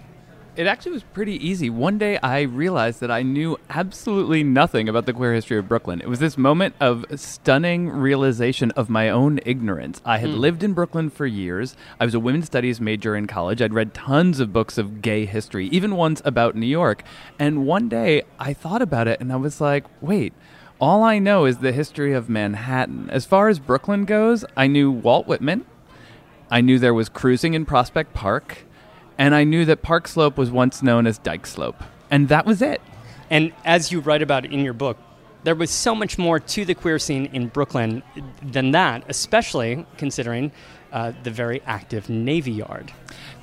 It 0.57 0.67
actually 0.67 0.91
was 0.91 1.03
pretty 1.03 1.35
easy. 1.47 1.69
One 1.69 1.97
day 1.97 2.17
I 2.21 2.41
realized 2.41 2.99
that 2.99 3.09
I 3.09 3.21
knew 3.23 3.57
absolutely 3.69 4.43
nothing 4.43 4.89
about 4.89 5.05
the 5.05 5.13
queer 5.13 5.33
history 5.33 5.57
of 5.57 5.69
Brooklyn. 5.69 6.01
It 6.01 6.09
was 6.09 6.19
this 6.19 6.37
moment 6.37 6.75
of 6.81 7.05
stunning 7.15 7.87
realization 7.89 8.71
of 8.71 8.89
my 8.89 9.07
own 9.09 9.39
ignorance. 9.45 10.01
I 10.03 10.17
had 10.17 10.31
Mm. 10.31 10.39
lived 10.39 10.63
in 10.63 10.73
Brooklyn 10.73 11.09
for 11.09 11.25
years. 11.25 11.77
I 12.01 12.05
was 12.05 12.13
a 12.13 12.19
women's 12.19 12.47
studies 12.47 12.81
major 12.81 13.15
in 13.15 13.27
college. 13.27 13.61
I'd 13.61 13.73
read 13.73 13.93
tons 13.93 14.41
of 14.41 14.51
books 14.51 14.77
of 14.77 15.01
gay 15.01 15.25
history, 15.25 15.67
even 15.67 15.95
ones 15.95 16.21
about 16.25 16.53
New 16.55 16.65
York. 16.67 17.03
And 17.39 17.65
one 17.65 17.87
day 17.87 18.23
I 18.37 18.51
thought 18.51 18.81
about 18.81 19.07
it 19.07 19.21
and 19.21 19.31
I 19.31 19.37
was 19.37 19.61
like, 19.61 19.85
wait, 20.01 20.33
all 20.81 21.01
I 21.01 21.17
know 21.17 21.45
is 21.45 21.59
the 21.59 21.71
history 21.71 22.11
of 22.11 22.27
Manhattan. 22.27 23.09
As 23.09 23.25
far 23.25 23.47
as 23.47 23.57
Brooklyn 23.57 24.03
goes, 24.03 24.43
I 24.57 24.67
knew 24.67 24.91
Walt 24.91 25.27
Whitman. 25.27 25.63
I 26.49 26.59
knew 26.59 26.77
there 26.77 26.93
was 26.93 27.07
cruising 27.07 27.53
in 27.53 27.63
Prospect 27.65 28.13
Park, 28.13 28.65
and 29.17 29.35
I 29.35 29.43
knew 29.43 29.65
that 29.65 29.81
Park 29.81 30.07
Slope 30.07 30.37
was 30.37 30.51
once 30.51 30.81
known 30.81 31.07
as 31.07 31.17
Dyke 31.17 31.45
Slope. 31.45 31.83
And 32.09 32.27
that 32.29 32.45
was 32.45 32.61
it. 32.61 32.81
And 33.29 33.53
as 33.63 33.91
you 33.91 33.99
write 33.99 34.21
about 34.21 34.45
in 34.45 34.59
your 34.59 34.73
book, 34.73 34.97
there 35.43 35.55
was 35.55 35.71
so 35.71 35.95
much 35.95 36.17
more 36.17 36.39
to 36.39 36.65
the 36.65 36.75
queer 36.75 36.99
scene 36.99 37.27
in 37.27 37.47
Brooklyn 37.47 38.03
than 38.43 38.71
that, 38.71 39.03
especially 39.07 39.85
considering 39.97 40.51
uh, 40.91 41.13
the 41.23 41.31
very 41.31 41.61
active 41.65 42.09
Navy 42.09 42.51
Yard. 42.51 42.91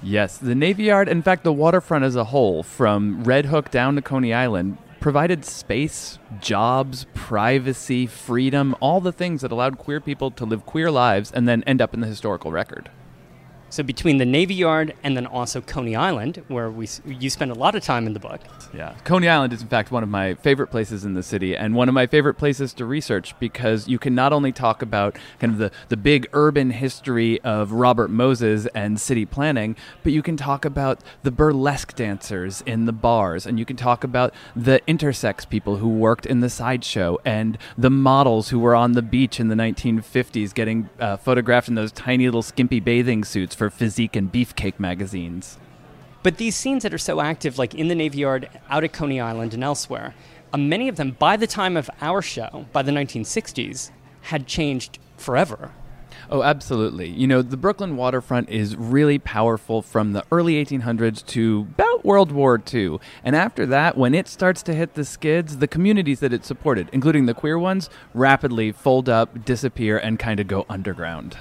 Yes, 0.03 0.39
the 0.39 0.55
Navy 0.55 0.85
Yard, 0.85 1.09
in 1.09 1.23
fact, 1.23 1.45
the 1.45 1.53
waterfront 1.53 2.05
as 2.05 2.15
a 2.15 2.25
whole, 2.25 2.63
from 2.63 3.25
Red 3.25 3.47
Hook 3.47 3.71
down 3.71 3.97
to 3.97 4.03
Coney 4.03 4.33
Island, 4.33 4.79
provided 5.01 5.45
space, 5.45 6.19
jobs, 6.41 7.07
privacy, 7.15 8.07
freedom, 8.07 8.77
all 8.81 9.01
the 9.01 9.13
things 9.13 9.43
that 9.43 9.51
allowed 9.51 9.79
queer 9.79 10.01
people 10.01 10.31
to 10.33 10.45
live 10.45 10.67
queer 10.67 10.91
lives 10.91 11.33
and 11.33 11.49
then 11.49 11.63
end 11.65 11.81
up 11.81 11.95
in 11.95 12.01
the 12.01 12.07
historical 12.07 12.53
record. 12.53 12.91
So 13.71 13.83
between 13.83 14.17
the 14.17 14.25
Navy 14.25 14.55
Yard 14.55 14.95
and 15.03 15.17
then 15.17 15.27
also 15.27 15.61
Coney 15.61 15.95
Island, 15.95 16.43
where 16.49 16.71
we 16.71 16.89
you 17.07 17.29
spend 17.31 17.51
a 17.51 17.55
lot 17.55 17.75
of 17.75 17.83
time 17.83 18.07
in 18.07 18.15
the 18.15 18.21
book, 18.21 18.41
Yeah. 18.75 18.95
Coney 19.05 19.29
Island 19.29 19.53
is, 19.53 19.63
in 19.63 19.69
fact, 19.69 19.91
one 19.91 20.03
of 20.03 20.09
my 20.09 20.35
favorite 20.35 20.69
places 20.69 21.05
in 21.05 21.15
the 21.15 21.23
city 21.23 21.57
and 21.57 21.75
one 21.75 21.89
of 21.89 21.95
my 21.95 22.07
favorite 22.07 22.35
places 22.35 22.73
to 22.75 22.85
research 22.85 23.35
because 23.39 23.89
you 23.89 23.99
can 23.99 24.15
not 24.15 24.33
only 24.33 24.53
talk 24.53 24.83
about 24.83 25.17
kind 25.39 25.53
of 25.53 25.59
the, 25.59 25.71
the 25.89 25.97
big 25.97 26.29
urban 26.33 26.71
history 26.71 27.41
of 27.43 27.73
Robert 27.73 28.09
Moses 28.11 28.67
and 28.75 29.01
city 29.01 29.27
planning, 29.27 29.77
but 30.03 30.13
you 30.13 30.23
can 30.23 30.37
talk 30.37 30.65
about 30.65 31.01
the 31.23 31.31
burlesque 31.31 31.95
dancers 31.95 32.63
in 32.67 32.87
the 32.87 32.93
bars 32.93 33.47
and 33.47 33.59
you 33.59 33.65
can 33.65 33.77
talk 33.77 34.05
about 34.05 34.33
the 34.57 34.81
intersex 34.89 35.49
people 35.49 35.77
who 35.77 35.89
worked 35.89 36.27
in 36.27 36.41
the 36.41 36.51
sideshow 36.51 37.19
and 37.25 37.59
the 37.77 37.91
models 37.91 38.49
who 38.49 38.59
were 38.59 38.75
on 38.75 38.93
the 38.93 39.03
beach 39.03 39.39
in 39.41 39.49
the 39.49 39.55
1950s 39.55 40.55
getting 40.55 40.89
uh, 41.01 41.17
photographed 41.17 41.69
in 41.69 41.75
those 41.75 41.93
tiny 41.93 42.25
little 42.27 42.43
skimpy 42.43 42.81
bathing 42.81 43.25
suits 43.25 43.55
for 43.59 43.69
physique 43.69 44.17
and 44.17 44.33
beefcake 44.33 44.79
magazines. 44.79 45.59
But 46.23 46.39
these 46.39 46.57
scenes 46.57 46.85
that 46.85 46.95
are 46.95 46.99
so 46.99 47.21
active, 47.21 47.59
like 47.59 47.75
in 47.75 47.89
the 47.89 47.95
Navy 47.95 48.19
Yard, 48.19 48.49
out 48.71 48.85
at 48.85 48.93
Coney 48.93 49.21
Island, 49.21 49.53
and 49.53 49.63
elsewhere, 49.63 50.15
uh, 50.53 50.59
many 50.59 50.89
of 50.89 50.97
them, 50.97 51.11
by 51.19 51.37
the 51.37 51.47
time 51.47 51.77
of 51.77 51.91
our 52.01 52.23
show, 52.23 52.67
by 52.73 52.83
the 52.83 52.93
1960s, 52.93 53.91
had 54.23 54.47
changed 54.47 54.99
forever. 55.17 55.73
Oh, 56.31 56.43
absolutely. 56.43 57.09
You 57.09 57.27
know, 57.27 57.41
the 57.43 57.57
Brooklyn 57.57 57.97
waterfront 57.97 58.51
is 58.51 58.77
really 58.77 59.19
powerful 59.19 59.81
from 59.81 60.13
the 60.13 60.25
early 60.31 60.63
1800s 60.63 61.25
to 61.27 61.67
about 61.71 62.05
World 62.05 62.33
War 62.33 62.61
II. 62.73 62.99
And 63.25 63.35
after 63.35 63.65
that, 63.67 63.97
when 63.97 64.15
it 64.15 64.29
starts 64.29 64.63
to 64.65 64.75
hit 64.75 64.95
the 64.95 65.05
skids, 65.05 65.59
the 65.59 65.69
communities 65.69 66.21
that 66.21 66.33
it 66.33 66.45
supported, 66.45 66.91
including 66.93 67.27
the 67.27 67.35
queer 67.35 67.59
ones, 67.59 67.89
rapidly 68.13 68.73
fold 68.73 69.09
up, 69.09 69.45
disappear, 69.45 69.97
and 69.97 70.19
kind 70.19 70.41
of 70.41 70.47
go 70.47 70.67
underground. 70.69 71.39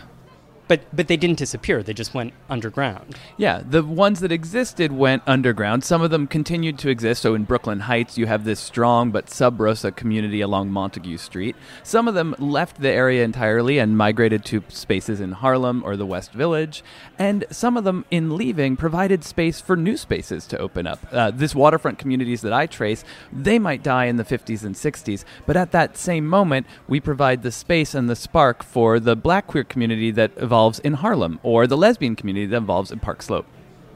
But, 0.67 0.81
but 0.93 1.07
they 1.07 1.17
didn't 1.17 1.37
disappear, 1.37 1.81
they 1.83 1.93
just 1.93 2.13
went 2.13 2.33
underground. 2.49 3.15
Yeah, 3.37 3.61
the 3.67 3.83
ones 3.83 4.19
that 4.19 4.31
existed 4.31 4.91
went 4.91 5.23
underground. 5.25 5.83
Some 5.83 6.01
of 6.01 6.11
them 6.11 6.27
continued 6.27 6.77
to 6.79 6.89
exist. 6.89 7.21
So 7.21 7.35
in 7.35 7.45
Brooklyn 7.45 7.81
Heights, 7.81 8.17
you 8.17 8.25
have 8.25 8.43
this 8.43 8.59
strong 8.59 9.11
but 9.11 9.29
sub 9.29 9.59
rosa 9.59 9.91
community 9.91 10.41
along 10.41 10.71
Montague 10.71 11.17
Street. 11.17 11.55
Some 11.83 12.07
of 12.07 12.13
them 12.13 12.35
left 12.37 12.81
the 12.81 12.89
area 12.89 13.23
entirely 13.23 13.79
and 13.79 13.97
migrated 13.97 14.43
to 14.45 14.63
spaces 14.69 15.19
in 15.19 15.31
Harlem 15.33 15.83
or 15.85 15.95
the 15.95 16.05
West 16.05 16.33
Village. 16.33 16.83
And 17.17 17.45
some 17.49 17.77
of 17.77 17.83
them, 17.83 18.05
in 18.11 18.35
leaving, 18.35 18.75
provided 18.75 19.23
space 19.23 19.61
for 19.61 19.75
new 19.75 19.97
spaces 19.97 20.47
to 20.47 20.57
open 20.57 20.87
up. 20.87 20.99
Uh, 21.11 21.31
this 21.31 21.55
waterfront 21.55 21.97
communities 21.97 22.41
that 22.41 22.53
I 22.53 22.65
trace, 22.65 23.03
they 23.31 23.59
might 23.59 23.83
die 23.83 24.05
in 24.05 24.17
the 24.17 24.23
50s 24.23 24.63
and 24.63 24.75
60s, 24.75 25.23
but 25.45 25.57
at 25.57 25.71
that 25.71 25.97
same 25.97 26.27
moment, 26.27 26.67
we 26.87 26.99
provide 26.99 27.43
the 27.43 27.51
space 27.51 27.93
and 27.93 28.09
the 28.09 28.15
spark 28.15 28.63
for 28.63 28.99
the 28.99 29.15
black 29.15 29.47
queer 29.47 29.63
community 29.63 30.11
that 30.11 30.31
evolves 30.57 30.79
in 30.79 30.93
Harlem 30.93 31.39
or 31.43 31.67
the 31.67 31.77
lesbian 31.77 32.15
community 32.15 32.47
that 32.47 32.57
evolves 32.57 32.91
in 32.91 32.99
Park 32.99 33.21
Slope. 33.21 33.45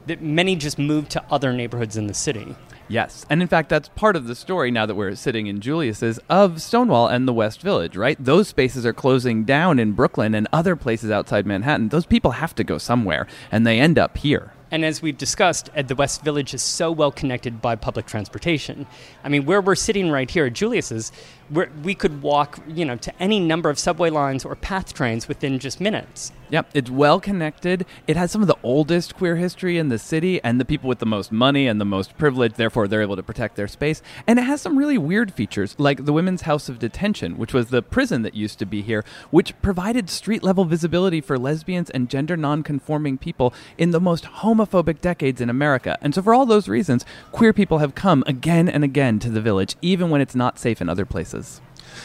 That 0.06 0.22
many 0.22 0.54
just 0.54 0.78
moved 0.78 1.10
to 1.10 1.24
other 1.28 1.52
neighborhoods 1.52 1.96
in 1.96 2.06
the 2.06 2.14
city. 2.14 2.54
Yes. 2.86 3.26
And 3.28 3.42
in 3.42 3.48
fact, 3.48 3.68
that's 3.68 3.88
part 3.88 4.14
of 4.14 4.28
the 4.28 4.36
story 4.36 4.70
now 4.70 4.86
that 4.86 4.94
we're 4.94 5.16
sitting 5.16 5.48
in 5.48 5.60
Julius's 5.60 6.20
of 6.28 6.62
Stonewall 6.62 7.08
and 7.08 7.26
the 7.26 7.32
West 7.32 7.62
Village, 7.62 7.96
right? 7.96 8.16
Those 8.22 8.46
spaces 8.46 8.86
are 8.86 8.92
closing 8.92 9.42
down 9.42 9.80
in 9.80 9.90
Brooklyn 9.90 10.36
and 10.36 10.46
other 10.52 10.76
places 10.76 11.10
outside 11.10 11.46
Manhattan. 11.46 11.88
Those 11.88 12.06
people 12.06 12.30
have 12.30 12.54
to 12.54 12.62
go 12.62 12.78
somewhere, 12.78 13.26
and 13.50 13.66
they 13.66 13.80
end 13.80 13.98
up 13.98 14.18
here. 14.18 14.52
And 14.70 14.84
as 14.84 15.02
we've 15.02 15.18
discussed, 15.18 15.68
the 15.74 15.94
West 15.94 16.22
Village 16.22 16.54
is 16.54 16.62
so 16.62 16.90
well 16.90 17.12
connected 17.12 17.60
by 17.60 17.76
public 17.76 18.06
transportation. 18.06 18.86
I 19.24 19.28
mean, 19.28 19.44
where 19.46 19.60
we're 19.60 19.74
sitting 19.74 20.10
right 20.10 20.30
here 20.30 20.46
at 20.46 20.54
Julius's, 20.54 21.12
we're, 21.52 21.70
we 21.82 21.94
could 21.94 22.22
walk, 22.22 22.58
you 22.66 22.84
know, 22.84 22.96
to 22.96 23.22
any 23.22 23.38
number 23.38 23.68
of 23.68 23.78
subway 23.78 24.10
lines 24.10 24.44
or 24.44 24.54
path 24.56 24.94
trains 24.94 25.28
within 25.28 25.58
just 25.58 25.80
minutes. 25.80 26.32
Yep, 26.50 26.68
it's 26.74 26.90
well 26.90 27.18
connected. 27.18 27.86
It 28.06 28.16
has 28.18 28.30
some 28.30 28.42
of 28.42 28.48
the 28.48 28.58
oldest 28.62 29.16
queer 29.16 29.36
history 29.36 29.78
in 29.78 29.88
the 29.88 29.98
city, 29.98 30.38
and 30.44 30.60
the 30.60 30.66
people 30.66 30.86
with 30.86 30.98
the 30.98 31.06
most 31.06 31.32
money 31.32 31.66
and 31.66 31.80
the 31.80 31.86
most 31.86 32.18
privilege, 32.18 32.54
therefore, 32.54 32.86
they're 32.86 33.00
able 33.00 33.16
to 33.16 33.22
protect 33.22 33.56
their 33.56 33.68
space. 33.68 34.02
And 34.26 34.38
it 34.38 34.42
has 34.42 34.60
some 34.60 34.76
really 34.76 34.98
weird 34.98 35.32
features, 35.32 35.74
like 35.78 36.04
the 36.04 36.12
Women's 36.12 36.42
House 36.42 36.68
of 36.68 36.78
Detention, 36.78 37.38
which 37.38 37.54
was 37.54 37.70
the 37.70 37.80
prison 37.80 38.20
that 38.20 38.34
used 38.34 38.58
to 38.58 38.66
be 38.66 38.82
here, 38.82 39.02
which 39.30 39.58
provided 39.62 40.10
street 40.10 40.42
level 40.42 40.66
visibility 40.66 41.22
for 41.22 41.38
lesbians 41.38 41.88
and 41.88 42.10
gender 42.10 42.36
non 42.36 42.62
conforming 42.62 43.16
people 43.16 43.54
in 43.78 43.90
the 43.90 44.00
most 44.00 44.24
homophobic 44.24 45.00
decades 45.00 45.40
in 45.40 45.48
America. 45.48 45.96
And 46.02 46.14
so, 46.14 46.20
for 46.20 46.34
all 46.34 46.44
those 46.44 46.68
reasons, 46.68 47.06
queer 47.30 47.54
people 47.54 47.78
have 47.78 47.94
come 47.94 48.24
again 48.26 48.68
and 48.68 48.84
again 48.84 49.18
to 49.20 49.30
the 49.30 49.40
village, 49.40 49.76
even 49.80 50.10
when 50.10 50.20
it's 50.20 50.34
not 50.34 50.58
safe 50.58 50.82
in 50.82 50.90
other 50.90 51.06
places. 51.06 51.41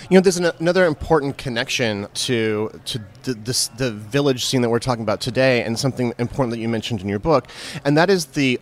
You 0.09 0.17
know, 0.17 0.21
there's 0.21 0.37
an, 0.37 0.51
another 0.59 0.85
important 0.85 1.37
connection 1.37 2.07
to 2.25 2.69
to 2.85 2.99
the, 3.23 3.33
this 3.33 3.69
the 3.69 3.91
village 3.91 4.45
scene 4.45 4.61
that 4.61 4.69
we're 4.69 4.79
talking 4.79 5.03
about 5.03 5.21
today, 5.21 5.63
and 5.63 5.77
something 5.79 6.13
important 6.17 6.51
that 6.51 6.59
you 6.59 6.69
mentioned 6.69 7.01
in 7.01 7.09
your 7.09 7.19
book, 7.19 7.47
and 7.85 7.97
that 7.97 8.09
is 8.09 8.25
the 8.27 8.59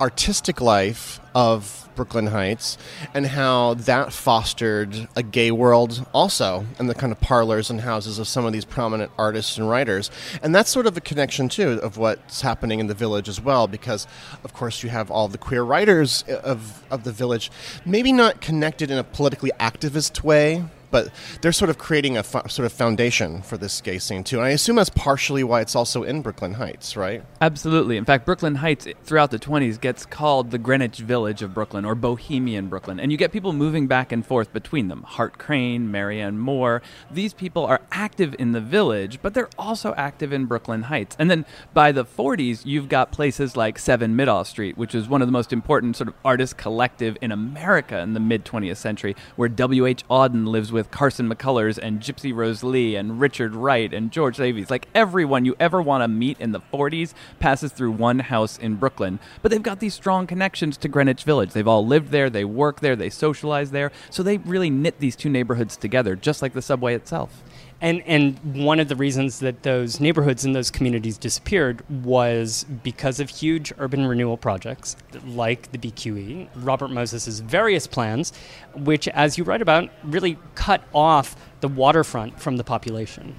artistic 0.00 0.60
life 0.60 1.20
of 1.34 1.88
Brooklyn 1.94 2.28
Heights, 2.28 2.78
and 3.12 3.26
how 3.26 3.74
that 3.74 4.12
fostered 4.12 5.08
a 5.16 5.22
gay 5.22 5.50
world 5.50 6.06
also, 6.14 6.64
and 6.78 6.88
the 6.88 6.94
kind 6.94 7.10
of 7.12 7.20
parlors 7.20 7.70
and 7.70 7.80
houses 7.80 8.20
of 8.20 8.28
some 8.28 8.46
of 8.46 8.52
these 8.52 8.64
prominent 8.64 9.10
artists 9.18 9.58
and 9.58 9.68
writers, 9.68 10.10
and 10.42 10.54
that's 10.54 10.70
sort 10.70 10.86
of 10.86 10.96
a 10.96 11.00
connection 11.00 11.48
too 11.48 11.80
of 11.82 11.96
what's 11.96 12.40
happening 12.40 12.78
in 12.78 12.86
the 12.86 12.94
village 12.94 13.28
as 13.28 13.40
well, 13.40 13.66
because 13.66 14.06
of 14.44 14.52
course 14.52 14.84
you 14.84 14.90
have 14.90 15.10
all 15.10 15.26
the 15.26 15.38
queer 15.38 15.64
writers 15.64 16.24
uh, 16.28 16.34
of 16.44 16.84
of 16.90 17.02
the 17.02 17.12
village, 17.12 17.50
maybe 17.84 18.12
not 18.12 18.40
connected 18.40 18.92
in 18.92 18.98
a 18.98 19.04
politically 19.04 19.50
activist 19.58 20.22
way, 20.22 20.64
but 20.90 21.10
they're 21.42 21.52
sort 21.52 21.70
of 21.70 21.78
creating 21.78 22.16
a 22.16 22.22
fo- 22.22 22.46
sort 22.46 22.66
of 22.66 22.72
foundation 22.72 23.42
for 23.42 23.56
this 23.56 23.80
gay 23.80 23.98
scene 23.98 24.24
too. 24.24 24.36
And 24.36 24.46
I 24.46 24.50
assume 24.50 24.76
that's 24.76 24.90
partially 24.90 25.44
why 25.44 25.60
it's 25.60 25.76
also 25.76 26.02
in 26.02 26.22
Brooklyn 26.22 26.54
Heights, 26.54 26.96
right? 26.96 27.22
Absolutely. 27.40 27.96
In 27.96 28.04
fact, 28.04 28.24
Brooklyn 28.24 28.56
Heights 28.56 28.86
throughout 29.04 29.30
the 29.30 29.38
20s 29.38 29.80
gets 29.80 30.06
called 30.06 30.50
the 30.50 30.58
Greenwich 30.58 30.98
Village 30.98 31.42
of 31.42 31.54
Brooklyn 31.54 31.84
or 31.84 31.94
Bohemian 31.94 32.68
Brooklyn. 32.68 33.00
And 33.00 33.12
you 33.12 33.18
get 33.18 33.32
people 33.32 33.52
moving 33.52 33.86
back 33.86 34.12
and 34.12 34.24
forth 34.24 34.52
between 34.52 34.88
them. 34.88 35.02
Hart 35.02 35.38
Crane, 35.38 35.90
Marianne 35.90 36.38
Moore. 36.38 36.82
These 37.10 37.34
people 37.34 37.64
are 37.66 37.80
active 37.92 38.34
in 38.38 38.52
the 38.52 38.60
village, 38.60 39.20
but 39.22 39.34
they're 39.34 39.50
also 39.58 39.94
active 39.96 40.32
in 40.32 40.46
Brooklyn 40.46 40.84
Heights. 40.84 41.16
And 41.18 41.30
then 41.30 41.44
by 41.74 41.92
the 41.92 42.04
40s, 42.04 42.64
you've 42.64 42.88
got 42.88 43.12
places 43.12 43.56
like 43.56 43.78
7 43.78 44.14
Middagh 44.14 44.44
Street, 44.44 44.78
which 44.78 44.94
is 44.94 45.08
one 45.08 45.22
of 45.22 45.28
the 45.28 45.32
most 45.32 45.52
important 45.52 45.96
sort 45.96 46.08
of 46.08 46.14
artist 46.24 46.56
collective 46.56 47.16
in 47.20 47.32
America 47.32 47.98
in 47.98 48.14
the 48.14 48.20
mid 48.20 48.44
20th 48.44 48.76
century, 48.76 49.16
where 49.36 49.48
W.H. 49.48 50.06
Auden 50.08 50.46
lives 50.46 50.70
with 50.70 50.77
with 50.78 50.90
Carson 50.90 51.28
McCullers 51.28 51.76
and 51.76 52.00
Gypsy 52.00 52.34
Rose 52.34 52.62
Lee 52.62 52.94
and 52.94 53.20
Richard 53.20 53.54
Wright 53.54 53.92
and 53.92 54.12
George 54.12 54.36
Davis. 54.36 54.70
Like 54.70 54.88
everyone 54.94 55.44
you 55.44 55.56
ever 55.58 55.82
want 55.82 56.02
to 56.02 56.08
meet 56.08 56.40
in 56.40 56.52
the 56.52 56.60
40s 56.60 57.14
passes 57.40 57.72
through 57.72 57.90
one 57.90 58.20
house 58.20 58.56
in 58.56 58.76
Brooklyn. 58.76 59.18
But 59.42 59.50
they've 59.50 59.62
got 59.62 59.80
these 59.80 59.92
strong 59.92 60.26
connections 60.26 60.76
to 60.78 60.88
Greenwich 60.88 61.24
Village. 61.24 61.52
They've 61.52 61.66
all 61.66 61.84
lived 61.84 62.10
there, 62.10 62.30
they 62.30 62.44
work 62.44 62.80
there, 62.80 62.96
they 62.96 63.10
socialize 63.10 63.72
there. 63.72 63.90
So 64.08 64.22
they 64.22 64.38
really 64.38 64.70
knit 64.70 65.00
these 65.00 65.16
two 65.16 65.28
neighborhoods 65.28 65.76
together, 65.76 66.14
just 66.14 66.40
like 66.40 66.54
the 66.54 66.62
subway 66.62 66.94
itself. 66.94 67.42
And 67.80 68.02
and 68.06 68.38
one 68.56 68.80
of 68.80 68.88
the 68.88 68.96
reasons 68.96 69.38
that 69.38 69.62
those 69.62 70.00
neighborhoods 70.00 70.44
and 70.44 70.54
those 70.54 70.70
communities 70.70 71.16
disappeared 71.16 71.88
was 71.88 72.64
because 72.82 73.20
of 73.20 73.30
huge 73.30 73.72
urban 73.78 74.06
renewal 74.06 74.36
projects 74.36 74.96
like 75.24 75.70
the 75.70 75.78
BQE, 75.78 76.48
Robert 76.56 76.88
Moses' 76.88 77.38
various 77.38 77.86
plans, 77.86 78.32
which, 78.74 79.06
as 79.08 79.38
you 79.38 79.44
write 79.44 79.62
about, 79.62 79.90
really 80.02 80.38
cut 80.56 80.82
off 80.92 81.36
the 81.60 81.68
waterfront 81.68 82.40
from 82.40 82.56
the 82.56 82.64
population. 82.64 83.36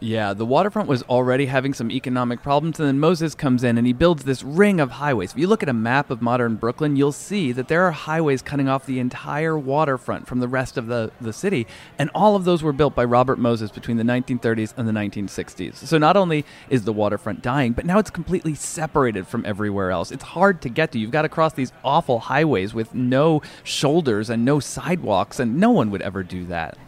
Yeah, 0.00 0.32
the 0.32 0.46
waterfront 0.46 0.88
was 0.88 1.02
already 1.04 1.46
having 1.46 1.74
some 1.74 1.90
economic 1.90 2.40
problems, 2.40 2.78
and 2.78 2.86
then 2.86 3.00
Moses 3.00 3.34
comes 3.34 3.64
in 3.64 3.76
and 3.76 3.84
he 3.84 3.92
builds 3.92 4.22
this 4.22 4.44
ring 4.44 4.78
of 4.78 4.92
highways. 4.92 5.32
If 5.32 5.38
you 5.38 5.48
look 5.48 5.64
at 5.64 5.68
a 5.68 5.72
map 5.72 6.10
of 6.10 6.22
modern 6.22 6.54
Brooklyn, 6.54 6.94
you'll 6.94 7.10
see 7.10 7.50
that 7.50 7.66
there 7.66 7.82
are 7.82 7.90
highways 7.90 8.40
cutting 8.40 8.68
off 8.68 8.86
the 8.86 9.00
entire 9.00 9.58
waterfront 9.58 10.28
from 10.28 10.38
the 10.38 10.46
rest 10.46 10.76
of 10.76 10.86
the, 10.86 11.10
the 11.20 11.32
city, 11.32 11.66
and 11.98 12.10
all 12.14 12.36
of 12.36 12.44
those 12.44 12.62
were 12.62 12.72
built 12.72 12.94
by 12.94 13.04
Robert 13.04 13.40
Moses 13.40 13.72
between 13.72 13.96
the 13.96 14.04
1930s 14.04 14.72
and 14.76 14.86
the 14.86 14.92
1960s. 14.92 15.74
So 15.74 15.98
not 15.98 16.16
only 16.16 16.44
is 16.70 16.84
the 16.84 16.92
waterfront 16.92 17.42
dying, 17.42 17.72
but 17.72 17.84
now 17.84 17.98
it's 17.98 18.10
completely 18.10 18.54
separated 18.54 19.26
from 19.26 19.44
everywhere 19.44 19.90
else. 19.90 20.12
It's 20.12 20.22
hard 20.22 20.62
to 20.62 20.68
get 20.68 20.92
to. 20.92 21.00
You've 21.00 21.10
got 21.10 21.22
to 21.22 21.28
cross 21.28 21.54
these 21.54 21.72
awful 21.82 22.20
highways 22.20 22.72
with 22.72 22.94
no 22.94 23.42
shoulders 23.64 24.30
and 24.30 24.44
no 24.44 24.60
sidewalks, 24.60 25.40
and 25.40 25.58
no 25.58 25.72
one 25.72 25.90
would 25.90 26.02
ever 26.02 26.22
do 26.22 26.44
that. 26.46 26.78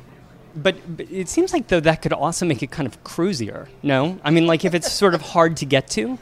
But, 0.55 0.96
but 0.96 1.11
it 1.11 1.28
seems 1.28 1.53
like 1.53 1.68
though 1.68 1.80
that 1.80 2.03
could 2.03 2.12
also 2.12 2.44
make 2.46 2.62
it 2.62 2.70
kind 2.70 2.86
of 2.86 3.03
cruisier. 3.05 3.68
No, 3.82 4.18
I 4.24 4.30
mean 4.30 4.46
like 4.46 4.64
if 4.64 4.74
it's 4.74 4.90
sort 4.90 5.14
of 5.14 5.22
hard 5.22 5.57
to 5.59 5.66
get 5.66 5.88
to. 5.90 6.18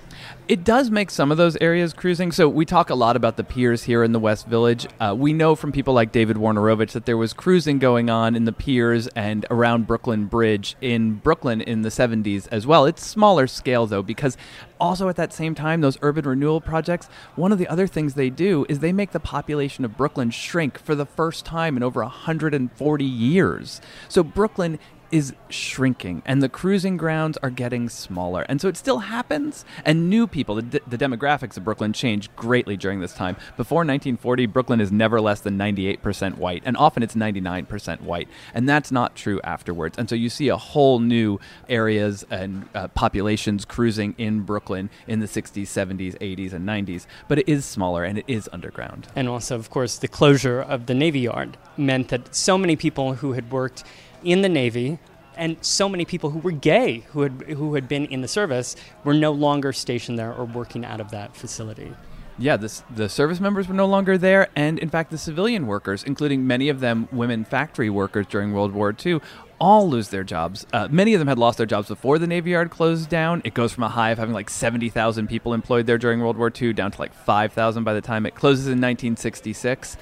It 0.48 0.64
does 0.64 0.90
make 0.90 1.10
some 1.10 1.30
of 1.30 1.36
those 1.36 1.58
areas 1.60 1.92
cruising. 1.92 2.32
So 2.32 2.48
we 2.48 2.64
talk 2.64 2.88
a 2.88 2.94
lot 2.94 3.16
about 3.16 3.36
the 3.36 3.44
piers 3.44 3.82
here 3.82 4.02
in 4.02 4.12
the 4.12 4.18
West 4.18 4.46
Village. 4.46 4.86
Uh, 4.98 5.14
we 5.14 5.34
know 5.34 5.54
from 5.54 5.72
people 5.72 5.92
like 5.92 6.10
David 6.10 6.38
Wojnarowicz 6.38 6.92
that 6.92 7.04
there 7.04 7.18
was 7.18 7.34
cruising 7.34 7.78
going 7.78 8.08
on 8.08 8.34
in 8.34 8.46
the 8.46 8.52
piers 8.52 9.08
and 9.08 9.44
around 9.50 9.86
Brooklyn 9.86 10.24
Bridge 10.24 10.74
in 10.80 11.16
Brooklyn 11.16 11.60
in 11.60 11.82
the 11.82 11.90
70s 11.90 12.48
as 12.50 12.66
well. 12.66 12.86
It's 12.86 13.04
smaller 13.04 13.46
scale 13.46 13.86
though, 13.86 14.02
because 14.02 14.38
also 14.80 15.10
at 15.10 15.16
that 15.16 15.34
same 15.34 15.54
time, 15.54 15.82
those 15.82 15.98
urban 16.00 16.26
renewal 16.26 16.62
projects, 16.62 17.10
one 17.36 17.52
of 17.52 17.58
the 17.58 17.68
other 17.68 17.86
things 17.86 18.14
they 18.14 18.30
do 18.30 18.64
is 18.70 18.78
they 18.78 18.92
make 18.92 19.10
the 19.10 19.20
population 19.20 19.84
of 19.84 19.98
Brooklyn 19.98 20.30
shrink 20.30 20.78
for 20.78 20.94
the 20.94 21.04
first 21.04 21.44
time 21.44 21.76
in 21.76 21.82
over 21.82 22.00
140 22.00 23.04
years. 23.04 23.82
So 24.08 24.22
Brooklyn 24.22 24.78
is 25.10 25.34
shrinking 25.48 26.22
and 26.24 26.42
the 26.42 26.48
cruising 26.48 26.96
grounds 26.96 27.36
are 27.38 27.50
getting 27.50 27.88
smaller. 27.88 28.42
And 28.48 28.60
so 28.60 28.68
it 28.68 28.76
still 28.76 28.98
happens. 28.98 29.64
And 29.84 30.10
new 30.10 30.26
people, 30.26 30.56
the, 30.56 30.62
d- 30.62 30.80
the 30.86 30.98
demographics 30.98 31.56
of 31.56 31.64
Brooklyn 31.64 31.92
changed 31.92 32.34
greatly 32.36 32.76
during 32.76 33.00
this 33.00 33.14
time. 33.14 33.36
Before 33.56 33.78
1940, 33.78 34.46
Brooklyn 34.46 34.80
is 34.80 34.92
never 34.92 35.20
less 35.20 35.40
than 35.40 35.58
98% 35.58 36.36
white, 36.36 36.62
and 36.64 36.76
often 36.76 37.02
it's 37.02 37.14
99% 37.14 38.02
white. 38.02 38.28
And 38.54 38.68
that's 38.68 38.92
not 38.92 39.16
true 39.16 39.40
afterwards. 39.42 39.98
And 39.98 40.08
so 40.08 40.14
you 40.14 40.28
see 40.28 40.48
a 40.48 40.56
whole 40.56 40.98
new 40.98 41.38
areas 41.68 42.26
and 42.30 42.68
uh, 42.74 42.88
populations 42.88 43.64
cruising 43.64 44.14
in 44.18 44.42
Brooklyn 44.42 44.90
in 45.06 45.20
the 45.20 45.26
60s, 45.26 45.62
70s, 45.62 46.18
80s, 46.18 46.52
and 46.52 46.68
90s. 46.68 47.06
But 47.28 47.38
it 47.38 47.48
is 47.48 47.64
smaller 47.64 48.04
and 48.04 48.18
it 48.18 48.24
is 48.28 48.48
underground. 48.52 49.08
And 49.16 49.28
also, 49.28 49.56
of 49.56 49.70
course, 49.70 49.98
the 49.98 50.08
closure 50.08 50.60
of 50.60 50.86
the 50.86 50.94
Navy 50.94 51.20
Yard 51.20 51.56
meant 51.76 52.08
that 52.08 52.34
so 52.34 52.58
many 52.58 52.76
people 52.76 53.14
who 53.14 53.32
had 53.32 53.50
worked 53.50 53.84
in 54.24 54.42
the 54.42 54.48
Navy 54.48 54.98
and 55.38 55.56
so 55.64 55.88
many 55.88 56.04
people 56.04 56.30
who 56.30 56.40
were 56.40 56.50
gay 56.50 57.04
who 57.12 57.22
had 57.22 57.42
who 57.42 57.74
had 57.74 57.88
been 57.88 58.04
in 58.06 58.20
the 58.20 58.28
service 58.28 58.76
were 59.04 59.14
no 59.14 59.32
longer 59.32 59.72
stationed 59.72 60.18
there 60.18 60.34
or 60.34 60.44
working 60.44 60.84
out 60.84 61.00
of 61.00 61.10
that 61.12 61.34
facility. 61.34 61.94
Yeah, 62.40 62.56
this, 62.56 62.84
the 62.94 63.08
service 63.08 63.40
members 63.40 63.66
were 63.66 63.74
no 63.74 63.86
longer 63.86 64.16
there, 64.16 64.46
and 64.54 64.78
in 64.78 64.90
fact, 64.90 65.10
the 65.10 65.18
civilian 65.18 65.66
workers, 65.66 66.04
including 66.04 66.46
many 66.46 66.68
of 66.68 66.78
them 66.78 67.08
women 67.10 67.44
factory 67.44 67.90
workers 67.90 68.26
during 68.28 68.52
World 68.52 68.72
War 68.72 68.94
II, 69.04 69.20
all 69.58 69.90
lose 69.90 70.10
their 70.10 70.22
jobs. 70.22 70.64
Uh, 70.72 70.86
many 70.88 71.14
of 71.14 71.18
them 71.18 71.26
had 71.26 71.36
lost 71.36 71.58
their 71.58 71.66
jobs 71.66 71.88
before 71.88 72.16
the 72.16 72.28
Navy 72.28 72.50
Yard 72.50 72.70
closed 72.70 73.08
down. 73.08 73.42
It 73.44 73.54
goes 73.54 73.72
from 73.72 73.82
a 73.82 73.88
high 73.88 74.10
of 74.10 74.18
having 74.18 74.34
like 74.34 74.50
70,000 74.50 75.26
people 75.26 75.52
employed 75.52 75.86
there 75.86 75.98
during 75.98 76.20
World 76.20 76.36
War 76.36 76.52
II 76.54 76.72
down 76.74 76.92
to 76.92 77.00
like 77.00 77.12
5,000 77.12 77.82
by 77.82 77.92
the 77.92 78.00
time 78.00 78.24
it 78.24 78.36
closes 78.36 78.66
in 78.66 78.78
1966 78.80 79.96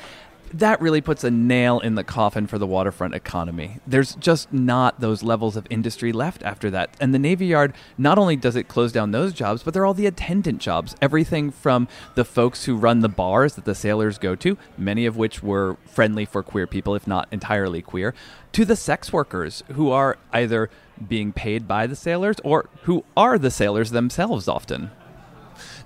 that 0.55 0.81
really 0.81 1.01
puts 1.01 1.25
a 1.25 1.31
nail 1.31 1.81
in 1.81 1.95
the 1.95 2.05
coffin 2.05 2.47
for 2.47 2.59
the 2.59 2.67
waterfront 2.67 3.15
economy. 3.15 3.79
There's 3.87 4.15
just 4.17 4.53
not 4.53 5.01
those 5.01 5.23
levels 5.23 5.57
of 5.57 5.67
industry 5.71 6.13
left 6.13 6.43
after 6.43 6.71
that. 6.71 6.91
And 7.01 7.13
the 7.15 7.19
Navy 7.19 7.47
Yard, 7.47 7.75
not 7.99 8.19
only 8.19 8.37
does 8.37 8.57
it 8.57 8.69
close 8.69 8.93
down 8.93 9.11
those 9.11 9.33
jobs, 9.33 9.63
but 9.63 9.75
they're 9.75 9.87
all 9.87 9.95
the 9.95 10.07
attendant 10.07 10.61
jobs. 10.61 10.95
Everything 11.01 11.51
from 11.51 11.89
the 12.15 12.25
folks 12.25 12.65
who 12.65 12.77
run 12.77 13.01
the 13.01 13.09
bars 13.09 13.55
that 13.55 13.65
the 13.65 13.75
sailors 13.75 14.19
go 14.19 14.35
to, 14.37 14.57
many 14.79 15.07
of 15.07 15.17
which 15.17 15.43
were 15.43 15.77
friendly 15.87 16.25
for 16.25 16.43
queer 16.43 16.67
people, 16.67 16.95
if 16.95 17.07
not 17.07 17.29
entirely 17.31 17.83
queer, 17.83 18.15
to 18.53 18.65
the 18.65 18.77
sex 18.77 19.13
workers 19.13 19.63
who 19.73 19.91
are 19.91 20.17
either 20.33 20.71
being 21.09 21.33
paid 21.33 21.69
by 21.69 21.87
the 21.87 21.97
sailors 21.97 22.37
or 22.43 22.69
who 22.83 23.05
are 23.17 23.39
the 23.39 23.51
sailors 23.51 23.91
themselves 23.91 24.49
often. 24.49 24.91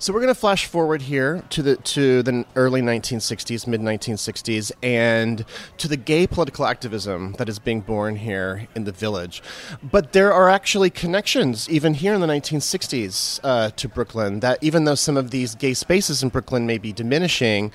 So 0.01 0.15
we're 0.15 0.21
going 0.21 0.33
to 0.33 0.41
flash 0.41 0.65
forward 0.65 1.03
here 1.03 1.45
to 1.51 1.63
the 1.63 1.77
to 1.77 2.23
the 2.23 2.47
early 2.57 2.81
1960s, 2.81 3.67
mid 3.67 3.83
1960s, 3.83 4.73
and 4.83 5.45
to 5.77 5.89
the 5.89 5.99
gay 5.99 6.27
political 6.27 6.65
activism 6.65 7.35
that 7.35 7.51
is 7.51 7.59
being 7.59 7.83
born 7.83 8.17
here 8.17 8.67
in 8.75 8.85
the 8.85 8.93
village. 8.93 9.43
But 9.83 10.13
there 10.13 10.33
are 10.33 10.49
actually 10.49 10.89
connections 10.89 11.69
even 11.69 11.93
here 11.93 12.15
in 12.15 12.23
the 12.23 12.27
1960s 12.27 13.41
uh, 13.45 13.73
to 13.73 13.89
Brooklyn. 13.91 14.41
That 14.41 14.57
even 14.63 14.85
though 14.85 14.95
some 14.95 15.19
of 15.19 15.33
these 15.33 15.55
gay 15.55 15.75
spaces 15.75 16.23
in 16.23 16.31
Brooklyn 16.31 16.65
may 16.65 16.79
be 16.79 16.95
diminishing, 16.95 17.71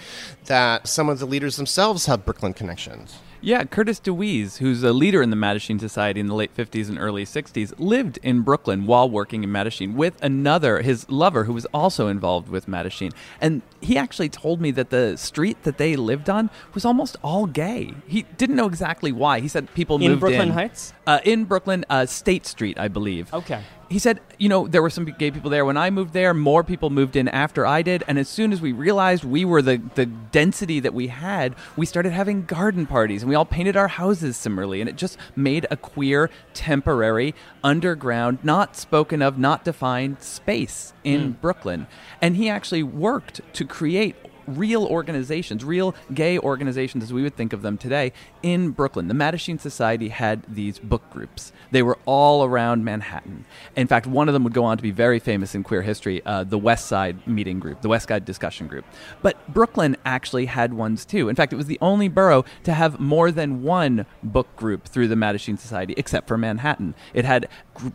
that 0.46 0.88
some 0.88 1.10
of 1.10 1.20
the 1.20 1.28
leaders 1.28 1.58
themselves 1.58 2.08
have 2.08 2.26
Brooklyn 2.26 2.56
connections. 2.56 3.20
Yeah, 3.46 3.64
Curtis 3.66 4.00
Dewees, 4.00 4.58
who's 4.58 4.82
a 4.82 4.92
leader 4.92 5.22
in 5.22 5.30
the 5.30 5.36
Mattachine 5.36 5.80
Society 5.80 6.20
in 6.20 6.26
the 6.26 6.34
late 6.34 6.58
50s 6.58 6.90
and 6.90 6.98
early 6.98 7.26
60s, 7.26 7.74
lived 7.78 8.18
in 8.24 8.42
Brooklyn 8.42 8.88
while 8.88 9.08
working 9.08 9.44
in 9.44 9.52
Mattachine 9.52 9.94
with 9.94 10.20
another, 10.24 10.82
his 10.82 11.08
lover, 11.12 11.44
who 11.44 11.54
was 11.54 11.68
also 11.72 12.08
involved 12.08 12.50
with 12.50 12.66
Mattachine. 12.66 13.14
And 13.40 13.62
he 13.82 14.00
actually 14.00 14.30
told 14.30 14.62
me 14.62 14.72
that 14.72 14.90
the 14.90 15.16
street 15.16 15.62
that 15.62 15.78
they 15.78 15.96
lived 15.96 16.28
on 16.28 16.50
was 16.74 16.86
almost 16.86 17.18
all 17.24 17.46
gay. 17.46 17.94
He 18.08 18.24
didn't 18.36 18.56
know 18.56 18.66
exactly 18.66 19.12
why. 19.12 19.42
He 19.42 19.48
said 19.48 19.72
people 19.76 19.98
In 19.98 20.10
moved 20.10 20.22
Brooklyn 20.22 20.48
in. 20.48 20.54
Heights? 20.56 20.94
Uh, 21.06 21.20
in 21.24 21.46
Brooklyn, 21.46 21.86
uh, 21.88 22.08
State 22.08 22.48
Street, 22.48 22.80
I 22.80 22.88
believe. 22.88 23.32
Okay. 23.32 23.62
He 23.90 24.00
said, 24.00 24.20
you 24.40 24.50
know, 24.50 24.68
there 24.68 24.82
were 24.82 24.90
some 24.90 25.06
gay 25.06 25.32
people 25.32 25.50
there 25.50 25.66
when 25.66 25.78
I 25.78 25.90
moved 25.90 26.14
there. 26.14 26.34
More 26.34 26.64
people 26.64 26.90
moved 26.90 27.16
in 27.16 27.28
after 27.28 27.66
I 27.66 27.82
did. 27.82 28.04
And 28.08 28.18
as 28.18 28.28
soon 28.28 28.52
as 28.52 28.60
we 28.60 28.72
realized 28.72 29.24
we 29.24 29.46
were 29.46 29.62
the, 29.62 29.82
the 29.94 30.06
density 30.06 30.80
that 30.80 30.94
we 30.94 31.08
had, 31.08 31.56
we 31.78 31.86
started 31.86 32.12
having 32.12 32.46
garden 32.46 32.88
parties 32.88 33.22
and 33.22 33.30
we 33.30 33.36
all 33.36 33.46
painted 33.46 33.78
our 33.78 33.88
houses 33.88 34.38
similarly. 34.38 34.82
And 34.82 34.90
it 34.90 34.96
just 34.96 35.18
made 35.36 35.68
a 35.70 35.78
queer, 35.78 36.30
temporary, 36.54 37.36
underground, 37.64 38.40
not 38.44 38.76
spoken 38.76 39.22
of, 39.22 39.38
not 39.38 39.64
defined 39.64 40.22
space 40.22 40.94
in 41.04 41.22
hmm. 41.22 41.32
Brooklyn. 41.34 41.88
And 42.22 42.36
he 42.38 42.50
actually 42.50 42.84
worked 42.84 43.42
to 43.54 43.66
create 43.66 44.16
real 44.48 44.86
organizations, 44.86 45.64
real 45.64 45.96
gay 46.14 46.38
organizations 46.40 47.04
as 47.04 47.14
we 47.14 47.24
would 47.24 47.36
think 47.36 47.54
of 47.54 47.62
them 47.62 47.78
today 47.78 48.14
in 48.44 48.72
Brooklyn. 48.72 49.08
The 49.08 49.14
Mattachine 49.14 49.60
Society 49.60 50.10
had 50.10 50.44
these 50.48 50.80
book 50.80 51.10
groups. 51.12 51.52
They 51.72 51.82
were 51.82 51.98
all 52.06 52.44
around 52.44 52.84
Manhattan. 52.84 53.46
In 53.76 53.88
fact, 53.88 54.08
one 54.08 54.30
of 54.30 54.34
them 54.34 54.44
would 54.44 54.54
go 54.54 54.64
on 54.64 54.78
to 54.78 54.84
be 54.84 54.92
very 54.92 55.20
famous 55.20 55.56
in 55.56 55.64
queer 55.64 55.82
history, 55.82 56.22
uh, 56.26 56.44
the 56.44 56.58
West 56.58 56.88
Side 56.88 57.28
Meeting 57.28 57.60
Group, 57.60 57.82
the 57.82 57.90
West 57.90 58.08
Side 58.08 58.26
Discussion 58.26 58.68
Group. 58.68 58.86
But 59.22 59.54
Brooklyn 59.54 59.98
actually 60.06 60.46
had 60.46 60.74
ones 60.74 61.06
too. 61.06 61.30
In 61.30 61.36
fact, 61.36 61.54
it 61.54 61.56
was 61.56 61.66
the 61.68 61.80
only 61.82 62.08
borough 62.08 62.46
to 62.64 62.74
have 62.74 63.00
more 63.00 63.32
than 63.32 63.64
one 63.64 64.06
book 64.24 64.56
group 64.56 64.86
through 64.86 65.08
the 65.08 65.16
Mattachine 65.16 65.60
Society, 65.60 65.94
except 65.98 66.28
for 66.28 66.38
Manhattan. 66.38 66.96
It 67.14 67.26
had 67.26 67.48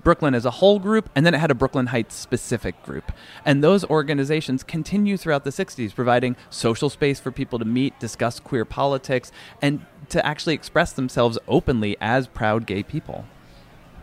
Brooklyn 0.02 0.34
as 0.34 0.44
a 0.44 0.50
whole 0.50 0.78
group, 0.78 1.08
and 1.14 1.24
then 1.24 1.34
it 1.34 1.38
had 1.38 1.50
a 1.50 1.54
Brooklyn 1.54 1.86
Heights 1.86 2.14
specific 2.14 2.82
group. 2.82 3.12
And 3.44 3.62
those 3.64 3.84
organizations 3.84 4.62
continue 4.62 5.16
throughout 5.16 5.44
the 5.44 5.50
60s, 5.50 5.94
providing 5.94 6.36
social 6.48 6.90
space 6.90 7.20
for 7.20 7.30
people 7.30 7.58
to 7.58 7.64
meet, 7.64 7.98
discuss 7.98 8.40
queer 8.40 8.64
politics, 8.64 9.30
and 9.60 9.84
to 10.08 10.24
actually 10.24 10.54
express 10.54 10.92
themselves 10.92 11.38
openly 11.48 11.96
as 12.00 12.26
proud 12.26 12.66
gay 12.66 12.82
people. 12.82 13.24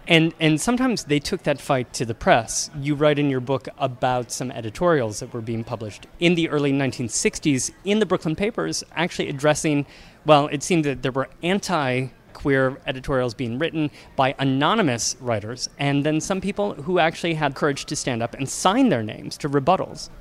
And 0.07 0.33
and 0.39 0.59
sometimes 0.59 1.05
they 1.05 1.19
took 1.19 1.43
that 1.43 1.59
fight 1.59 1.91
to 1.93 2.05
the 2.05 2.15
press. 2.15 2.69
You 2.79 2.95
write 2.95 3.19
in 3.19 3.29
your 3.29 3.41
book 3.41 3.67
about 3.77 4.31
some 4.31 4.51
editorials 4.51 5.19
that 5.19 5.33
were 5.33 5.41
being 5.41 5.65
published 5.65 6.07
in 6.19 6.35
the 6.35 6.49
early 6.49 6.71
1960s 6.71 7.71
in 7.83 7.99
the 7.99 8.05
Brooklyn 8.05 8.35
papers, 8.35 8.83
actually 8.95 9.27
addressing. 9.27 9.85
Well, 10.25 10.47
it 10.47 10.63
seemed 10.63 10.85
that 10.85 11.01
there 11.01 11.11
were 11.11 11.29
anti. 11.43 12.07
Queer 12.33 12.77
editorials 12.85 13.33
being 13.33 13.57
written 13.57 13.89
by 14.15 14.35
anonymous 14.37 15.15
writers, 15.19 15.69
and 15.79 16.05
then 16.05 16.21
some 16.21 16.39
people 16.39 16.75
who 16.75 16.99
actually 16.99 17.33
had 17.33 17.55
courage 17.55 17.85
to 17.85 17.95
stand 17.95 18.21
up 18.21 18.35
and 18.35 18.47
sign 18.47 18.89
their 18.89 19.01
names 19.01 19.39
to 19.39 19.49
rebuttals. 19.49 20.11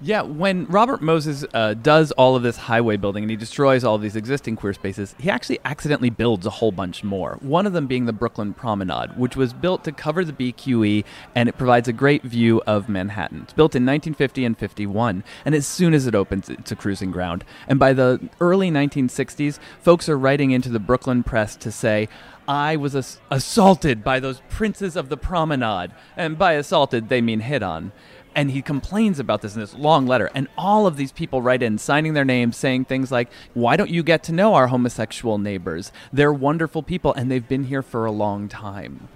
Yeah, 0.00 0.22
when 0.22 0.66
Robert 0.66 1.02
Moses 1.02 1.44
uh, 1.52 1.74
does 1.74 2.12
all 2.12 2.36
of 2.36 2.44
this 2.44 2.56
highway 2.56 2.96
building 2.96 3.24
and 3.24 3.30
he 3.30 3.36
destroys 3.36 3.82
all 3.82 3.98
these 3.98 4.14
existing 4.14 4.54
queer 4.54 4.72
spaces, 4.72 5.16
he 5.18 5.28
actually 5.28 5.58
accidentally 5.64 6.10
builds 6.10 6.46
a 6.46 6.50
whole 6.50 6.70
bunch 6.70 7.02
more. 7.02 7.36
One 7.40 7.66
of 7.66 7.72
them 7.72 7.88
being 7.88 8.06
the 8.06 8.12
Brooklyn 8.12 8.54
Promenade, 8.54 9.18
which 9.18 9.34
was 9.34 9.52
built 9.52 9.82
to 9.84 9.92
cover 9.92 10.24
the 10.24 10.32
BQE 10.32 11.04
and 11.34 11.48
it 11.48 11.58
provides 11.58 11.88
a 11.88 11.92
great 11.92 12.22
view 12.22 12.62
of 12.64 12.88
Manhattan. 12.88 13.42
It's 13.42 13.52
built 13.52 13.74
in 13.74 13.84
1950 13.84 14.44
and 14.44 14.56
51, 14.56 15.24
and 15.44 15.54
as 15.56 15.66
soon 15.66 15.92
as 15.92 16.06
it 16.06 16.14
opens, 16.14 16.48
it's 16.48 16.70
a 16.70 16.76
cruising 16.76 17.10
ground. 17.10 17.44
And 17.66 17.80
by 17.80 17.92
the 17.92 18.20
early 18.40 18.70
1960s, 18.70 19.58
folks 19.80 20.08
are 20.08 20.16
writing 20.16 20.52
into 20.52 20.68
the 20.68 20.78
Brooklyn 20.78 21.24
Press 21.24 21.56
to 21.56 21.72
say, 21.72 22.08
I 22.48 22.76
was 22.76 22.96
ass- 22.96 23.20
assaulted 23.30 24.02
by 24.02 24.20
those 24.20 24.40
princes 24.48 24.96
of 24.96 25.10
the 25.10 25.18
promenade. 25.18 25.90
And 26.16 26.38
by 26.38 26.54
assaulted, 26.54 27.10
they 27.10 27.20
mean 27.20 27.40
hit 27.40 27.62
on. 27.62 27.92
And 28.38 28.52
he 28.52 28.62
complains 28.62 29.18
about 29.18 29.42
this 29.42 29.56
in 29.56 29.60
this 29.60 29.74
long 29.74 30.06
letter. 30.06 30.30
And 30.32 30.46
all 30.56 30.86
of 30.86 30.96
these 30.96 31.10
people 31.10 31.42
write 31.42 31.60
in, 31.60 31.76
signing 31.76 32.14
their 32.14 32.24
names, 32.24 32.56
saying 32.56 32.84
things 32.84 33.10
like, 33.10 33.28
Why 33.52 33.76
don't 33.76 33.90
you 33.90 34.04
get 34.04 34.22
to 34.24 34.32
know 34.32 34.54
our 34.54 34.68
homosexual 34.68 35.38
neighbors? 35.38 35.90
They're 36.12 36.32
wonderful 36.32 36.84
people 36.84 37.12
and 37.14 37.32
they've 37.32 37.48
been 37.48 37.64
here 37.64 37.82
for 37.82 38.06
a 38.06 38.12
long 38.12 38.46
time. 38.46 39.08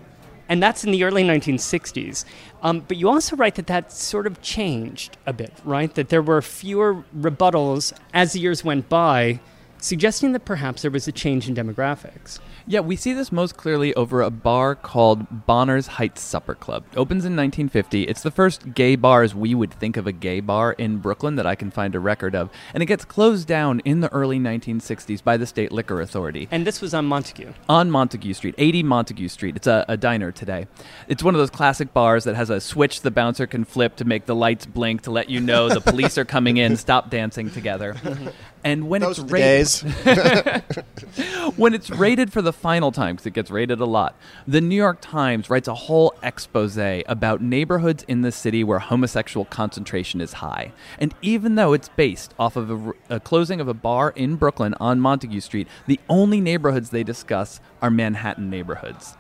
And 0.49 0.61
that's 0.61 0.83
in 0.83 0.91
the 0.91 1.05
early 1.05 1.23
1960s. 1.23 2.25
Um, 2.65 2.81
but 2.81 2.97
you 2.97 3.09
also 3.09 3.37
write 3.37 3.55
that 3.55 3.69
that 3.69 3.93
sort 3.93 4.27
of 4.27 4.43
changed 4.43 5.17
a 5.25 5.33
bit, 5.33 5.53
right? 5.65 5.95
That 5.95 6.09
there 6.09 6.21
were 6.21 6.43
fewer 6.43 7.05
rebuttals 7.17 7.93
as 8.13 8.33
the 8.33 8.41
years 8.41 8.65
went 8.65 8.89
by, 8.89 9.39
suggesting 9.83 10.33
that 10.33 10.45
perhaps 10.45 10.83
there 10.83 10.91
was 10.91 11.07
a 11.09 11.13
change 11.13 11.49
in 11.49 11.55
demographics. 11.55 12.39
Yeah, 12.67 12.81
we 12.81 12.95
see 12.95 13.13
this 13.13 13.33
most 13.33 13.57
clearly 13.57 13.93
over 13.95 14.23
a 14.23 14.31
bar 14.31 14.77
called 14.77 15.47
Bonner's 15.47 15.89
Heights 15.89 16.21
Supper 16.21 16.55
Club. 16.55 16.85
It 16.93 16.97
opens 16.97 17.25
in 17.25 17.33
1950. 17.33 18.05
It's 18.05 18.23
the 18.23 18.31
first 18.31 18.73
gay 18.73 18.95
bar 18.95 19.23
as 19.23 19.35
we 19.35 19.55
would 19.55 19.73
think 19.75 19.97
of 19.97 20.07
a 20.07 20.13
gay 20.13 20.39
bar 20.39 20.73
in 20.73 20.99
Brooklyn 20.99 21.35
that 21.37 21.47
I 21.47 21.57
can 21.57 21.73
find 21.73 21.95
a 21.97 22.01
record 22.01 22.37
of. 22.37 22.51
And 22.73 22.83
it 22.83 22.87
gets 22.87 23.05
closed 23.05 23.49
down 23.49 23.81
in 23.81 24.01
the 24.01 24.13
early 24.13 24.39
1960s 24.39 25.25
by 25.25 25.37
the 25.37 25.47
State 25.47 25.73
Liquor 25.73 26.01
Authority. 26.01 26.47
And 26.53 26.65
this 26.65 26.81
was 26.81 26.95
on 26.95 27.07
Montague. 27.07 27.53
on 27.69 27.91
Montague 27.91 28.35
Street, 28.35 28.55
80 28.57 28.85
Montague 28.85 29.29
Street. 29.29 29.57
It's 29.57 29.67
a, 29.67 29.85
a 29.89 29.97
diner 29.97 30.31
today. 30.31 30.69
It's 31.09 31.25
one 31.25 31.35
of 31.35 31.41
those 31.41 31.51
classic 31.51 31.93
bars 31.93 32.25
that 32.25 32.37
has 32.37 32.49
a 32.49 32.61
switch 32.61 33.01
the 33.01 33.11
bouncer 33.11 33.49
can 33.49 33.65
flip 33.65 33.97
to 33.97 34.05
make 34.05 34.27
the 34.27 34.37
lights 34.37 34.67
blink 34.67 35.03
to 35.03 35.11
let 35.11 35.29
you 35.29 35.41
know 35.41 35.69
the 35.69 35.81
police 35.81 36.17
are 36.17 36.25
coming 36.25 36.59
in. 36.59 36.77
Stop 36.77 37.11
dancing 37.11 37.51
together. 37.51 37.97
And 38.65 38.89
when 38.89 39.01
Those 39.01 39.19
it's 39.19 39.33
rated, 39.33 39.93
when 41.57 41.75
it's 41.75 41.91
rated 41.91 42.33
for 42.33 42.43
the 42.43 42.53
final 42.53 42.93
time, 42.93 43.17
because 43.17 43.27
it 43.27 43.33
gets 43.33 43.51
rated 43.51 43.81
a 43.81 43.85
lot, 43.85 44.17
the 44.47 44.61
New 44.61 44.77
York 44.77 44.99
Times 45.01 45.51
writes 45.51 45.67
a 45.67 45.75
whole 45.75 46.15
expose 46.23 46.73
about 46.73 47.43
neighborhoods 47.43 48.05
in 48.07 48.23
the 48.23 48.31
city 48.31 48.63
where 48.63 48.79
homosexual 48.79 49.45
concentration 49.47 50.21
is 50.21 50.35
high. 50.35 50.73
And 50.99 51.15
even 51.23 51.57
though 51.57 51.73
it's 51.73 51.89
based 51.89 52.35
off 52.39 52.57
of 52.57 52.71
a, 52.71 53.17
a 53.17 53.21
closing 53.21 53.61
of 53.61 53.67
a 53.69 53.75
bar 53.75 54.13
in 54.15 54.37
Brooklyn 54.37 54.75
on 54.79 55.01
Montague 55.01 55.41
Street, 55.41 55.67
the 55.87 55.99
only 56.09 56.41
neighborhoods 56.41 56.91
they 56.91 57.03
discuss 57.03 57.61
are 57.81 57.91
Manhattan 57.91 58.49
neighborhoods. 58.49 59.17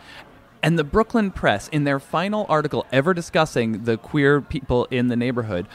And 0.63 0.79
the 0.79 0.85
Brooklyn 0.85 1.33
Press, 1.33 1.67
in 1.69 1.83
their 1.83 1.99
final 1.99 2.47
article 2.49 2.87
ever 2.93 3.13
discussing 3.13 3.83
the 3.83 3.99
queer 3.99 4.41
people 4.41 4.87
in 4.93 5.09
the 5.09 5.17
neighborhood, 5.17 5.67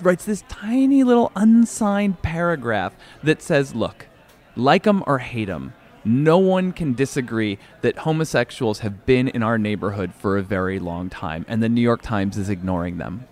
writes 0.00 0.24
this 0.24 0.44
tiny 0.48 1.02
little 1.02 1.32
unsigned 1.36 2.22
paragraph 2.22 2.94
that 3.22 3.42
says, 3.42 3.74
Look, 3.74 4.06
like 4.54 4.86
'em 4.86 5.02
or 5.06 5.18
hate 5.18 5.48
'em, 5.48 5.72
no 6.04 6.38
one 6.38 6.72
can 6.72 6.94
disagree 6.94 7.58
that 7.80 7.98
homosexuals 7.98 8.80
have 8.80 9.06
been 9.06 9.28
in 9.28 9.42
our 9.42 9.58
neighborhood 9.58 10.12
for 10.14 10.36
a 10.36 10.42
very 10.42 10.78
long 10.78 11.10
time, 11.10 11.44
and 11.48 11.62
the 11.62 11.68
New 11.68 11.80
York 11.80 12.02
Times 12.02 12.38
is 12.38 12.48
ignoring 12.48 12.98
them. 12.98 13.24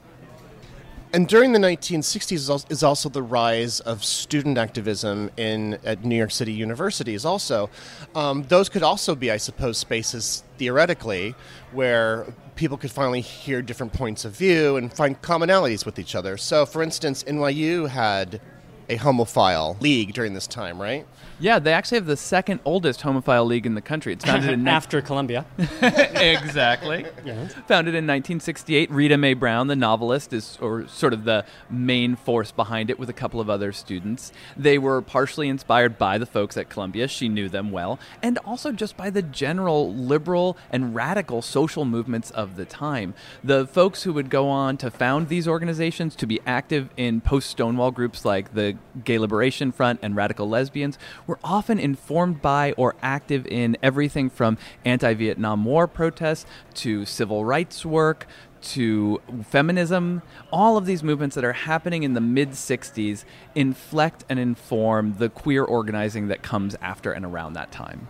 And 1.14 1.28
during 1.28 1.52
the 1.52 1.60
1960s 1.60 2.72
is 2.72 2.82
also 2.82 3.08
the 3.08 3.22
rise 3.22 3.78
of 3.78 4.02
student 4.02 4.58
activism 4.58 5.30
in 5.36 5.78
at 5.84 6.04
New 6.04 6.16
York 6.16 6.32
City 6.32 6.52
universities. 6.52 7.24
Also, 7.24 7.70
um, 8.16 8.42
those 8.48 8.68
could 8.68 8.82
also 8.82 9.14
be, 9.14 9.30
I 9.30 9.36
suppose, 9.36 9.78
spaces 9.78 10.42
theoretically 10.58 11.36
where 11.70 12.26
people 12.56 12.76
could 12.76 12.90
finally 12.90 13.20
hear 13.20 13.62
different 13.62 13.92
points 13.92 14.24
of 14.24 14.36
view 14.36 14.76
and 14.76 14.92
find 14.92 15.22
commonalities 15.22 15.86
with 15.86 16.00
each 16.00 16.16
other. 16.16 16.36
So, 16.36 16.66
for 16.66 16.82
instance, 16.82 17.22
NYU 17.22 17.88
had 17.88 18.40
a 18.88 18.98
homophile 18.98 19.80
league 19.80 20.14
during 20.14 20.34
this 20.34 20.48
time, 20.48 20.82
right? 20.82 21.06
Yeah, 21.44 21.58
they 21.58 21.74
actually 21.74 21.96
have 21.96 22.06
the 22.06 22.16
second 22.16 22.60
oldest 22.64 23.02
homophile 23.02 23.46
league 23.46 23.66
in 23.66 23.74
the 23.74 23.82
country. 23.82 24.14
It's 24.14 24.24
founded 24.24 24.48
in 24.48 24.66
After 24.74 25.02
Columbia. 25.02 25.44
exactly. 25.82 27.04
Founded 27.68 27.94
in 27.94 28.06
1968, 28.06 28.90
Rita 28.90 29.18
Mae 29.18 29.34
Brown, 29.34 29.66
the 29.66 29.76
novelist, 29.76 30.32
is 30.32 30.56
or 30.62 30.88
sort 30.88 31.12
of 31.12 31.24
the 31.24 31.44
main 31.68 32.16
force 32.16 32.50
behind 32.50 32.88
it 32.88 32.98
with 32.98 33.10
a 33.10 33.12
couple 33.12 33.42
of 33.42 33.50
other 33.50 33.72
students. 33.72 34.32
They 34.56 34.78
were 34.78 35.02
partially 35.02 35.50
inspired 35.50 35.98
by 35.98 36.16
the 36.16 36.24
folks 36.24 36.56
at 36.56 36.70
Columbia. 36.70 37.08
She 37.08 37.28
knew 37.28 37.50
them 37.50 37.70
well, 37.70 37.98
and 38.22 38.38
also 38.38 38.72
just 38.72 38.96
by 38.96 39.10
the 39.10 39.20
general 39.20 39.92
liberal 39.92 40.56
and 40.70 40.94
radical 40.94 41.42
social 41.42 41.84
movements 41.84 42.30
of 42.30 42.56
the 42.56 42.64
time. 42.64 43.12
The 43.42 43.66
folks 43.66 44.04
who 44.04 44.14
would 44.14 44.30
go 44.30 44.48
on 44.48 44.78
to 44.78 44.90
found 44.90 45.28
these 45.28 45.46
organizations 45.46 46.16
to 46.16 46.26
be 46.26 46.40
active 46.46 46.88
in 46.96 47.20
post 47.20 47.50
Stonewall 47.50 47.90
groups 47.90 48.24
like 48.24 48.54
the 48.54 48.78
Gay 49.04 49.18
Liberation 49.18 49.72
Front 49.72 50.00
and 50.02 50.16
Radical 50.16 50.48
Lesbians 50.48 50.98
were 51.26 51.33
often 51.42 51.78
informed 51.78 52.42
by 52.42 52.72
or 52.72 52.94
active 53.02 53.46
in 53.46 53.76
everything 53.82 54.30
from 54.30 54.58
anti 54.84 55.14
Vietnam 55.14 55.64
War 55.64 55.86
protests 55.86 56.46
to 56.74 57.04
civil 57.04 57.44
rights 57.44 57.84
work 57.84 58.26
to 58.64 59.20
feminism. 59.44 60.22
All 60.52 60.76
of 60.76 60.86
these 60.86 61.02
movements 61.02 61.34
that 61.34 61.44
are 61.44 61.52
happening 61.52 62.02
in 62.02 62.14
the 62.14 62.20
mid 62.20 62.50
60s 62.50 63.24
inflect 63.54 64.24
and 64.28 64.38
inform 64.38 65.16
the 65.18 65.28
queer 65.28 65.64
organizing 65.64 66.28
that 66.28 66.42
comes 66.42 66.74
after 66.80 67.12
and 67.12 67.24
around 67.24 67.54
that 67.54 67.70
time. 67.70 68.08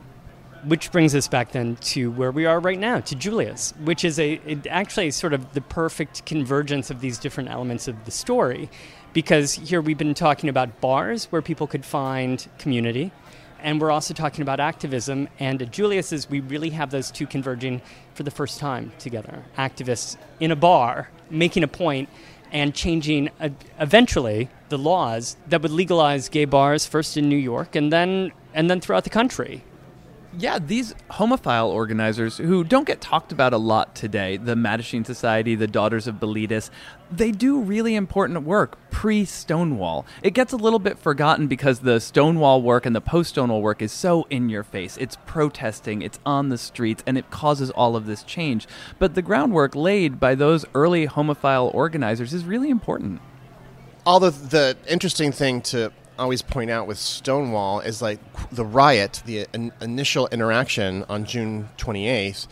Which 0.65 0.91
brings 0.91 1.15
us 1.15 1.29
back 1.29 1.53
then 1.53 1.77
to 1.77 2.11
where 2.11 2.31
we 2.31 2.47
are 2.47 2.59
right 2.59 2.79
now, 2.79 3.01
to 3.01 3.15
Julius, 3.15 3.75
which 3.85 4.03
is 4.03 4.19
a 4.19 4.41
actually 4.71 5.11
sort 5.11 5.35
of 5.35 5.53
the 5.53 5.61
perfect 5.61 6.25
convergence 6.25 6.91
of 6.91 7.01
these 7.01 7.19
different 7.19 7.51
elements 7.51 7.87
of 7.87 8.03
the 8.07 8.11
story. 8.11 8.71
Because 9.15 9.55
here 9.55 9.81
we've 9.81 9.97
been 9.97 10.13
talking 10.13 10.51
about 10.51 10.81
bars 10.81 11.27
where 11.27 11.41
people 11.41 11.69
could 11.69 11.85
find 11.85 12.47
community, 12.59 13.13
and 13.61 13.81
we're 13.81 13.93
also 13.93 14.13
talking 14.13 14.43
about 14.43 14.59
activism. 14.59 15.29
And 15.39 15.63
at 15.63 15.71
Julius's, 15.71 16.29
we 16.29 16.41
really 16.41 16.71
have 16.71 16.91
those 16.91 17.13
two 17.13 17.27
converging 17.27 17.81
for 18.15 18.25
the 18.25 18.33
first 18.33 18.59
time 18.59 18.93
together. 18.99 19.45
Activists 19.57 20.17
in 20.41 20.51
a 20.51 20.57
bar 20.57 21.11
making 21.31 21.63
a 21.63 21.69
point 21.69 22.09
and 22.51 22.75
changing 22.75 23.31
uh, 23.41 23.51
eventually 23.79 24.49
the 24.69 24.79
laws 24.79 25.37
that 25.47 25.63
would 25.63 25.71
legalize 25.71 26.29
gay 26.29 26.45
bars 26.45 26.85
first 26.85 27.17
in 27.17 27.29
New 27.29 27.37
York 27.37 27.77
and 27.77 27.93
then 27.93 28.33
and 28.53 28.69
then 28.69 28.81
throughout 28.81 29.05
the 29.05 29.11
country. 29.11 29.63
Yeah, 30.37 30.59
these 30.59 30.95
homophile 31.11 31.69
organizers 31.69 32.39
who 32.39 32.65
don't 32.65 32.87
get 32.87 33.01
talked 33.01 33.31
about 33.31 33.53
a 33.53 33.57
lot 33.57 33.95
today, 33.95 34.37
the 34.37 34.55
Mattachine 34.55 35.07
Society, 35.07 35.55
the 35.55 35.69
Daughters 35.69 36.09
of 36.09 36.17
Bilitis, 36.17 36.71
they 37.13 37.31
do 37.31 37.61
really 37.61 37.95
important 37.95 38.43
work 38.43 38.77
pre 38.91 39.25
Stonewall. 39.25 40.05
It 40.25 40.33
gets 40.33 40.53
a 40.53 40.57
little 40.57 40.81
bit 40.81 40.99
forgotten 40.99 41.47
because 41.47 41.81
the 41.81 42.01
Stonewall 42.01 42.63
work 42.63 42.85
and 42.85 42.97
the 42.97 43.01
post 43.01 43.31
Stonewall 43.31 43.63
work 43.63 43.81
is 43.81 43.93
so 43.93 44.27
in 44.29 44.49
your 44.49 44.65
face. 44.65 44.97
It's 44.97 45.19
protesting, 45.25 46.03
it's 46.03 46.19
on 46.27 46.49
the 46.49 46.59
streets, 46.59 47.05
and 47.07 47.17
it 47.17 47.31
causes 47.31 47.71
all 47.71 47.95
of 47.95 48.07
this 48.07 48.25
change. 48.25 48.67
But 48.99 49.15
the 49.15 49.23
groundwork 49.23 49.77
laid 49.77 50.19
by 50.19 50.35
those 50.35 50.65
early 50.75 51.07
homophile 51.07 51.73
organizers 51.73 52.35
is 52.35 52.45
really 52.45 52.71
important. 52.71 53.21
Although 54.05 54.31
the 54.31 54.77
interesting 54.89 55.31
thing 55.31 55.63
to 55.63 55.93
always 56.19 56.43
point 56.43 56.71
out 56.71 56.87
with 56.87 56.99
Stonewall 56.99 57.81
is 57.81 58.01
like 58.01 58.21
the 58.51 58.65
riot, 58.65 59.23
the 59.27 59.47
in- 59.53 59.73
initial 59.81 60.29
interaction 60.29 61.05
on 61.09 61.25
June 61.25 61.69
28th, 61.79 62.47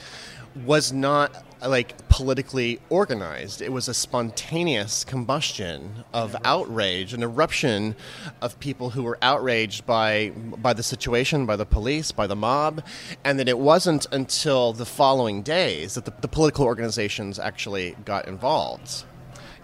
was 0.65 0.93
not 0.93 1.45
like 1.67 2.09
politically 2.09 2.81
organized. 2.91 3.63
It 3.63 3.73
was 3.73 3.89
a 3.89 3.95
spontaneous 3.95 5.05
combustion 5.05 6.05
of 6.13 6.35
outrage, 6.45 7.15
an 7.15 7.23
eruption 7.23 7.95
of 8.41 8.59
people 8.59 8.91
who 8.91 9.03
were 9.03 9.19
outraged 9.23 9.87
by 9.87 10.31
by 10.31 10.73
the 10.73 10.83
situation, 10.83 11.47
by 11.47 11.57
the 11.57 11.67
police, 11.67 12.13
by 12.13 12.27
the 12.27 12.37
mob, 12.37 12.85
and 13.25 13.39
then 13.39 13.49
it 13.49 13.59
wasn't 13.59 14.07
until 14.13 14.73
the 14.73 14.87
following 14.87 15.43
days 15.43 15.95
that 15.95 16.05
the, 16.05 16.13
the 16.21 16.29
political 16.29 16.65
organizations 16.65 17.39
actually 17.39 17.97
got 18.05 18.27
involved. 18.27 19.05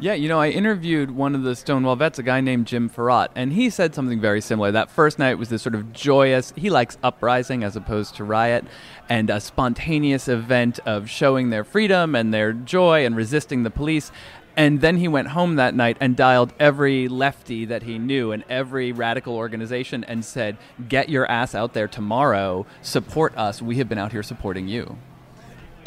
Yeah, 0.01 0.15
you 0.15 0.29
know, 0.29 0.39
I 0.39 0.51
interviewed 0.51 1.11
one 1.11 1.35
of 1.35 1.43
the 1.43 1.57
Stonewall 1.57 1.97
vets, 1.97 2.21
a 2.21 2.23
guy 2.23 2.41
named 2.41 2.69
Jim 2.69 2.89
Fouratt, 2.89 3.33
and 3.35 3.53
he 3.53 3.69
said 3.69 3.97
something 3.97 4.21
very 4.21 4.41
similar. 4.41 4.71
That 4.71 4.93
first 4.93 5.19
night 5.19 5.39
was 5.39 5.49
this 5.49 5.61
sort 5.61 5.75
of 5.75 5.93
joyous, 5.93 6.53
he 6.55 6.71
likes 6.71 6.97
uprising 7.03 7.65
as 7.65 7.75
opposed 7.75 8.15
to 8.15 8.23
riot, 8.23 8.65
and 9.09 9.29
a 9.29 9.41
spontaneous 9.41 10.29
event 10.29 10.79
of 10.87 11.11
showing 11.11 11.51
their 11.51 11.65
freedom 11.65 12.15
and 12.15 12.33
their 12.33 12.53
joy 12.53 13.05
and 13.05 13.17
resisting 13.17 13.65
the 13.65 13.71
police. 13.71 14.13
And 14.57 14.81
then 14.81 14.99
he 14.99 15.09
went 15.09 15.29
home 15.29 15.57
that 15.57 15.75
night 15.75 15.97
and 16.01 16.17
dialed 16.17 16.53
every 16.61 17.09
lefty 17.09 17.65
that 17.65 17.83
he 17.83 17.99
knew 17.99 18.31
and 18.31 18.45
every 18.49 18.93
radical 18.93 19.35
organization 19.35 20.05
and 20.05 20.25
said, 20.25 20.59
Get 20.89 21.09
your 21.09 21.29
ass 21.29 21.57
out 21.57 21.75
there 21.75 21.89
tomorrow, 21.89 22.67
support 22.83 23.37
us. 23.37 23.61
We 23.61 23.79
have 23.79 23.89
been 23.89 23.99
out 23.99 24.13
here 24.13 24.23
supporting 24.23 24.69
you. 24.69 24.97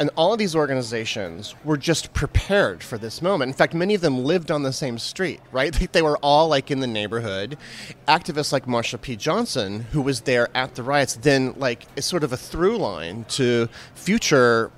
And 0.00 0.10
all 0.16 0.32
of 0.32 0.38
these 0.38 0.56
organizations 0.56 1.54
were 1.64 1.76
just 1.76 2.12
prepared 2.12 2.82
for 2.82 2.98
this 2.98 3.22
moment. 3.22 3.50
In 3.50 3.54
fact, 3.54 3.74
many 3.74 3.94
of 3.94 4.00
them 4.00 4.24
lived 4.24 4.50
on 4.50 4.62
the 4.62 4.72
same 4.72 4.98
street, 4.98 5.40
right? 5.52 5.72
They 5.92 6.02
were 6.02 6.16
all 6.18 6.48
like 6.48 6.70
in 6.70 6.80
the 6.80 6.86
neighborhood. 6.86 7.58
Activists 8.08 8.52
like 8.52 8.66
Marsha 8.66 9.00
P. 9.00 9.14
Johnson, 9.14 9.80
who 9.92 10.00
was 10.00 10.22
there 10.22 10.48
at 10.56 10.74
the 10.74 10.82
riots, 10.82 11.16
then 11.16 11.54
like 11.58 11.86
is 11.96 12.06
sort 12.06 12.24
of 12.24 12.32
a 12.32 12.36
through 12.36 12.78
line 12.78 13.24
to 13.30 13.68
future 13.94 14.72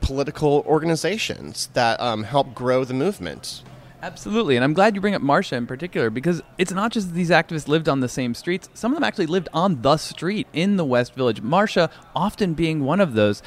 political 0.00 0.62
organizations 0.66 1.68
that 1.72 2.00
um, 2.00 2.24
help 2.24 2.54
grow 2.54 2.84
the 2.84 2.94
movement. 2.94 3.62
Absolutely, 4.02 4.56
and 4.56 4.64
I'm 4.64 4.72
glad 4.74 4.96
you 4.96 5.00
bring 5.00 5.14
up 5.14 5.22
Marsha 5.22 5.52
in 5.52 5.64
particular 5.64 6.10
because 6.10 6.42
it's 6.58 6.72
not 6.72 6.90
just 6.90 7.14
these 7.14 7.30
activists 7.30 7.68
lived 7.68 7.88
on 7.88 8.00
the 8.00 8.08
same 8.08 8.34
streets. 8.34 8.68
Some 8.74 8.90
of 8.90 8.96
them 8.96 9.04
actually 9.04 9.26
lived 9.26 9.48
on 9.54 9.82
the 9.82 9.96
street 9.96 10.48
in 10.52 10.76
the 10.76 10.84
West 10.84 11.14
Village. 11.14 11.40
Marsha 11.40 11.88
often 12.14 12.54
being 12.54 12.84
one 12.84 13.00
of 13.00 13.14
those. 13.14 13.44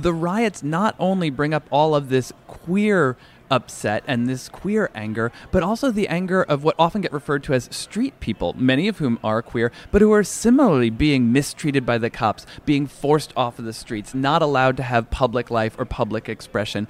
The 0.00 0.14
riots 0.14 0.62
not 0.62 0.94
only 1.00 1.28
bring 1.28 1.52
up 1.52 1.66
all 1.72 1.92
of 1.96 2.08
this 2.08 2.32
queer 2.46 3.16
upset 3.50 4.04
and 4.06 4.28
this 4.28 4.48
queer 4.48 4.90
anger, 4.94 5.32
but 5.50 5.64
also 5.64 5.90
the 5.90 6.06
anger 6.06 6.42
of 6.42 6.62
what 6.62 6.76
often 6.78 7.00
get 7.00 7.12
referred 7.12 7.42
to 7.44 7.54
as 7.54 7.68
street 7.72 8.20
people, 8.20 8.54
many 8.56 8.86
of 8.86 8.98
whom 8.98 9.18
are 9.24 9.42
queer, 9.42 9.72
but 9.90 10.00
who 10.00 10.12
are 10.12 10.22
similarly 10.22 10.90
being 10.90 11.32
mistreated 11.32 11.84
by 11.84 11.98
the 11.98 12.10
cops, 12.10 12.46
being 12.64 12.86
forced 12.86 13.32
off 13.36 13.58
of 13.58 13.64
the 13.64 13.72
streets, 13.72 14.14
not 14.14 14.40
allowed 14.40 14.76
to 14.76 14.84
have 14.84 15.10
public 15.10 15.50
life 15.50 15.74
or 15.78 15.84
public 15.84 16.28
expression 16.28 16.86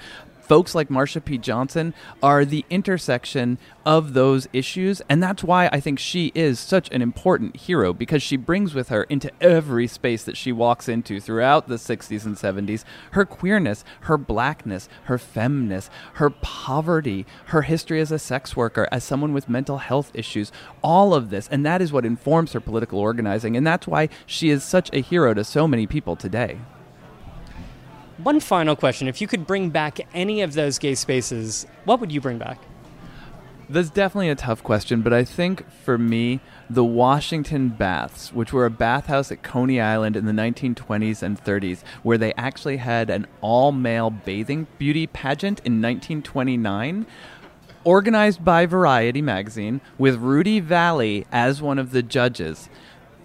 folks 0.49 0.75
like 0.75 0.89
Marsha 0.89 1.23
P. 1.23 1.37
Johnson 1.37 1.93
are 2.23 2.45
the 2.45 2.65
intersection 2.71 3.59
of 3.85 4.15
those 4.15 4.49
issues. 4.53 5.03
And 5.09 5.23
that's 5.23 5.45
why 5.45 5.69
I 5.73 5.79
think 5.79 5.99
she 5.99 6.33
is 6.35 6.59
such 6.59 6.91
an 6.91 7.03
important 7.03 7.57
hero 7.57 7.93
because 7.93 8.23
she 8.23 8.37
brings 8.37 8.75
with 8.75 8.89
her 8.89 9.05
into 9.05 9.31
every 9.41 9.87
space 9.87 10.25
that 10.25 10.37
she 10.37 10.51
walks 10.51 10.89
into 10.89 11.21
throughout 11.21 11.69
the 11.69 11.77
60s 11.77 12.25
and 12.25 12.37
70s 12.37 12.85
her 13.13 13.25
queerness, 13.25 13.85
her 14.03 14.17
blackness, 14.17 14.89
her 15.05 15.19
femness, 15.19 15.91
her 16.15 16.31
poverty, 16.31 17.27
her 17.47 17.63
history 17.63 18.01
as 18.01 18.11
a 18.11 18.19
sex 18.19 18.57
worker, 18.57 18.89
as 18.91 19.05
someone 19.05 19.35
with 19.35 19.49
mental 19.49 19.79
health 19.79 20.11
issues, 20.15 20.51
all 20.83 21.15
of 21.15 21.31
this. 21.31 21.49
And 21.49 21.65
that 21.67 21.83
is 21.83 21.93
what 21.93 22.07
informs 22.07 22.53
her 22.53 22.61
political 22.61 22.99
organizing. 22.99 23.57
And 23.57 23.67
that's 23.67 23.87
why 23.87 24.09
she 24.25 24.49
is 24.49 24.65
such 24.65 24.91
a 24.93 25.03
hero 25.03 25.35
to 25.35 25.45
so 25.45 25.69
many 25.69 25.87
people 25.87 26.17
today. 26.17 26.59
One 28.19 28.41
final 28.41 28.75
question. 28.75 29.07
If 29.07 29.21
you 29.21 29.29
could 29.29 29.47
bring 29.47 29.71
back 29.71 30.01
any 30.13 30.43
of 30.43 30.55
those 30.55 30.79
gay 30.79 30.97
spaces, 30.97 31.67
what 31.85 32.01
would 32.01 32.11
you 32.11 32.21
bring 32.21 32.39
back? 32.39 32.59
That's 33.71 33.91
definitely 33.91 34.31
a 34.31 34.35
tough 34.35 34.65
question, 34.65 35.03
but 35.03 35.13
I 35.13 35.23
think 35.23 35.71
for 35.71 35.99
me, 35.99 36.41
the 36.69 36.85
Washington 36.85 37.69
Baths, 37.69 38.33
which 38.33 38.53
were 38.53 38.65
a 38.65 38.71
bathhouse 38.71 39.31
at 39.31 39.43
Coney 39.43 39.81
Island 39.81 40.17
in 40.17 40.25
the 40.25 40.33
1920s 40.33 41.23
and 41.23 41.43
30s, 41.43 41.83
where 42.03 42.19
they 42.19 42.33
actually 42.35 42.79
had 42.79 43.09
an 43.09 43.27
all 43.41 43.71
male 43.71 44.11
bathing 44.11 44.67
beauty 44.79 45.07
pageant 45.07 45.61
in 45.61 45.81
1929, 45.81 47.07
organized 47.85 48.45
by 48.45 48.67
Variety 48.67 49.23
magazine, 49.23 49.81
with 49.97 50.17
Rudy 50.17 50.59
Vallee 50.59 51.27
as 51.31 51.63
one 51.63 51.79
of 51.79 51.93
the 51.93 52.03
judges. 52.03 52.69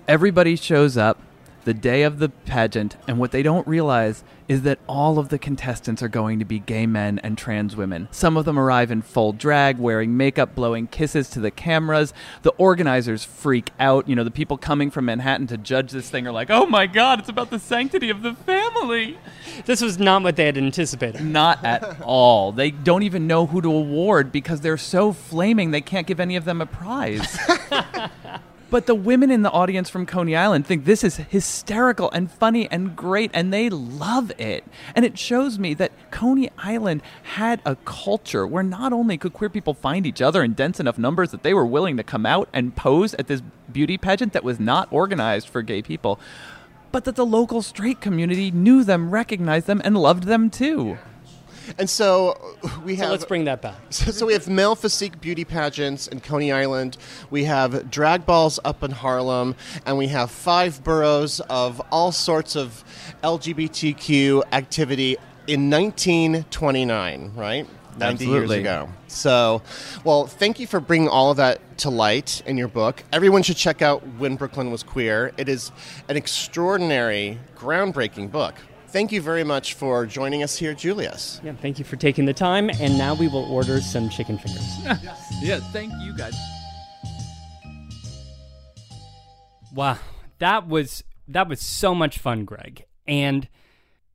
Everybody 0.07 0.55
shows 0.55 0.97
up 0.97 1.19
the 1.63 1.73
day 1.73 2.03
of 2.03 2.19
the 2.19 2.29
pageant, 2.29 2.97
and 3.07 3.17
what 3.17 3.31
they 3.31 3.43
don't 3.43 3.67
realize 3.67 4.23
is 4.47 4.63
that 4.63 4.79
all 4.87 5.19
of 5.19 5.29
the 5.29 5.39
contestants 5.39 6.03
are 6.03 6.07
going 6.09 6.39
to 6.39 6.45
be 6.45 6.59
gay 6.59 6.85
men 6.85 7.19
and 7.19 7.37
trans 7.37 7.75
women. 7.75 8.07
Some 8.11 8.35
of 8.37 8.45
them 8.45 8.59
arrive 8.59 8.91
in 8.91 9.01
full 9.01 9.33
drag, 9.33 9.77
wearing 9.77 10.17
makeup, 10.17 10.53
blowing 10.55 10.87
kisses 10.87 11.29
to 11.31 11.39
the 11.39 11.51
cameras. 11.51 12.13
The 12.41 12.51
organizers 12.51 13.23
freak 13.23 13.71
out. 13.79 14.07
You 14.07 14.15
know, 14.15 14.23
the 14.23 14.31
people 14.31 14.57
coming 14.57 14.91
from 14.91 15.05
Manhattan 15.05 15.47
to 15.47 15.57
judge 15.57 15.91
this 15.91 16.09
thing 16.09 16.27
are 16.27 16.31
like, 16.31 16.49
oh 16.49 16.65
my 16.65 16.87
god, 16.87 17.19
it's 17.19 17.29
about 17.29 17.49
the 17.49 17.59
sanctity 17.59 18.09
of 18.09 18.21
the 18.21 18.33
family. 18.33 19.17
This 19.65 19.81
was 19.81 19.97
not 19.97 20.23
what 20.23 20.35
they 20.35 20.45
had 20.45 20.57
anticipated. 20.57 21.21
Not 21.21 21.63
at 21.63 22.01
all. 22.01 22.51
They 22.51 22.71
don't 22.71 23.03
even 23.03 23.27
know 23.27 23.45
who 23.45 23.61
to 23.61 23.71
award 23.71 24.31
because 24.31 24.61
they're 24.61 24.77
so 24.77 25.13
flaming 25.13 25.71
they 25.71 25.81
can't 25.81 26.07
give 26.07 26.19
any 26.19 26.35
of 26.35 26.45
them 26.45 26.61
a 26.61 26.65
prize. 26.65 27.37
But 28.73 28.87
the 28.87 28.95
women 28.95 29.29
in 29.29 29.43
the 29.43 29.51
audience 29.51 29.87
from 29.87 30.07
Coney 30.07 30.35
Island 30.35 30.65
think 30.65 30.85
this 30.85 31.03
is 31.03 31.17
hysterical 31.17 32.09
and 32.09 32.31
funny 32.31 32.67
and 32.71 32.95
great, 32.95 33.29
and 33.31 33.53
they 33.53 33.69
love 33.69 34.31
it. 34.39 34.63
And 34.95 35.05
it 35.05 35.15
shows 35.15 35.59
me 35.59 35.75
that 35.75 35.91
Coney 36.09 36.49
Island 36.57 37.03
had 37.21 37.61
a 37.67 37.75
culture 37.85 38.47
where 38.47 38.63
not 38.63 38.91
only 38.91 39.15
could 39.19 39.31
queer 39.31 39.51
people 39.51 39.75
find 39.75 40.07
each 40.07 40.23
other 40.23 40.43
in 40.43 40.53
dense 40.53 40.79
enough 40.79 40.97
numbers 40.97 41.29
that 41.29 41.43
they 41.43 41.53
were 41.53 41.67
willing 41.67 41.97
to 41.97 42.03
come 42.03 42.25
out 42.25 42.49
and 42.51 42.75
pose 42.75 43.13
at 43.13 43.27
this 43.27 43.43
beauty 43.71 43.95
pageant 43.95 44.33
that 44.33 44.43
was 44.43 44.59
not 44.59 44.87
organized 44.89 45.49
for 45.49 45.61
gay 45.61 45.83
people, 45.83 46.19
but 46.91 47.03
that 47.03 47.15
the 47.15 47.27
local 47.27 47.61
straight 47.61 48.01
community 48.01 48.49
knew 48.49 48.83
them, 48.83 49.11
recognized 49.11 49.67
them, 49.67 49.83
and 49.85 49.95
loved 49.95 50.23
them 50.23 50.49
too. 50.49 50.97
And 51.77 51.89
so 51.89 52.57
uh, 52.63 52.79
we 52.85 52.95
have. 52.97 53.07
So 53.07 53.11
let's 53.11 53.25
bring 53.25 53.45
that 53.45 53.61
back. 53.61 53.75
So, 53.89 54.11
so 54.11 54.25
we 54.25 54.33
have 54.33 54.47
male 54.47 54.75
physique 54.75 55.19
beauty 55.21 55.45
pageants 55.45 56.07
in 56.07 56.19
Coney 56.19 56.51
Island. 56.51 56.97
We 57.29 57.45
have 57.45 57.89
drag 57.89 58.25
balls 58.25 58.59
up 58.63 58.83
in 58.83 58.91
Harlem, 58.91 59.55
and 59.85 59.97
we 59.97 60.07
have 60.07 60.31
five 60.31 60.83
boroughs 60.83 61.39
of 61.41 61.81
all 61.91 62.11
sorts 62.11 62.55
of 62.55 62.83
LGBTQ 63.23 64.43
activity 64.51 65.17
in 65.47 65.69
1929. 65.69 67.33
Right. 67.35 67.67
90 67.97 68.25
years 68.25 68.49
ago. 68.49 68.89
So, 69.07 69.61
well, 70.03 70.25
thank 70.25 70.59
you 70.59 70.67
for 70.67 70.79
bringing 70.79 71.07
all 71.07 71.31
of 71.31 71.37
that 71.37 71.77
to 71.79 71.89
light 71.89 72.41
in 72.45 72.57
your 72.57 72.67
book. 72.67 73.03
Everyone 73.11 73.43
should 73.43 73.57
check 73.57 73.81
out 73.81 74.01
When 74.17 74.35
Brooklyn 74.35 74.71
Was 74.71 74.83
Queer. 74.83 75.31
It 75.37 75.49
is 75.49 75.71
an 76.09 76.17
extraordinary, 76.17 77.39
groundbreaking 77.55 78.31
book. 78.31 78.55
Thank 78.93 79.11
you 79.11 79.21
very 79.21 79.43
much 79.43 79.73
for 79.73 80.05
joining 80.05 80.43
us 80.43 80.55
here, 80.55 80.75
Julius. 80.75 81.41
Yeah, 81.43 81.53
thank 81.53 81.79
you 81.79 81.83
for 81.83 81.95
taking 81.95 82.25
the 82.25 82.33
time. 82.33 82.69
And 82.69 82.95
now 82.95 83.15
we 83.15 83.27
will 83.27 83.51
order 83.51 83.81
some 83.81 84.07
chicken 84.07 84.37
fingers. 84.37 84.63
Yeah, 85.41 85.59
thank 85.71 85.91
you 85.99 86.15
guys. 86.15 86.35
Wow, 89.73 89.97
that 90.37 90.67
was 90.67 91.03
that 91.27 91.49
was 91.49 91.59
so 91.59 91.95
much 91.95 92.19
fun, 92.19 92.45
Greg. 92.45 92.85
And 93.07 93.49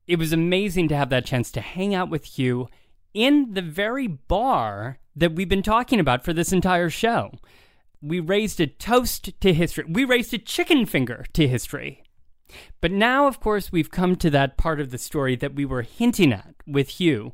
it 0.07 0.17
was 0.17 0.33
amazing 0.33 0.87
to 0.89 0.97
have 0.97 1.11
that 1.11 1.27
chance 1.27 1.51
to 1.53 1.61
hang 1.61 1.93
out 1.93 2.09
with 2.09 2.39
you 2.39 2.69
in 3.13 3.55
the 3.55 3.63
very 3.63 4.07
bar 4.07 5.01
that 5.17 5.35
we've 5.35 5.49
been 5.49 5.61
talking 5.61 5.99
about 5.99 6.25
for 6.25 6.33
this 6.33 6.53
entire 6.53 6.89
show. 6.89 7.33
We 8.01 8.21
raised 8.21 8.61
a 8.61 8.69
toast 8.69 9.41
to 9.41 9.53
history. 9.53 9.87
We 9.89 10.05
raised 10.05 10.33
a 10.35 10.39
chicken 10.39 10.87
finger 10.87 11.25
to 11.33 11.49
history. 11.49 12.05
But 12.81 12.93
now, 12.93 13.27
of 13.27 13.41
course, 13.41 13.73
we've 13.73 13.91
come 13.91 14.17
to 14.17 14.31
that 14.31 14.57
part 14.57 14.81
of 14.81 14.91
the 14.91 14.99
story 14.99 15.37
that 15.37 15.55
we 15.55 15.65
were 15.65 15.83
hinting 15.83 16.33
at 16.33 16.55
with 16.67 16.89
Hugh. 17.01 17.33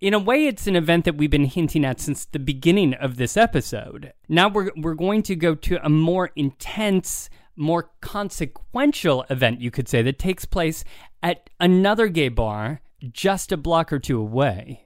In 0.00 0.14
a 0.14 0.18
way, 0.18 0.46
it's 0.46 0.66
an 0.66 0.76
event 0.76 1.04
that 1.04 1.16
we've 1.16 1.30
been 1.30 1.44
hinting 1.44 1.84
at 1.84 2.00
since 2.00 2.24
the 2.24 2.38
beginning 2.38 2.94
of 2.94 3.16
this 3.16 3.36
episode. 3.36 4.12
Now 4.28 4.48
we're, 4.48 4.70
we're 4.76 4.94
going 4.94 5.22
to 5.24 5.34
go 5.34 5.54
to 5.56 5.84
a 5.84 5.88
more 5.88 6.30
intense, 6.36 7.28
more 7.56 7.90
consequential 8.00 9.24
event, 9.28 9.60
you 9.60 9.70
could 9.70 9.88
say, 9.88 10.02
that 10.02 10.18
takes 10.18 10.44
place 10.44 10.84
at 11.22 11.50
another 11.58 12.08
gay 12.08 12.28
bar 12.28 12.80
just 13.12 13.52
a 13.52 13.56
block 13.56 13.92
or 13.92 13.98
two 13.98 14.20
away. 14.20 14.84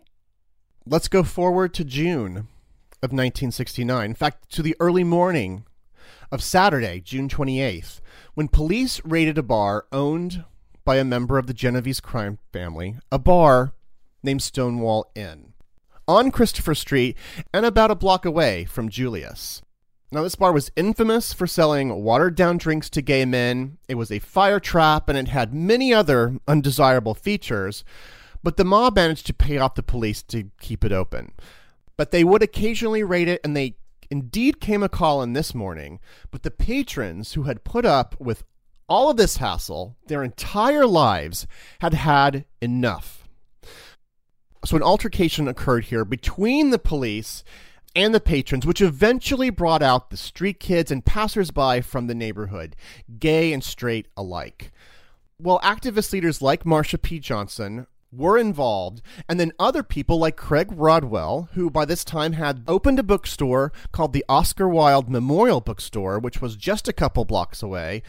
Let's 0.87 1.09
go 1.09 1.22
forward 1.22 1.74
to 1.74 1.85
June 1.85 2.49
of 3.03 3.11
1969. 3.11 4.05
In 4.05 4.14
fact, 4.14 4.51
to 4.53 4.62
the 4.62 4.76
early 4.80 5.05
morning 5.05 5.64
of 6.33 6.43
Saturday, 6.43 7.01
June 7.01 7.28
28th, 7.28 8.01
when 8.35 8.49
police 8.49 9.01
raided 9.05 9.37
a 9.37 9.43
bar 9.43 9.85
owned 9.93 10.45
by 10.85 10.97
a 10.97 11.05
member 11.05 11.39
of 11.39 11.47
the 11.47 11.55
Genovese 11.55 12.01
crime 12.01 12.39
family, 12.53 12.97
a 13.12 13.18
bar 13.18 13.74
named 14.22 14.43
Stonewall 14.43 15.12
Inn, 15.14 15.53
on 16.09 16.30
Christopher 16.30 16.74
Street 16.74 17.16
and 17.53 17.66
about 17.66 17.91
a 17.91 17.95
block 17.95 18.24
away 18.24 18.64
from 18.64 18.89
Julius. 18.89 19.62
Now, 20.11 20.22
this 20.22 20.35
bar 20.35 20.53
was 20.53 20.72
infamous 20.74 21.33
for 21.33 21.47
selling 21.47 22.03
watered 22.03 22.35
down 22.35 22.59
drinks 22.59 22.91
to 22.91 23.03
gay 23.03 23.24
men. 23.24 23.78
It 23.89 23.95
was 23.95 24.11
a 24.11 24.18
fire 24.18 24.61
trap 24.61 25.09
and 25.09 25.16
it 25.16 25.28
had 25.28 25.55
many 25.55 25.93
other 25.95 26.39
undesirable 26.49 27.14
features, 27.14 27.85
but 28.43 28.57
the 28.57 28.64
mob 28.64 28.97
managed 28.97 29.26
to 29.26 29.35
pay 29.35 29.59
off 29.59 29.74
the 29.74 29.83
police 29.83 30.22
to 30.24 30.51
keep 30.61 30.85
it 30.85 30.93
open. 30.93 31.33
But 31.97 32.11
they 32.11 32.24
would 32.24 32.43
occasionally 32.43 33.03
raid 33.03 33.28
it, 33.28 33.41
and 33.45 33.57
they 33.57 33.76
indeed 34.13 34.61
came 34.61 34.83
a 34.83 34.91
call 34.91 35.23
in 35.23 35.33
this 35.33 35.55
morning. 35.55 35.99
But 36.31 36.43
the 36.43 36.51
patrons 36.51 37.33
who 37.33 37.45
had 37.45 37.65
put 37.65 37.87
up 37.87 38.15
with 38.21 38.45
all 38.87 39.11
of 39.11 39.17
this 39.17 39.39
hassle 39.39 39.97
their 40.07 40.23
entire 40.23 40.87
lives 40.87 41.47
had 41.81 41.95
had 41.95 42.45
enough. 42.61 43.27
So 44.67 44.77
an 44.77 44.83
altercation 44.83 45.49
occurred 45.49 45.87
here 45.87 46.05
between 46.05 46.71
the 46.71 46.79
police 46.79 47.43
and 47.97 48.15
the 48.15 48.21
patrons, 48.21 48.67
which 48.67 48.83
eventually 48.83 49.49
brought 49.49 49.83
out 49.83 50.11
the 50.11 50.17
street 50.19 50.61
kids 50.61 50.91
and 50.91 51.05
passersby 51.05 51.81
from 51.81 52.07
the 52.07 52.15
neighborhood, 52.15 52.77
gay 53.19 53.51
and 53.53 53.65
straight 53.65 54.09
alike. 54.15 54.73
Well, 55.39 55.59
activist 55.61 56.13
leaders 56.13 56.43
like 56.43 56.65
Marsha 56.65 57.01
P. 57.01 57.19
Johnson 57.19 57.87
were 58.13 58.37
involved, 58.37 59.01
and 59.29 59.41
then 59.41 59.53
other 59.59 59.83
people 59.83 60.19
like 60.19 60.37
Craig 60.37 60.69
Rodwell, 60.71 61.49
who 61.55 61.71
by 61.71 61.85
this 61.85 62.05
time 62.05 62.35
had 62.35 62.63
opened 62.69 62.99
a 62.99 63.03
bookstore 63.03 63.73
called 63.91 64.13
the 64.13 64.25
Oscar 64.29 64.69
Wilde 64.69 65.09
Memorial 65.09 65.61
Bookstore, 65.61 66.19
which 66.19 66.41
was 66.41 66.57
just 66.57 66.89
a 66.89 66.93
couple 66.93 67.25
blocks 67.25 67.63
away. 67.63 68.03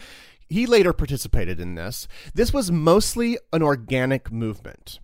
he 0.50 0.66
later 0.68 0.94
participated 0.94 1.60
in 1.60 1.76
this. 1.76 2.08
This 2.36 2.54
was 2.54 2.72
mostly 2.72 3.38
an 3.52 3.64
organic 3.64 4.32
movement. 4.32 5.00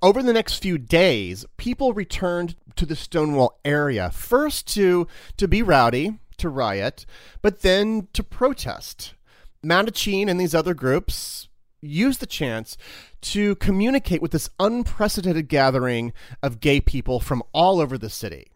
Over 0.00 0.22
the 0.22 0.32
next 0.32 0.60
few 0.60 0.78
days, 0.78 1.44
people 1.56 1.92
returned 1.92 2.56
to 2.74 2.84
the 2.84 2.96
Stonewall 2.96 3.60
area, 3.64 4.10
first 4.10 4.66
to, 4.74 5.06
to 5.36 5.46
be 5.46 5.62
rowdy, 5.62 6.18
to 6.38 6.48
riot, 6.48 7.06
but 7.40 7.62
then 7.62 8.08
to 8.12 8.24
protest. 8.24 9.14
Mattachine 9.64 10.28
and 10.28 10.40
these 10.40 10.56
other 10.56 10.74
groups 10.74 11.48
used 11.82 12.20
the 12.20 12.26
chance 12.26 12.76
to 13.20 13.56
communicate 13.56 14.22
with 14.22 14.30
this 14.30 14.48
unprecedented 14.58 15.48
gathering 15.48 16.12
of 16.42 16.60
gay 16.60 16.80
people 16.80 17.20
from 17.20 17.42
all 17.52 17.80
over 17.80 17.98
the 17.98 18.08
city. 18.08 18.50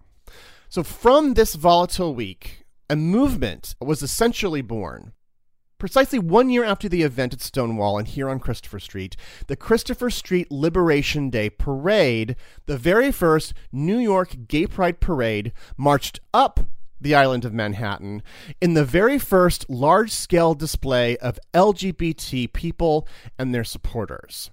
So, 0.69 0.83
from 0.83 1.35
this 1.35 1.55
volatile 1.55 2.15
week, 2.15 2.65
a 2.89 2.97
movement 2.97 3.75
was 3.81 4.03
essentially 4.03 4.63
born. 4.63 5.13
Precisely 5.79 6.19
one 6.19 6.49
year 6.49 6.65
after 6.65 6.89
the 6.89 7.03
event 7.03 7.35
at 7.35 7.43
Stonewall 7.43 7.99
and 7.99 8.09
here 8.09 8.31
on 8.31 8.41
Christopher 8.41 8.81
Street, 8.81 9.15
the 9.47 9.57
Christopher 9.57 10.09
Street 10.09 10.51
Liberation 10.51 11.29
Day 11.29 11.51
Parade, 11.51 12.35
the 12.65 12.79
very 12.79 13.13
first 13.13 13.53
New 13.71 13.99
York 13.99 14.49
Gay 14.49 14.67
Pride 14.67 15.01
Parade, 15.01 15.53
marched 15.77 16.21
up 16.33 16.61
the 17.01 17.15
island 17.15 17.45
of 17.45 17.53
Manhattan 17.53 18.23
in 18.61 18.75
the 18.75 18.85
very 18.85 19.19
first 19.19 19.69
large 19.69 20.11
scale 20.11 20.55
display 20.55 21.17
of 21.19 21.39
LGBT 21.55 22.53
people 22.53 23.07
and 23.39 23.55
their 23.55 23.65
supporters. 23.65 24.51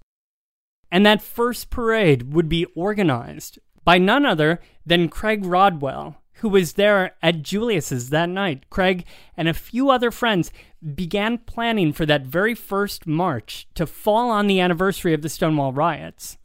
And 0.91 1.05
that 1.05 1.21
first 1.21 1.69
parade 1.69 2.33
would 2.33 2.47
be 2.47 2.65
organized 2.75 3.59
by 3.83 3.97
none 3.97 4.25
other 4.25 4.59
than 4.85 5.09
Craig 5.09 5.43
Rodwell, 5.45 6.17
who 6.35 6.49
was 6.49 6.73
there 6.73 7.15
at 7.21 7.41
Julius's 7.41 8.09
that 8.09 8.29
night. 8.29 8.69
Craig 8.69 9.05
and 9.35 9.47
a 9.47 9.53
few 9.53 9.89
other 9.89 10.11
friends 10.11 10.51
began 10.93 11.37
planning 11.37 11.93
for 11.93 12.05
that 12.05 12.25
very 12.25 12.53
first 12.53 13.07
march 13.07 13.67
to 13.75 13.87
fall 13.87 14.29
on 14.29 14.47
the 14.47 14.59
anniversary 14.59 15.13
of 15.13 15.21
the 15.21 15.29
Stonewall 15.29 15.73
riots. 15.73 16.37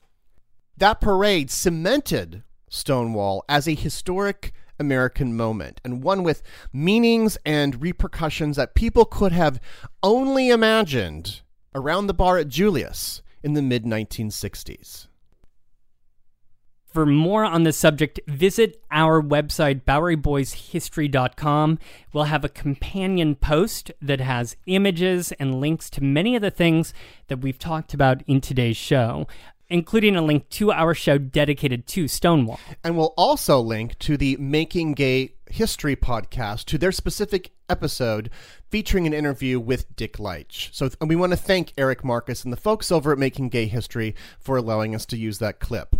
That 0.76 1.00
parade 1.00 1.50
cemented 1.50 2.42
Stonewall 2.70 3.44
as 3.48 3.66
a 3.66 3.74
historic 3.74 4.52
American 4.78 5.36
moment 5.36 5.80
and 5.84 6.02
one 6.02 6.22
with 6.22 6.42
meanings 6.72 7.38
and 7.44 7.82
repercussions 7.82 8.56
that 8.56 8.74
people 8.74 9.04
could 9.04 9.32
have 9.32 9.60
only 10.02 10.50
imagined 10.50 11.42
around 11.74 12.06
the 12.06 12.14
bar 12.14 12.38
at 12.38 12.48
Julius 12.48 13.22
in 13.42 13.54
the 13.54 13.62
mid 13.62 13.84
1960s. 13.84 15.08
For 16.86 17.04
more 17.04 17.44
on 17.44 17.64
this 17.64 17.76
subject, 17.76 18.18
visit 18.26 18.82
our 18.90 19.22
website, 19.22 19.82
BoweryBoysHistory.com. 19.84 21.78
We'll 22.12 22.24
have 22.24 22.44
a 22.44 22.48
companion 22.48 23.34
post 23.36 23.92
that 24.00 24.20
has 24.20 24.56
images 24.66 25.30
and 25.32 25.60
links 25.60 25.90
to 25.90 26.02
many 26.02 26.34
of 26.34 26.40
the 26.40 26.50
things 26.50 26.94
that 27.28 27.40
we've 27.40 27.58
talked 27.58 27.92
about 27.92 28.22
in 28.26 28.40
today's 28.40 28.78
show, 28.78 29.26
including 29.70 30.16
a 30.16 30.22
link 30.22 30.48
to 30.50 30.72
our 30.72 30.94
show 30.94 31.18
dedicated 31.18 31.86
to 31.86 32.08
Stonewall. 32.08 32.60
And 32.82 32.96
we'll 32.96 33.14
also 33.16 33.60
link 33.60 33.98
to 34.00 34.16
the 34.16 34.36
Making 34.38 34.94
Gay 34.94 35.34
History 35.50 35.96
podcast, 35.96 36.64
to 36.66 36.78
their 36.78 36.92
specific 36.92 37.52
episode 37.68 38.30
featuring 38.70 39.06
an 39.06 39.14
interview 39.14 39.60
with 39.60 39.94
Dick 39.96 40.16
Leitsch. 40.16 40.70
So 40.72 40.90
and 41.00 41.08
we 41.08 41.16
want 41.16 41.32
to 41.32 41.36
thank 41.36 41.72
Eric 41.76 42.04
Marcus 42.04 42.44
and 42.44 42.52
the 42.52 42.56
folks 42.56 42.90
over 42.90 43.12
at 43.12 43.18
Making 43.18 43.48
Gay 43.48 43.66
History 43.66 44.14
for 44.38 44.56
allowing 44.56 44.94
us 44.94 45.06
to 45.06 45.16
use 45.16 45.38
that 45.38 45.60
clip. 45.60 45.96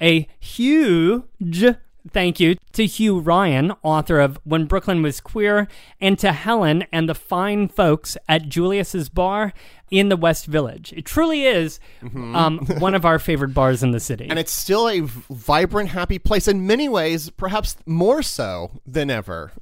A 0.00 0.28
huge 0.38 1.64
thank 2.10 2.40
you 2.40 2.56
to 2.72 2.86
Hugh 2.86 3.18
Ryan, 3.18 3.72
author 3.82 4.20
of 4.20 4.38
When 4.44 4.66
Brooklyn 4.66 5.02
Was 5.02 5.20
Queer, 5.20 5.68
and 6.00 6.18
to 6.18 6.32
Helen 6.32 6.84
and 6.92 7.08
the 7.08 7.14
fine 7.14 7.68
folks 7.68 8.16
at 8.28 8.48
Julius's 8.48 9.08
Bar 9.08 9.52
in 9.90 10.08
the 10.08 10.16
West 10.16 10.46
Village. 10.46 10.92
It 10.92 11.04
truly 11.04 11.44
is 11.44 11.80
um, 12.02 12.58
one 12.78 12.94
of 12.94 13.04
our 13.04 13.18
favorite 13.18 13.54
bars 13.54 13.82
in 13.82 13.92
the 13.92 14.00
city. 14.00 14.26
And 14.28 14.38
it's 14.38 14.52
still 14.52 14.88
a 14.88 15.00
vibrant, 15.00 15.90
happy 15.90 16.18
place 16.18 16.48
in 16.48 16.66
many 16.66 16.88
ways, 16.88 17.30
perhaps 17.30 17.76
more 17.86 18.22
so 18.22 18.70
than 18.86 19.10
ever. 19.10 19.52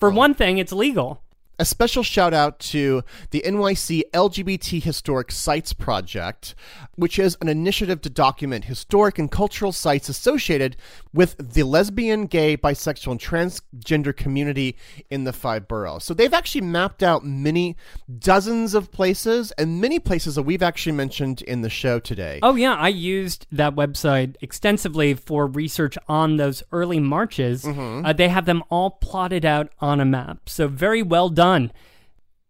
For 0.00 0.10
one 0.10 0.34
thing, 0.34 0.58
it's 0.58 0.72
legal. 0.72 1.22
A 1.58 1.64
special 1.64 2.02
shout 2.02 2.34
out 2.34 2.58
to 2.58 3.02
the 3.30 3.42
NYC 3.46 4.02
LGBT 4.12 4.82
Historic 4.82 5.32
Sites 5.32 5.72
Project, 5.72 6.54
which 6.96 7.18
is 7.18 7.34
an 7.40 7.48
initiative 7.48 8.02
to 8.02 8.10
document 8.10 8.66
historic 8.66 9.18
and 9.18 9.30
cultural 9.30 9.72
sites 9.72 10.10
associated 10.10 10.76
with 11.14 11.34
the 11.38 11.62
lesbian, 11.62 12.26
gay, 12.26 12.58
bisexual, 12.58 13.12
and 13.12 13.20
transgender 13.20 14.14
community 14.14 14.76
in 15.08 15.24
the 15.24 15.32
five 15.32 15.66
boroughs. 15.66 16.04
So 16.04 16.12
they've 16.12 16.34
actually 16.34 16.60
mapped 16.60 17.02
out 17.02 17.24
many 17.24 17.74
dozens 18.18 18.74
of 18.74 18.92
places 18.92 19.50
and 19.52 19.80
many 19.80 19.98
places 19.98 20.34
that 20.34 20.42
we've 20.42 20.62
actually 20.62 20.92
mentioned 20.92 21.40
in 21.40 21.62
the 21.62 21.70
show 21.70 21.98
today. 21.98 22.38
Oh, 22.42 22.56
yeah, 22.56 22.74
I 22.74 22.88
used 22.88 23.46
that 23.50 23.74
website 23.74 24.36
extensively 24.42 25.14
for 25.14 25.46
research 25.46 25.96
on 26.06 26.36
those 26.36 26.62
early 26.70 27.00
marches. 27.00 27.64
Uh, 27.66 28.12
they 28.12 28.28
have 28.28 28.44
them 28.44 28.62
all 28.68 28.90
plotted 28.90 29.46
out 29.46 29.70
on 29.80 30.00
a 30.00 30.04
map. 30.04 30.50
So, 30.50 30.68
very 30.68 31.02
well 31.02 31.30
done. 31.46 31.72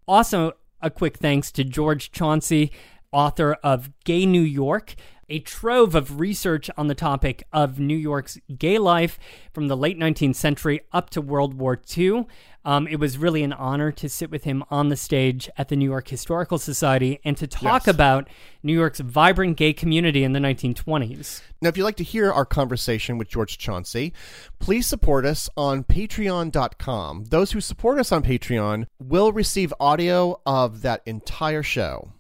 Also, 0.09 0.53
a 0.80 0.90
quick 0.90 1.18
thanks 1.18 1.53
to 1.53 1.64
George 1.64 2.11
Chauncey, 2.12 2.72
author 3.12 3.57
of 3.62 3.90
Gay 4.05 4.24
New 4.24 4.40
York, 4.40 4.94
a 5.29 5.41
trove 5.41 5.95
of 5.95 6.20
research 6.20 6.70
on 6.77 6.87
the 6.87 6.95
topic 6.95 7.45
of 7.53 7.79
New 7.79 7.97
York's 7.97 8.39
gay 8.59 8.79
life 8.79 9.18
from 9.53 9.68
the 9.68 9.77
late 9.77 9.99
19th 9.99 10.37
century 10.37 10.81
up 10.93 11.11
to 11.11 11.20
World 11.20 11.55
War 11.55 11.81
II. 11.97 12.27
Um, 12.64 12.89
it 12.89 12.97
was 12.99 13.16
really 13.16 13.45
an 13.45 13.53
honor 13.53 13.93
to 13.93 14.09
sit 14.09 14.29
with 14.29 14.43
him 14.43 14.64
on 14.70 14.89
the 14.89 14.97
stage 14.97 15.49
at 15.57 15.68
the 15.68 15.77
New 15.77 15.89
York 15.89 16.09
Historical 16.09 16.59
Society 16.59 17.20
and 17.24 17.37
to 17.37 17.47
talk 17.47 17.87
Yes. 17.87 17.95
about 17.95 18.29
New 18.64 18.72
York's 18.72 18.99
vibrant 18.99 19.57
gay 19.57 19.72
community 19.72 20.24
in 20.24 20.33
the 20.33 20.41
1920s. 20.41 21.43
Now, 21.62 21.68
if 21.68 21.77
you'd 21.77 21.85
like 21.85 21.97
to 21.99 22.05
hear 22.05 22.33
our 22.33 22.45
conversation 22.45 23.18
with 23.18 23.29
George 23.29 23.57
Chauncey, 23.57 24.12
please 24.59 24.87
support 24.89 25.24
us 25.24 25.49
on 25.57 25.85
patreon.com. 25.85 27.24
Those 27.27 27.53
who 27.53 27.61
support 27.61 27.99
us 28.01 28.11
on 28.11 28.22
Patreon 28.24 28.87
will 28.99 29.33
receive 29.33 29.72
audio 29.79 30.41
of 30.45 30.83
that 30.83 31.03
entire 31.07 31.62
show. 31.62 32.12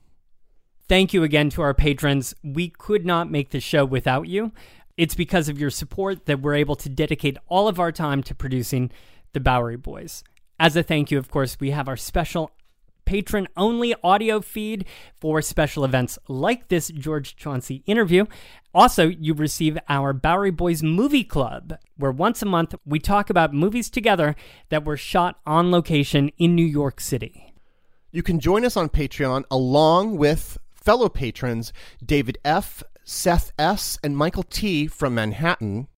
Thank 0.88 1.12
you 1.12 1.24
again 1.24 1.50
to 1.50 1.62
our 1.62 1.74
patrons. 1.74 2.32
We 2.44 2.68
could 2.68 3.04
not 3.04 3.28
make 3.28 3.50
the 3.50 3.58
show 3.58 3.84
without 3.84 4.28
you. 4.28 4.52
It's 4.96 5.16
because 5.16 5.48
of 5.48 5.58
your 5.58 5.70
support 5.70 6.26
that 6.26 6.40
we're 6.40 6.54
able 6.54 6.76
to 6.76 6.88
dedicate 6.88 7.36
all 7.48 7.66
of 7.66 7.80
our 7.80 7.90
time 7.90 8.22
to 8.22 8.34
producing 8.36 8.92
the 9.32 9.40
Bowery 9.40 9.76
Boys. 9.76 10.22
As 10.60 10.76
a 10.76 10.84
thank 10.84 11.10
you, 11.10 11.18
of 11.18 11.28
course, 11.28 11.58
we 11.58 11.72
have 11.72 11.88
our 11.88 11.96
special 11.96 12.52
patron 13.04 13.48
only 13.56 13.94
audio 14.04 14.40
feed 14.40 14.84
for 15.18 15.42
special 15.42 15.84
events 15.84 16.18
like 16.28 16.68
this 16.68 16.88
George 16.88 17.34
Chauncey 17.34 17.82
interview. 17.86 18.24
Also, 18.72 19.08
you 19.08 19.34
receive 19.34 19.78
our 19.88 20.12
Bowery 20.12 20.50
Boys 20.52 20.84
Movie 20.84 21.24
Club, 21.24 21.78
where 21.96 22.12
once 22.12 22.42
a 22.42 22.46
month 22.46 22.76
we 22.84 23.00
talk 23.00 23.28
about 23.28 23.52
movies 23.52 23.90
together 23.90 24.36
that 24.68 24.84
were 24.84 24.96
shot 24.96 25.40
on 25.44 25.72
location 25.72 26.30
in 26.38 26.54
New 26.54 26.64
York 26.64 27.00
City. 27.00 27.52
You 28.12 28.22
can 28.22 28.38
join 28.40 28.64
us 28.64 28.76
on 28.76 28.88
Patreon 28.88 29.44
along 29.50 30.16
with 30.16 30.58
fellow 30.86 31.08
patrons 31.08 31.72
David 32.02 32.38
F., 32.44 32.84
Seth 33.04 33.52
S., 33.58 33.98
and 34.04 34.16
Michael 34.16 34.44
T. 34.44 34.86
from 34.86 35.16
Manhattan, 35.16 35.88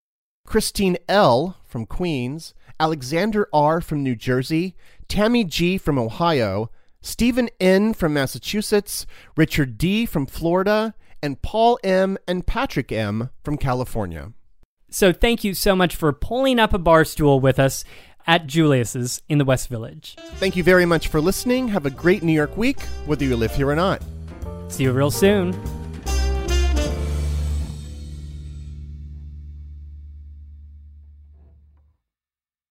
Christine 0.46 0.96
L. 1.10 1.58
from 1.66 1.84
Queens, 1.84 2.54
Alexander 2.80 3.48
R. 3.52 3.82
from 3.82 4.02
New 4.02 4.16
Jersey, 4.16 4.74
Tammy 5.06 5.44
G. 5.44 5.76
from 5.76 5.98
Ohio, 5.98 6.70
Stephen 7.02 7.50
N. 7.60 7.92
from 7.92 8.14
Massachusetts, 8.14 9.04
Richard 9.36 9.76
D. 9.76 10.06
from 10.06 10.24
Florida, 10.24 10.94
and 11.22 11.42
Paul 11.42 11.78
M. 11.84 12.16
and 12.26 12.46
Patrick 12.46 12.90
M. 12.90 13.28
from 13.44 13.58
California. 13.58 14.32
So 14.90 15.12
thank 15.12 15.44
you 15.44 15.52
so 15.52 15.76
much 15.76 15.94
for 15.94 16.14
pulling 16.14 16.58
up 16.58 16.72
a 16.72 16.78
bar 16.78 17.04
stool 17.04 17.40
with 17.40 17.58
us 17.58 17.84
at 18.26 18.46
Julius's 18.46 19.20
in 19.28 19.36
the 19.36 19.44
West 19.44 19.68
Village. 19.68 20.16
Thank 20.36 20.56
you 20.56 20.64
very 20.64 20.86
much 20.86 21.08
for 21.08 21.20
listening. 21.20 21.68
Have 21.68 21.84
a 21.84 21.90
great 21.90 22.22
New 22.22 22.32
York 22.32 22.56
week, 22.56 22.80
whether 23.04 23.26
you 23.26 23.36
live 23.36 23.54
here 23.54 23.68
or 23.68 23.76
not. 23.76 24.00
See 24.68 24.84
you 24.84 24.92
real 24.92 25.10
soon. 25.10 25.77